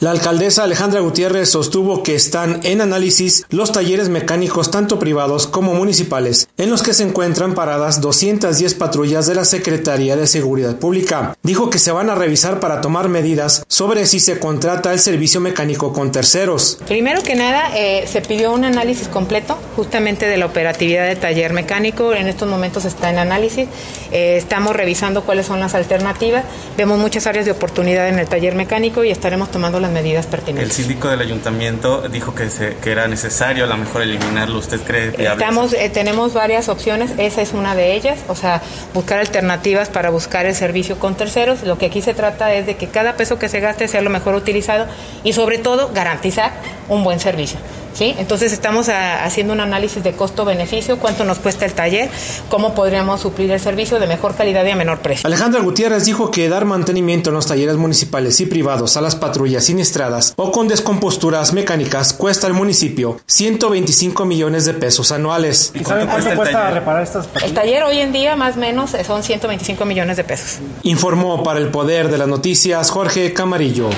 La 0.00 0.10
alcaldesa 0.10 0.64
Alejandra 0.64 1.00
Gutiérrez 1.00 1.50
sostuvo 1.50 2.02
que 2.02 2.16
están 2.16 2.60
en 2.64 2.80
análisis 2.80 3.46
los 3.50 3.70
talleres 3.70 4.08
mecánicos 4.08 4.72
tanto 4.72 4.98
privados 4.98 5.46
como 5.46 5.72
municipales, 5.72 6.48
en 6.58 6.68
los 6.68 6.82
que 6.82 6.92
se 6.92 7.04
encuentran 7.04 7.54
paradas 7.54 8.00
210 8.00 8.74
patrullas 8.74 9.28
de 9.28 9.36
la 9.36 9.44
Secretaría 9.44 10.16
de 10.16 10.26
Seguridad 10.26 10.76
Pública. 10.76 11.36
Dijo 11.44 11.70
que 11.70 11.78
se 11.78 11.92
van 11.92 12.10
a 12.10 12.16
revisar 12.16 12.58
para 12.58 12.80
tomar 12.80 13.08
medidas 13.08 13.62
sobre 13.68 14.06
si 14.06 14.18
se 14.18 14.40
contrata 14.40 14.92
el 14.92 14.98
servicio 14.98 15.40
mecánico 15.40 15.92
con 15.92 16.10
terceros. 16.10 16.78
Primero 16.88 17.22
que 17.22 17.36
nada, 17.36 17.70
eh, 17.76 18.04
se 18.08 18.20
pidió 18.20 18.52
un 18.52 18.64
análisis 18.64 19.06
completo 19.06 19.56
justamente 19.76 20.26
de 20.26 20.36
la 20.36 20.46
operatividad 20.46 21.06
del 21.06 21.18
taller 21.18 21.52
mecánico. 21.52 22.14
En 22.14 22.26
estos 22.26 22.48
momentos 22.48 22.84
está 22.84 23.10
en 23.10 23.18
análisis. 23.18 23.68
Eh, 24.10 24.36
estamos 24.38 24.74
revisando 24.74 25.22
cuáles 25.22 25.46
son 25.46 25.60
las 25.60 25.76
alternativas. 25.76 26.44
Vemos 26.76 26.98
muchas 26.98 27.28
áreas 27.28 27.44
de 27.44 27.52
oportunidad 27.52 28.08
en 28.08 28.18
el 28.18 28.26
taller 28.26 28.56
mecánico 28.56 29.04
y 29.04 29.10
estaremos 29.10 29.50
tomando 29.52 29.83
las 29.84 29.92
medidas 29.92 30.26
pertinentes. 30.26 30.70
El 30.70 30.74
síndico 30.74 31.08
del 31.08 31.20
ayuntamiento 31.20 32.08
dijo 32.08 32.34
que, 32.34 32.50
se, 32.50 32.76
que 32.76 32.90
era 32.90 33.06
necesario 33.06 33.64
a 33.64 33.66
lo 33.66 33.76
mejor 33.76 34.02
eliminarlo. 34.02 34.58
¿Usted 34.58 34.80
cree 34.80 35.12
que 35.12 35.26
Estamos, 35.26 35.72
eh, 35.72 35.90
tenemos 35.90 36.32
varias 36.34 36.68
opciones, 36.68 37.12
esa 37.18 37.42
es 37.42 37.52
una 37.52 37.74
de 37.74 37.94
ellas, 37.94 38.20
o 38.28 38.34
sea, 38.34 38.62
buscar 38.94 39.18
alternativas 39.20 39.88
para 39.90 40.10
buscar 40.10 40.46
el 40.46 40.54
servicio 40.54 40.98
con 40.98 41.14
terceros. 41.14 41.62
Lo 41.62 41.78
que 41.78 41.86
aquí 41.86 42.02
se 42.02 42.14
trata 42.14 42.54
es 42.54 42.66
de 42.66 42.76
que 42.76 42.88
cada 42.88 43.16
peso 43.16 43.38
que 43.38 43.48
se 43.48 43.60
gaste 43.60 43.86
sea 43.88 44.00
lo 44.00 44.10
mejor 44.10 44.34
utilizado 44.34 44.86
y 45.22 45.32
sobre 45.32 45.58
todo 45.58 45.90
garantizar 45.92 46.52
un 46.88 47.04
buen 47.04 47.20
servicio. 47.20 47.58
¿Sí? 47.94 48.14
Entonces 48.18 48.52
estamos 48.52 48.88
haciendo 48.88 49.52
un 49.52 49.60
análisis 49.60 50.02
de 50.02 50.12
costo-beneficio, 50.12 50.98
cuánto 50.98 51.24
nos 51.24 51.38
cuesta 51.38 51.64
el 51.64 51.72
taller, 51.72 52.10
cómo 52.48 52.74
podríamos 52.74 53.20
suplir 53.20 53.50
el 53.50 53.60
servicio 53.60 53.98
de 53.98 54.06
mejor 54.06 54.34
calidad 54.34 54.64
y 54.64 54.70
a 54.70 54.76
menor 54.76 54.98
precio. 54.98 55.26
Alejandra 55.26 55.60
Gutiérrez 55.60 56.04
dijo 56.04 56.30
que 56.30 56.48
dar 56.48 56.64
mantenimiento 56.64 57.30
en 57.30 57.34
los 57.36 57.46
talleres 57.46 57.76
municipales 57.76 58.40
y 58.40 58.46
privados 58.46 58.96
a 58.96 59.00
las 59.00 59.16
patrullas 59.16 59.64
siniestradas 59.64 60.34
o 60.36 60.52
con 60.52 60.68
descomposturas 60.68 61.52
mecánicas 61.52 62.12
cuesta 62.12 62.46
al 62.46 62.52
municipio 62.54 63.20
125 63.26 64.24
millones 64.24 64.64
de 64.64 64.74
pesos 64.74 65.12
anuales. 65.12 65.72
¿Y 65.74 65.84
saben 65.84 66.06
cuánto 66.06 66.34
cuesta 66.34 66.70
reparar 66.70 67.02
estas 67.02 67.26
patrullas? 67.26 67.48
El 67.48 67.54
taller 67.54 67.82
hoy 67.84 68.00
en 68.00 68.12
día 68.12 68.36
más 68.36 68.56
o 68.56 68.60
menos 68.60 68.92
son 69.06 69.22
125 69.22 69.84
millones 69.84 70.16
de 70.16 70.24
pesos. 70.24 70.58
Informó 70.82 71.42
para 71.42 71.60
el 71.60 71.68
Poder 71.68 72.08
de 72.10 72.18
las 72.18 72.28
Noticias 72.28 72.90
Jorge 72.90 73.32
Camarillo. 73.32 73.90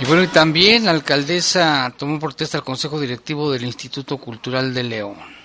Y 0.00 0.04
bueno, 0.04 0.22
y 0.22 0.28
también 0.28 0.84
la 0.84 0.92
alcaldesa 0.92 1.92
tomó 1.96 2.20
protesta 2.20 2.58
al 2.58 2.64
Consejo 2.64 3.00
Directivo 3.00 3.50
del 3.50 3.64
Instituto 3.64 4.16
Cultural 4.18 4.72
de 4.72 4.84
León. 4.84 5.37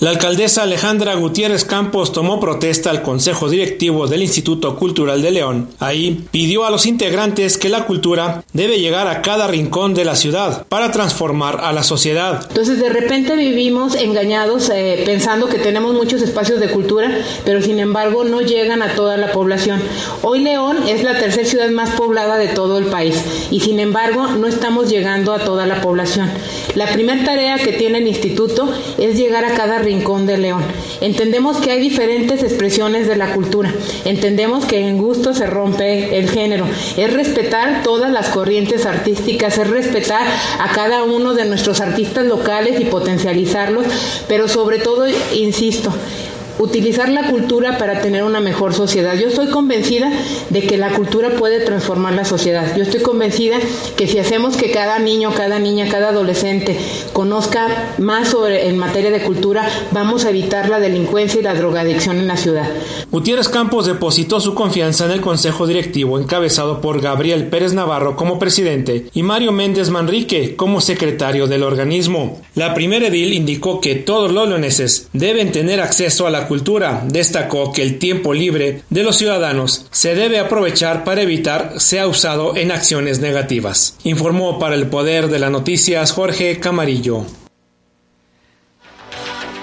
La 0.00 0.10
alcaldesa 0.10 0.62
Alejandra 0.62 1.16
Gutiérrez 1.16 1.64
Campos 1.64 2.12
tomó 2.12 2.38
protesta 2.38 2.88
al 2.90 3.02
Consejo 3.02 3.50
Directivo 3.50 4.06
del 4.06 4.22
Instituto 4.22 4.76
Cultural 4.76 5.22
de 5.22 5.32
León. 5.32 5.70
Ahí 5.80 6.24
pidió 6.30 6.64
a 6.64 6.70
los 6.70 6.86
integrantes 6.86 7.58
que 7.58 7.68
la 7.68 7.84
cultura 7.84 8.44
debe 8.52 8.78
llegar 8.78 9.08
a 9.08 9.22
cada 9.22 9.48
rincón 9.48 9.94
de 9.94 10.04
la 10.04 10.14
ciudad 10.14 10.68
para 10.68 10.92
transformar 10.92 11.62
a 11.64 11.72
la 11.72 11.82
sociedad. 11.82 12.46
Entonces 12.48 12.78
de 12.78 12.90
repente 12.90 13.34
vivimos 13.34 13.96
engañados 13.96 14.70
eh, 14.72 15.02
pensando 15.04 15.48
que 15.48 15.58
tenemos 15.58 15.92
muchos 15.94 16.22
espacios 16.22 16.60
de 16.60 16.70
cultura, 16.70 17.10
pero 17.44 17.60
sin 17.60 17.80
embargo 17.80 18.22
no 18.22 18.40
llegan 18.40 18.82
a 18.82 18.94
toda 18.94 19.16
la 19.16 19.32
población. 19.32 19.80
Hoy 20.22 20.44
León 20.44 20.78
es 20.86 21.02
la 21.02 21.18
tercera 21.18 21.48
ciudad 21.48 21.70
más 21.70 21.90
poblada 21.96 22.38
de 22.38 22.46
todo 22.46 22.78
el 22.78 22.84
país 22.84 23.20
y 23.50 23.58
sin 23.58 23.80
embargo 23.80 24.28
no 24.28 24.46
estamos 24.46 24.88
llegando 24.88 25.32
a 25.32 25.40
toda 25.40 25.66
la 25.66 25.80
población. 25.80 26.30
La 26.76 26.86
primera 26.92 27.24
tarea 27.24 27.58
que 27.58 27.72
tiene 27.72 27.98
el 27.98 28.06
instituto 28.06 28.72
es 28.96 29.16
llegar 29.16 29.44
a 29.44 29.54
cada 29.54 29.80
rincón 29.80 29.87
de 29.88 30.36
León. 30.36 30.62
Entendemos 31.00 31.56
que 31.56 31.70
hay 31.70 31.80
diferentes 31.80 32.42
expresiones 32.42 33.08
de 33.08 33.16
la 33.16 33.32
cultura. 33.32 33.72
Entendemos 34.04 34.66
que 34.66 34.86
en 34.86 34.98
gusto 34.98 35.32
se 35.32 35.46
rompe 35.46 36.18
el 36.18 36.28
género. 36.28 36.66
Es 36.98 37.10
respetar 37.12 37.82
todas 37.82 38.12
las 38.12 38.28
corrientes 38.28 38.84
artísticas, 38.84 39.56
es 39.56 39.66
respetar 39.66 40.26
a 40.60 40.72
cada 40.72 41.04
uno 41.04 41.32
de 41.32 41.46
nuestros 41.46 41.80
artistas 41.80 42.26
locales 42.26 42.78
y 42.80 42.84
potencializarlos, 42.84 43.86
pero 44.28 44.46
sobre 44.46 44.78
todo, 44.78 45.06
insisto, 45.34 45.90
utilizar 46.58 47.08
la 47.08 47.30
cultura 47.30 47.78
para 47.78 48.00
tener 48.00 48.24
una 48.24 48.40
mejor 48.40 48.74
sociedad. 48.74 49.14
Yo 49.14 49.28
estoy 49.28 49.48
convencida 49.48 50.10
de 50.50 50.62
que 50.62 50.76
la 50.76 50.94
cultura 50.94 51.30
puede 51.30 51.60
transformar 51.60 52.14
la 52.14 52.24
sociedad. 52.24 52.76
Yo 52.76 52.82
estoy 52.82 53.00
convencida 53.00 53.56
que 53.96 54.06
si 54.06 54.18
hacemos 54.18 54.56
que 54.56 54.70
cada 54.70 54.98
niño, 54.98 55.32
cada 55.34 55.58
niña, 55.58 55.88
cada 55.88 56.08
adolescente 56.08 56.78
conozca 57.12 57.94
más 57.98 58.28
sobre 58.28 58.68
en 58.68 58.78
materia 58.78 59.10
de 59.10 59.22
cultura, 59.22 59.68
vamos 59.92 60.24
a 60.24 60.30
evitar 60.30 60.68
la 60.68 60.80
delincuencia 60.80 61.40
y 61.40 61.44
la 61.44 61.54
drogadicción 61.54 62.18
en 62.18 62.26
la 62.26 62.36
ciudad. 62.36 62.68
Gutiérrez 63.10 63.48
Campos 63.48 63.86
depositó 63.86 64.40
su 64.40 64.54
confianza 64.54 65.06
en 65.06 65.12
el 65.12 65.20
Consejo 65.20 65.66
Directivo 65.66 66.18
encabezado 66.18 66.80
por 66.80 67.00
Gabriel 67.00 67.46
Pérez 67.46 67.72
Navarro 67.72 68.16
como 68.16 68.38
presidente 68.38 69.06
y 69.14 69.22
Mario 69.22 69.52
Méndez 69.52 69.90
Manrique 69.90 70.56
como 70.56 70.80
secretario 70.80 71.46
del 71.46 71.62
organismo. 71.62 72.40
La 72.54 72.74
primera 72.74 73.06
edil 73.06 73.32
indicó 73.32 73.80
que 73.80 73.94
todos 73.94 74.32
los 74.32 74.48
leoneses 74.48 75.08
deben 75.12 75.52
tener 75.52 75.80
acceso 75.80 76.26
a 76.26 76.30
la 76.30 76.47
cultura, 76.48 77.02
destacó 77.06 77.72
que 77.72 77.82
el 77.82 77.98
tiempo 77.98 78.34
libre 78.34 78.82
de 78.90 79.02
los 79.04 79.16
ciudadanos 79.16 79.86
se 79.92 80.14
debe 80.16 80.40
aprovechar 80.40 81.04
para 81.04 81.22
evitar 81.22 81.80
sea 81.80 82.08
usado 82.08 82.56
en 82.56 82.72
acciones 82.72 83.20
negativas. 83.20 83.96
Informó 84.02 84.58
para 84.58 84.74
el 84.74 84.88
Poder 84.88 85.28
de 85.28 85.38
las 85.38 85.50
Noticias 85.50 86.10
Jorge 86.10 86.58
Camarillo. 86.58 87.24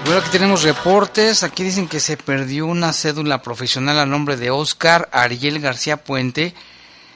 Bueno, 0.04 0.20
aquí 0.20 0.30
tenemos 0.30 0.62
reportes. 0.62 1.42
Aquí 1.42 1.64
dicen 1.64 1.88
que 1.88 1.98
se 1.98 2.16
perdió 2.16 2.66
una 2.66 2.92
cédula 2.92 3.42
profesional 3.42 3.98
a 3.98 4.06
nombre 4.06 4.36
de 4.36 4.50
Oscar 4.50 5.08
Ariel 5.10 5.58
García 5.58 5.96
Puente. 5.96 6.54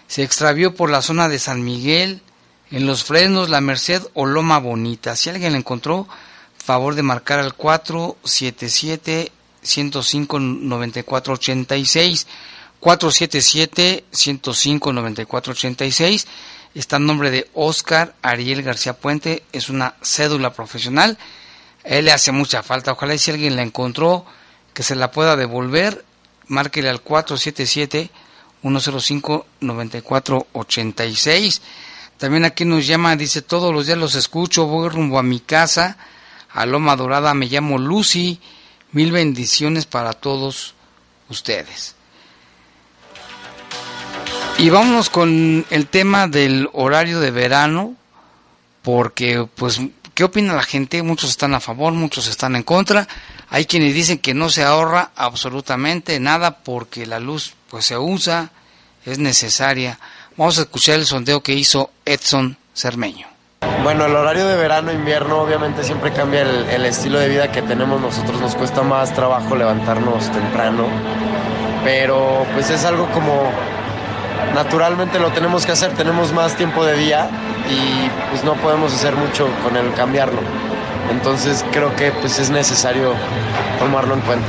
Se 0.08 0.24
extravió 0.24 0.74
por 0.74 0.90
la 0.90 1.00
zona 1.00 1.28
de 1.28 1.38
San 1.38 1.62
Miguel, 1.62 2.20
en 2.72 2.86
Los 2.86 3.04
Fresnos, 3.04 3.48
La 3.48 3.60
Merced 3.60 4.02
o 4.14 4.26
Loma 4.26 4.58
Bonita. 4.58 5.14
Si 5.14 5.30
alguien 5.30 5.52
la 5.52 5.58
encontró, 5.58 6.08
favor 6.56 6.96
de 6.96 7.02
marcar 7.02 7.38
al 7.38 7.54
477 7.54 9.30
105 9.62 10.40
94 10.40 11.34
86 11.34 12.26
477 12.80 14.04
105 14.11 14.92
94 14.92 15.52
86 15.52 16.26
está 16.74 16.96
en 16.96 17.06
nombre 17.06 17.30
de 17.30 17.48
Oscar 17.54 18.14
Ariel 18.22 18.62
García 18.62 18.94
Puente. 18.94 19.44
Es 19.52 19.68
una 19.68 19.94
cédula 20.02 20.52
profesional. 20.52 21.18
Él 21.84 22.06
le 22.06 22.12
hace 22.12 22.32
mucha 22.32 22.62
falta. 22.62 22.92
Ojalá 22.92 23.14
y 23.14 23.18
si 23.18 23.30
alguien 23.30 23.56
la 23.56 23.62
encontró 23.62 24.24
que 24.72 24.82
se 24.82 24.94
la 24.94 25.11
pueda 25.11 25.36
devolver. 25.36 26.04
Márquele 26.46 26.88
al 26.88 27.00
477 27.00 28.11
105-9486. 28.62 31.61
También 32.18 32.44
aquí 32.44 32.64
nos 32.64 32.86
llama, 32.86 33.16
dice, 33.16 33.42
todos 33.42 33.72
los 33.72 33.86
días 33.86 33.98
los 33.98 34.14
escucho, 34.14 34.66
voy 34.66 34.90
rumbo 34.90 35.18
a 35.18 35.22
mi 35.22 35.40
casa, 35.40 35.96
a 36.50 36.66
Loma 36.66 36.94
Dorada, 36.96 37.32
me 37.32 37.46
llamo 37.46 37.78
Lucy, 37.78 38.38
mil 38.93 39.12
bendiciones 39.12 39.86
para 39.86 40.12
todos 40.12 40.74
ustedes. 41.28 41.95
Y 44.59 44.68
vámonos 44.68 45.09
con 45.09 45.64
el 45.70 45.86
tema 45.86 46.28
del 46.28 46.68
horario 46.72 47.20
de 47.20 47.30
verano, 47.30 47.95
porque 48.82 49.49
pues, 49.55 49.80
¿qué 50.14 50.24
opina 50.24 50.55
la 50.55 50.62
gente? 50.62 51.03
Muchos 51.03 51.30
están 51.30 51.55
a 51.55 51.61
favor, 51.61 51.93
muchos 51.95 52.28
están 52.28 52.57
en 52.57 52.62
contra. 52.62 53.09
Hay 53.49 53.64
quienes 53.64 53.95
dicen 53.95 54.18
que 54.18 54.34
no 54.34 54.51
se 54.51 54.62
ahorra 54.62 55.12
absolutamente 55.16 56.20
nada 56.20 56.59
porque 56.59 57.07
la 57.07 57.20
luz 57.20 57.55
pues 57.70 57.86
se 57.86 57.97
usa, 57.97 58.51
es 59.07 59.18
necesaria. 59.18 59.99
Vamos 60.36 60.59
a 60.59 60.62
escuchar 60.62 60.97
el 60.97 61.07
sondeo 61.07 61.43
que 61.43 61.55
hizo 61.55 61.91
Edson 62.05 62.59
Cermeño. 62.74 63.26
Bueno, 63.82 64.04
el 64.04 64.14
horario 64.14 64.46
de 64.46 64.56
verano, 64.56 64.92
invierno, 64.92 65.40
obviamente 65.40 65.82
siempre 65.84 66.12
cambia 66.12 66.42
el, 66.42 66.68
el, 66.68 66.84
estilo 66.84 67.18
de 67.18 67.28
vida 67.28 67.50
que 67.50 67.62
tenemos 67.62 68.00
nosotros. 68.00 68.40
Nos 68.40 68.54
cuesta 68.54 68.82
más 68.82 69.12
trabajo 69.14 69.56
levantarnos 69.56 70.30
temprano, 70.30 70.84
pero 71.82 72.44
pues 72.54 72.68
es 72.70 72.84
algo 72.84 73.06
como 73.12 73.50
naturalmente 74.54 75.18
lo 75.18 75.30
tenemos 75.30 75.64
que 75.64 75.72
hacer. 75.72 75.92
Tenemos 75.92 76.32
más 76.32 76.56
tiempo 76.56 76.84
de 76.84 76.96
día 76.96 77.30
y 77.70 78.08
pues 78.30 78.44
no 78.44 78.54
podemos 78.54 78.92
hacer 78.94 79.14
mucho 79.16 79.48
con 79.62 79.76
el 79.76 79.92
cambiarlo. 79.94 80.40
Entonces 81.11 81.64
creo 81.72 81.94
que 81.96 82.12
pues 82.12 82.38
es 82.38 82.50
necesario 82.50 83.14
tomarlo 83.78 84.14
en 84.14 84.20
cuenta. 84.20 84.46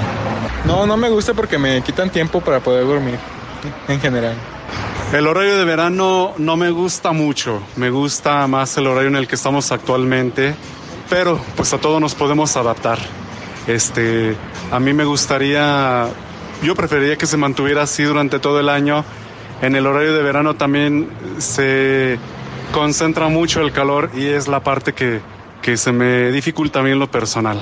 No, 0.66 0.86
no 0.86 0.98
me 0.98 1.10
gusta 1.10 1.34
porque 1.34 1.58
me 1.58 1.82
quitan 1.82 2.10
tiempo 2.10 2.42
para 2.42 2.60
poder 2.60 2.86
dormir 2.86 3.18
en 3.88 4.00
general. 4.00 4.36
El 5.14 5.28
horario 5.28 5.58
de 5.58 5.66
verano 5.66 6.34
no 6.38 6.56
me 6.56 6.70
gusta 6.70 7.12
mucho, 7.12 7.62
me 7.76 7.90
gusta 7.90 8.48
más 8.48 8.78
el 8.78 8.88
horario 8.88 9.10
en 9.10 9.18
el 9.18 9.28
que 9.28 9.36
estamos 9.36 9.74
actualmente, 9.74 10.56
pero 11.10 11.38
pues 11.58 11.74
a 11.74 11.80
todos 11.80 12.00
nos 12.00 12.16
podemos 12.16 12.56
adaptar. 12.56 12.98
Este, 13.68 14.38
a 14.72 14.80
mí 14.80 14.94
me 14.94 15.04
gustaría, 15.04 16.08
yo 16.64 16.76
preferiría 16.76 17.18
que 17.18 17.26
se 17.26 17.36
mantuviera 17.36 17.82
así 17.82 18.04
durante 18.04 18.40
todo 18.40 18.62
el 18.62 18.70
año. 18.70 19.04
En 19.62 19.76
el 19.76 19.86
horario 19.86 20.16
de 20.16 20.24
verano 20.24 20.56
también 20.56 21.10
se 21.40 22.18
concentra 22.72 23.28
mucho 23.28 23.60
el 23.60 23.74
calor 23.74 24.12
y 24.16 24.28
es 24.28 24.48
la 24.48 24.64
parte 24.64 24.94
que, 24.94 25.20
que 25.62 25.76
se 25.76 25.92
me 25.92 26.32
dificulta 26.32 26.80
a 26.80 26.84
lo 26.84 27.12
personal. 27.12 27.60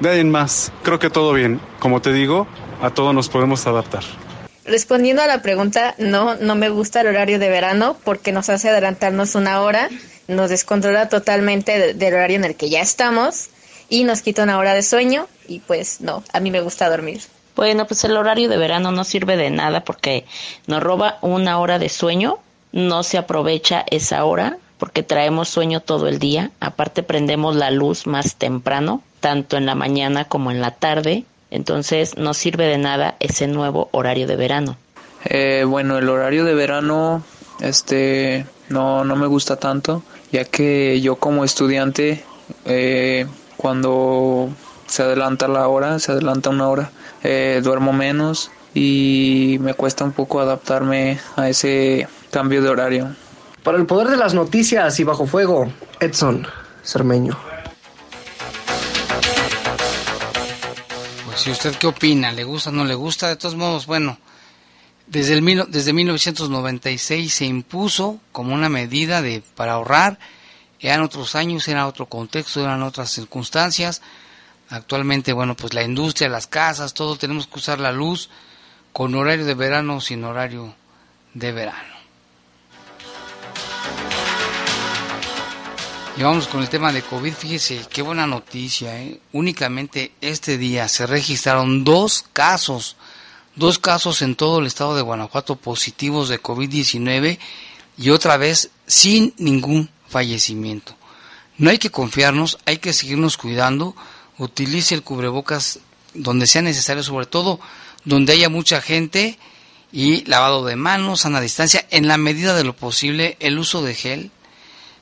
De 0.00 0.08
ahí 0.08 0.24
más, 0.24 0.72
creo 0.82 0.98
que 0.98 1.10
todo 1.10 1.34
bien. 1.34 1.60
Como 1.78 2.00
te 2.00 2.10
digo, 2.10 2.46
a 2.80 2.88
todos 2.88 3.14
nos 3.14 3.28
podemos 3.28 3.66
adaptar. 3.66 4.29
Respondiendo 4.70 5.20
a 5.20 5.26
la 5.26 5.42
pregunta, 5.42 5.96
no, 5.98 6.36
no 6.36 6.54
me 6.54 6.68
gusta 6.68 7.00
el 7.00 7.08
horario 7.08 7.40
de 7.40 7.48
verano 7.48 7.96
porque 8.04 8.30
nos 8.30 8.48
hace 8.50 8.68
adelantarnos 8.68 9.34
una 9.34 9.62
hora, 9.62 9.88
nos 10.28 10.48
descontrola 10.48 11.08
totalmente 11.08 11.76
de, 11.76 11.94
del 11.94 12.14
horario 12.14 12.36
en 12.36 12.44
el 12.44 12.54
que 12.54 12.70
ya 12.70 12.80
estamos 12.80 13.48
y 13.88 14.04
nos 14.04 14.22
quita 14.22 14.44
una 14.44 14.58
hora 14.58 14.72
de 14.72 14.84
sueño 14.84 15.26
y 15.48 15.58
pues 15.58 16.00
no, 16.00 16.22
a 16.32 16.38
mí 16.38 16.52
me 16.52 16.60
gusta 16.60 16.88
dormir. 16.88 17.20
Bueno, 17.56 17.84
pues 17.88 18.04
el 18.04 18.16
horario 18.16 18.48
de 18.48 18.58
verano 18.58 18.92
no 18.92 19.02
sirve 19.02 19.36
de 19.36 19.50
nada 19.50 19.82
porque 19.82 20.24
nos 20.68 20.80
roba 20.80 21.18
una 21.20 21.58
hora 21.58 21.80
de 21.80 21.88
sueño, 21.88 22.38
no 22.70 23.02
se 23.02 23.18
aprovecha 23.18 23.84
esa 23.90 24.24
hora 24.24 24.56
porque 24.78 25.02
traemos 25.02 25.48
sueño 25.48 25.80
todo 25.80 26.06
el 26.06 26.20
día, 26.20 26.52
aparte 26.60 27.02
prendemos 27.02 27.56
la 27.56 27.72
luz 27.72 28.06
más 28.06 28.36
temprano, 28.36 29.02
tanto 29.18 29.56
en 29.56 29.66
la 29.66 29.74
mañana 29.74 30.26
como 30.26 30.52
en 30.52 30.60
la 30.60 30.70
tarde, 30.70 31.24
entonces 31.50 32.16
no 32.16 32.34
sirve 32.34 32.64
de 32.64 32.78
nada 32.78 33.16
ese 33.20 33.46
nuevo 33.46 33.88
horario 33.92 34.26
de 34.26 34.36
verano. 34.36 34.76
Eh, 35.24 35.64
bueno, 35.66 35.98
el 35.98 36.08
horario 36.08 36.44
de 36.44 36.54
verano 36.54 37.22
este 37.60 38.46
no, 38.68 39.04
no 39.04 39.16
me 39.16 39.26
gusta 39.26 39.56
tanto, 39.56 40.02
ya 40.32 40.44
que 40.44 41.00
yo 41.00 41.16
como 41.16 41.44
estudiante 41.44 42.24
eh, 42.64 43.26
cuando 43.56 44.48
se 44.86 45.02
adelanta 45.02 45.48
la 45.48 45.68
hora, 45.68 45.98
se 45.98 46.12
adelanta 46.12 46.50
una 46.50 46.68
hora, 46.68 46.90
eh, 47.22 47.60
duermo 47.62 47.92
menos 47.92 48.50
y 48.74 49.58
me 49.60 49.74
cuesta 49.74 50.04
un 50.04 50.12
poco 50.12 50.40
adaptarme 50.40 51.18
a 51.36 51.48
ese 51.48 52.08
cambio 52.30 52.62
de 52.62 52.68
horario. 52.68 53.08
Para 53.62 53.76
el 53.76 53.86
poder 53.86 54.08
de 54.08 54.16
las 54.16 54.34
noticias 54.34 54.98
y 55.00 55.04
bajo 55.04 55.26
fuego, 55.26 55.70
Edson 56.00 56.46
Cermeño. 56.82 57.49
Si 61.40 61.50
usted 61.50 61.74
qué 61.76 61.86
opina, 61.86 62.32
le 62.32 62.44
gusta 62.44 62.68
o 62.68 62.72
no 62.74 62.84
le 62.84 62.94
gusta, 62.94 63.28
de 63.28 63.36
todos 63.36 63.54
modos, 63.54 63.86
bueno, 63.86 64.18
desde, 65.06 65.32
el, 65.32 65.64
desde 65.68 65.94
1996 65.94 67.32
se 67.32 67.46
impuso 67.46 68.20
como 68.30 68.52
una 68.52 68.68
medida 68.68 69.22
de 69.22 69.42
para 69.54 69.72
ahorrar, 69.72 70.18
eran 70.80 71.00
otros 71.00 71.34
años, 71.36 71.66
era 71.66 71.86
otro 71.86 72.04
contexto, 72.04 72.60
eran 72.60 72.82
otras 72.82 73.10
circunstancias. 73.10 74.02
Actualmente, 74.68 75.32
bueno, 75.32 75.56
pues 75.56 75.72
la 75.72 75.82
industria, 75.82 76.28
las 76.28 76.46
casas, 76.46 76.92
todo 76.92 77.16
tenemos 77.16 77.46
que 77.46 77.58
usar 77.58 77.80
la 77.80 77.92
luz 77.92 78.28
con 78.92 79.14
horario 79.14 79.46
de 79.46 79.54
verano 79.54 79.96
o 79.96 80.00
sin 80.02 80.24
horario 80.24 80.74
de 81.32 81.52
verano. 81.52 81.99
Y 86.20 86.22
vamos 86.22 86.48
con 86.48 86.60
el 86.60 86.68
tema 86.68 86.92
de 86.92 87.00
COVID. 87.00 87.32
Fíjese, 87.32 87.80
qué 87.88 88.02
buena 88.02 88.26
noticia. 88.26 88.94
¿eh? 89.00 89.18
Únicamente 89.32 90.12
este 90.20 90.58
día 90.58 90.86
se 90.86 91.06
registraron 91.06 91.82
dos 91.82 92.26
casos, 92.34 92.96
dos 93.56 93.78
casos 93.78 94.20
en 94.20 94.34
todo 94.34 94.58
el 94.58 94.66
estado 94.66 94.94
de 94.94 95.00
Guanajuato 95.00 95.56
positivos 95.56 96.28
de 96.28 96.42
COVID-19 96.42 97.38
y 97.96 98.10
otra 98.10 98.36
vez 98.36 98.68
sin 98.86 99.32
ningún 99.38 99.88
fallecimiento. 100.08 100.94
No 101.56 101.70
hay 101.70 101.78
que 101.78 101.90
confiarnos, 101.90 102.58
hay 102.66 102.76
que 102.76 102.92
seguirnos 102.92 103.38
cuidando. 103.38 103.96
Utilice 104.36 104.94
el 104.94 105.02
cubrebocas 105.02 105.78
donde 106.12 106.46
sea 106.46 106.60
necesario, 106.60 107.02
sobre 107.02 107.24
todo 107.24 107.60
donde 108.04 108.34
haya 108.34 108.50
mucha 108.50 108.82
gente 108.82 109.38
y 109.90 110.26
lavado 110.26 110.66
de 110.66 110.76
manos, 110.76 111.20
sana 111.22 111.40
distancia, 111.40 111.86
en 111.90 112.08
la 112.08 112.18
medida 112.18 112.54
de 112.54 112.64
lo 112.64 112.76
posible, 112.76 113.38
el 113.40 113.58
uso 113.58 113.82
de 113.82 113.94
gel 113.94 114.30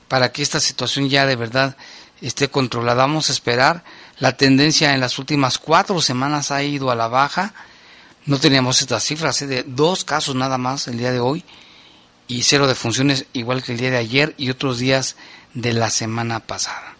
para 0.08 0.32
que 0.32 0.42
esta 0.42 0.60
situación 0.60 1.08
ya 1.08 1.26
de 1.26 1.36
verdad 1.36 1.76
esté 2.20 2.48
controlada. 2.48 3.02
Vamos 3.02 3.28
a 3.28 3.32
esperar. 3.32 3.84
La 4.18 4.36
tendencia 4.36 4.94
en 4.94 5.00
las 5.00 5.18
últimas 5.18 5.58
cuatro 5.58 6.00
semanas 6.00 6.50
ha 6.50 6.62
ido 6.62 6.90
a 6.90 6.96
la 6.96 7.08
baja. 7.08 7.54
No 8.26 8.38
teníamos 8.38 8.80
estas 8.80 9.04
cifras, 9.04 9.40
¿eh? 9.42 9.46
de 9.46 9.62
dos 9.62 10.04
casos 10.04 10.34
nada 10.34 10.58
más 10.58 10.88
el 10.88 10.98
día 10.98 11.12
de 11.12 11.20
hoy 11.20 11.44
y 12.26 12.42
cero 12.42 12.66
de 12.66 12.74
funciones 12.74 13.26
igual 13.32 13.62
que 13.62 13.72
el 13.72 13.78
día 13.78 13.90
de 13.90 13.96
ayer 13.96 14.34
y 14.36 14.50
otros 14.50 14.78
días 14.78 15.16
de 15.54 15.72
la 15.72 15.88
semana 15.88 16.40
pasada. 16.40 16.94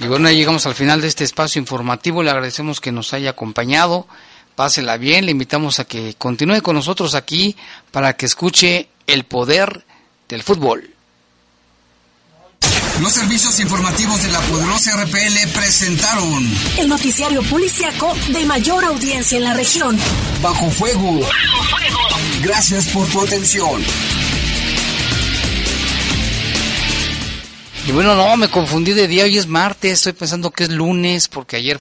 Y 0.00 0.08
bueno, 0.08 0.30
llegamos 0.30 0.66
al 0.66 0.74
final 0.74 1.00
de 1.00 1.08
este 1.08 1.24
espacio 1.24 1.58
informativo. 1.60 2.22
Le 2.22 2.30
agradecemos 2.30 2.80
que 2.80 2.92
nos 2.92 3.12
haya 3.12 3.30
acompañado 3.30 4.06
pásela 4.56 4.96
bien, 4.96 5.26
le 5.26 5.32
invitamos 5.32 5.78
a 5.78 5.84
que 5.84 6.14
continúe 6.18 6.62
con 6.62 6.74
nosotros 6.74 7.14
aquí 7.14 7.56
para 7.92 8.16
que 8.16 8.26
escuche 8.26 8.88
el 9.06 9.24
poder 9.24 9.84
del 10.28 10.42
fútbol. 10.42 10.90
Los 13.00 13.12
servicios 13.12 13.60
informativos 13.60 14.22
de 14.22 14.32
la 14.32 14.40
poderosa 14.40 14.96
RPL 14.96 15.48
presentaron 15.54 16.50
el 16.78 16.88
noticiario 16.88 17.42
policiaco 17.42 18.14
de 18.28 18.46
mayor 18.46 18.84
audiencia 18.84 19.36
en 19.36 19.44
la 19.44 19.52
región. 19.52 19.98
Bajo 20.42 20.70
fuego. 20.70 21.20
Bajo 21.20 21.64
fuego. 21.64 21.98
Gracias 22.42 22.88
por 22.88 23.06
tu 23.08 23.20
atención. 23.20 23.82
Y 27.86 27.92
bueno, 27.92 28.16
no, 28.16 28.36
me 28.36 28.48
confundí 28.48 28.94
de 28.94 29.06
día, 29.06 29.24
hoy 29.24 29.38
es 29.38 29.46
martes, 29.46 29.92
estoy 29.92 30.12
pensando 30.14 30.50
que 30.50 30.64
es 30.64 30.70
lunes 30.70 31.28
porque 31.28 31.56
ayer 31.56 31.78